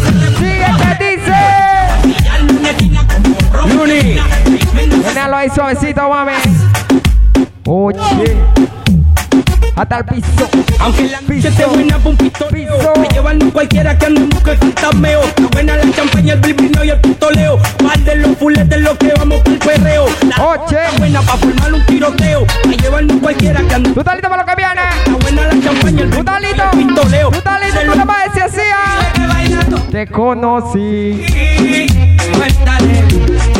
Luni. 3.87 4.17
Tenelo 5.03 5.37
ahí 5.37 5.51
suavecito, 5.51 6.09
mami. 6.09 6.33
Oye. 7.67 8.72
Hasta 9.75 9.99
el 9.99 10.05
piso. 10.05 10.49
Aunque 10.81 11.05
la 11.09 11.21
noche 11.23 11.51
Piso. 11.51 11.69
buena 11.71 11.99
pa' 11.99 12.09
un 12.11 12.17
pistoleo 12.17 12.77
Piso. 12.79 12.93
Me 13.01 13.09
llevan 13.09 13.51
cualquiera 13.51 13.97
que 13.97 14.07
ande 14.07 14.21
en 14.21 14.29
busca 14.29 14.53
de 14.53 14.73
buena 15.53 15.77
la 15.77 15.93
champaña, 15.93 16.35
el 16.35 16.41
blipino 16.41 16.85
y 16.85 16.91
el 16.91 17.01
pistoleo 17.01 17.59
Par 17.79 17.99
de 18.01 18.17
los 18.17 18.37
fuletes 18.37 18.81
los 18.81 18.99
que 18.99 19.13
vamos 19.17 19.41
pa'l 19.43 19.59
perreo 19.59 20.07
La 20.37 20.45
Oche. 20.47 20.77
buena 20.99 21.23
pa' 21.23 21.37
formar 21.37 21.73
un 21.73 21.87
tiroteo 21.87 22.47
Me 22.69 22.77
llevan 22.77 23.19
cualquiera 23.21 23.61
que 23.63 23.75
ande 23.75 23.91
¿Tú 23.93 24.01
estás 24.01 24.15
listo 24.15 24.29
para 24.29 24.43
lo 24.43 24.49
que 24.49 24.55
viene? 24.57 24.81
Está 25.05 25.13
buena 25.13 25.43
la 25.55 25.63
champaña, 25.63 26.03
el 26.03 26.11
¿Tú 26.11 26.19
estás 26.19 26.39
blipino 26.41 26.65
y 26.75 26.81
el 26.81 26.87
pistoleo 26.87 27.31
¿Tú 27.31 27.39
estás 27.39 27.61
listo? 27.61 27.81
¿Tú 27.81 27.87
lo- 27.87 27.93
te 27.93 28.01
ah? 28.75 28.99
Te 29.91 30.07
conocí. 30.07 31.27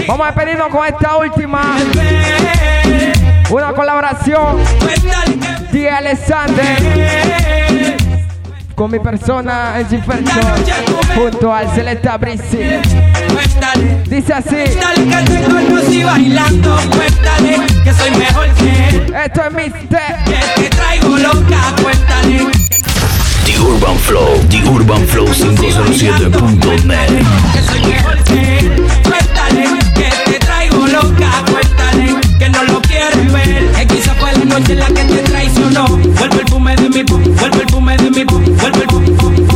Vamos 0.09 0.27
a 0.27 0.31
despedirnos 0.33 0.69
con 0.69 0.87
esta 0.87 1.17
última. 1.19 1.77
Una 3.51 3.73
colaboración 3.75 4.57
DJ 5.83 5.91
con 8.77 8.89
mi 8.89 9.01
persona 9.01 9.81
en 9.81 9.89
Giferno 9.89 10.31
junto 11.17 11.53
al 11.53 11.69
Celeta 11.75 12.17
Brisi. 12.19 12.59
Dice 14.07 14.33
así. 14.33 14.57
cuéntale 16.89 17.67
que 17.83 17.93
soy 17.95 18.11
mejor 18.13 18.47
que 18.55 19.13
Esto 19.25 19.43
es 19.45 19.53
Mister. 19.53 20.17
Que 20.25 20.63
te 20.63 20.69
traigo 20.71 21.17
loca, 21.19 21.75
cuéntale. 21.83 22.47
The 23.45 23.59
Urban 23.59 23.99
Flow, 23.99 24.39
The 24.49 24.63
Urban 24.69 25.05
Flow 25.09 25.27
507.net. 25.27 27.25
Que 27.53 27.63
soy 27.63 27.81
mejor 27.91 28.23
que 28.23 28.71
cuéntale 29.03 29.65
que 29.97 30.31
te 30.31 30.39
traigo 30.39 30.87
loca, 30.87 31.31
cuéntale 31.51 32.21
que 32.39 32.49
no 32.51 32.63
lo 32.65 32.81
quieres 32.83 33.33
ver. 33.33 33.73
Que 33.73 33.87
quizá 33.89 34.15
fue 34.15 34.33
la 34.33 34.45
noche 34.45 34.77
la 34.77 34.87
que 34.87 35.05
te 35.05 35.19
traigo 35.19 35.42
no. 35.73 35.87
Vuelve 35.87 36.25
el 36.25 36.31
perfume 36.31 36.77
de 36.77 36.89
mi, 36.89 37.03
vuelve 37.03 37.45
el 37.45 37.51
perfume 37.51 37.97
de 37.97 38.11
mi, 38.11 38.25
vuelve 38.25 38.83
el 38.83 39.52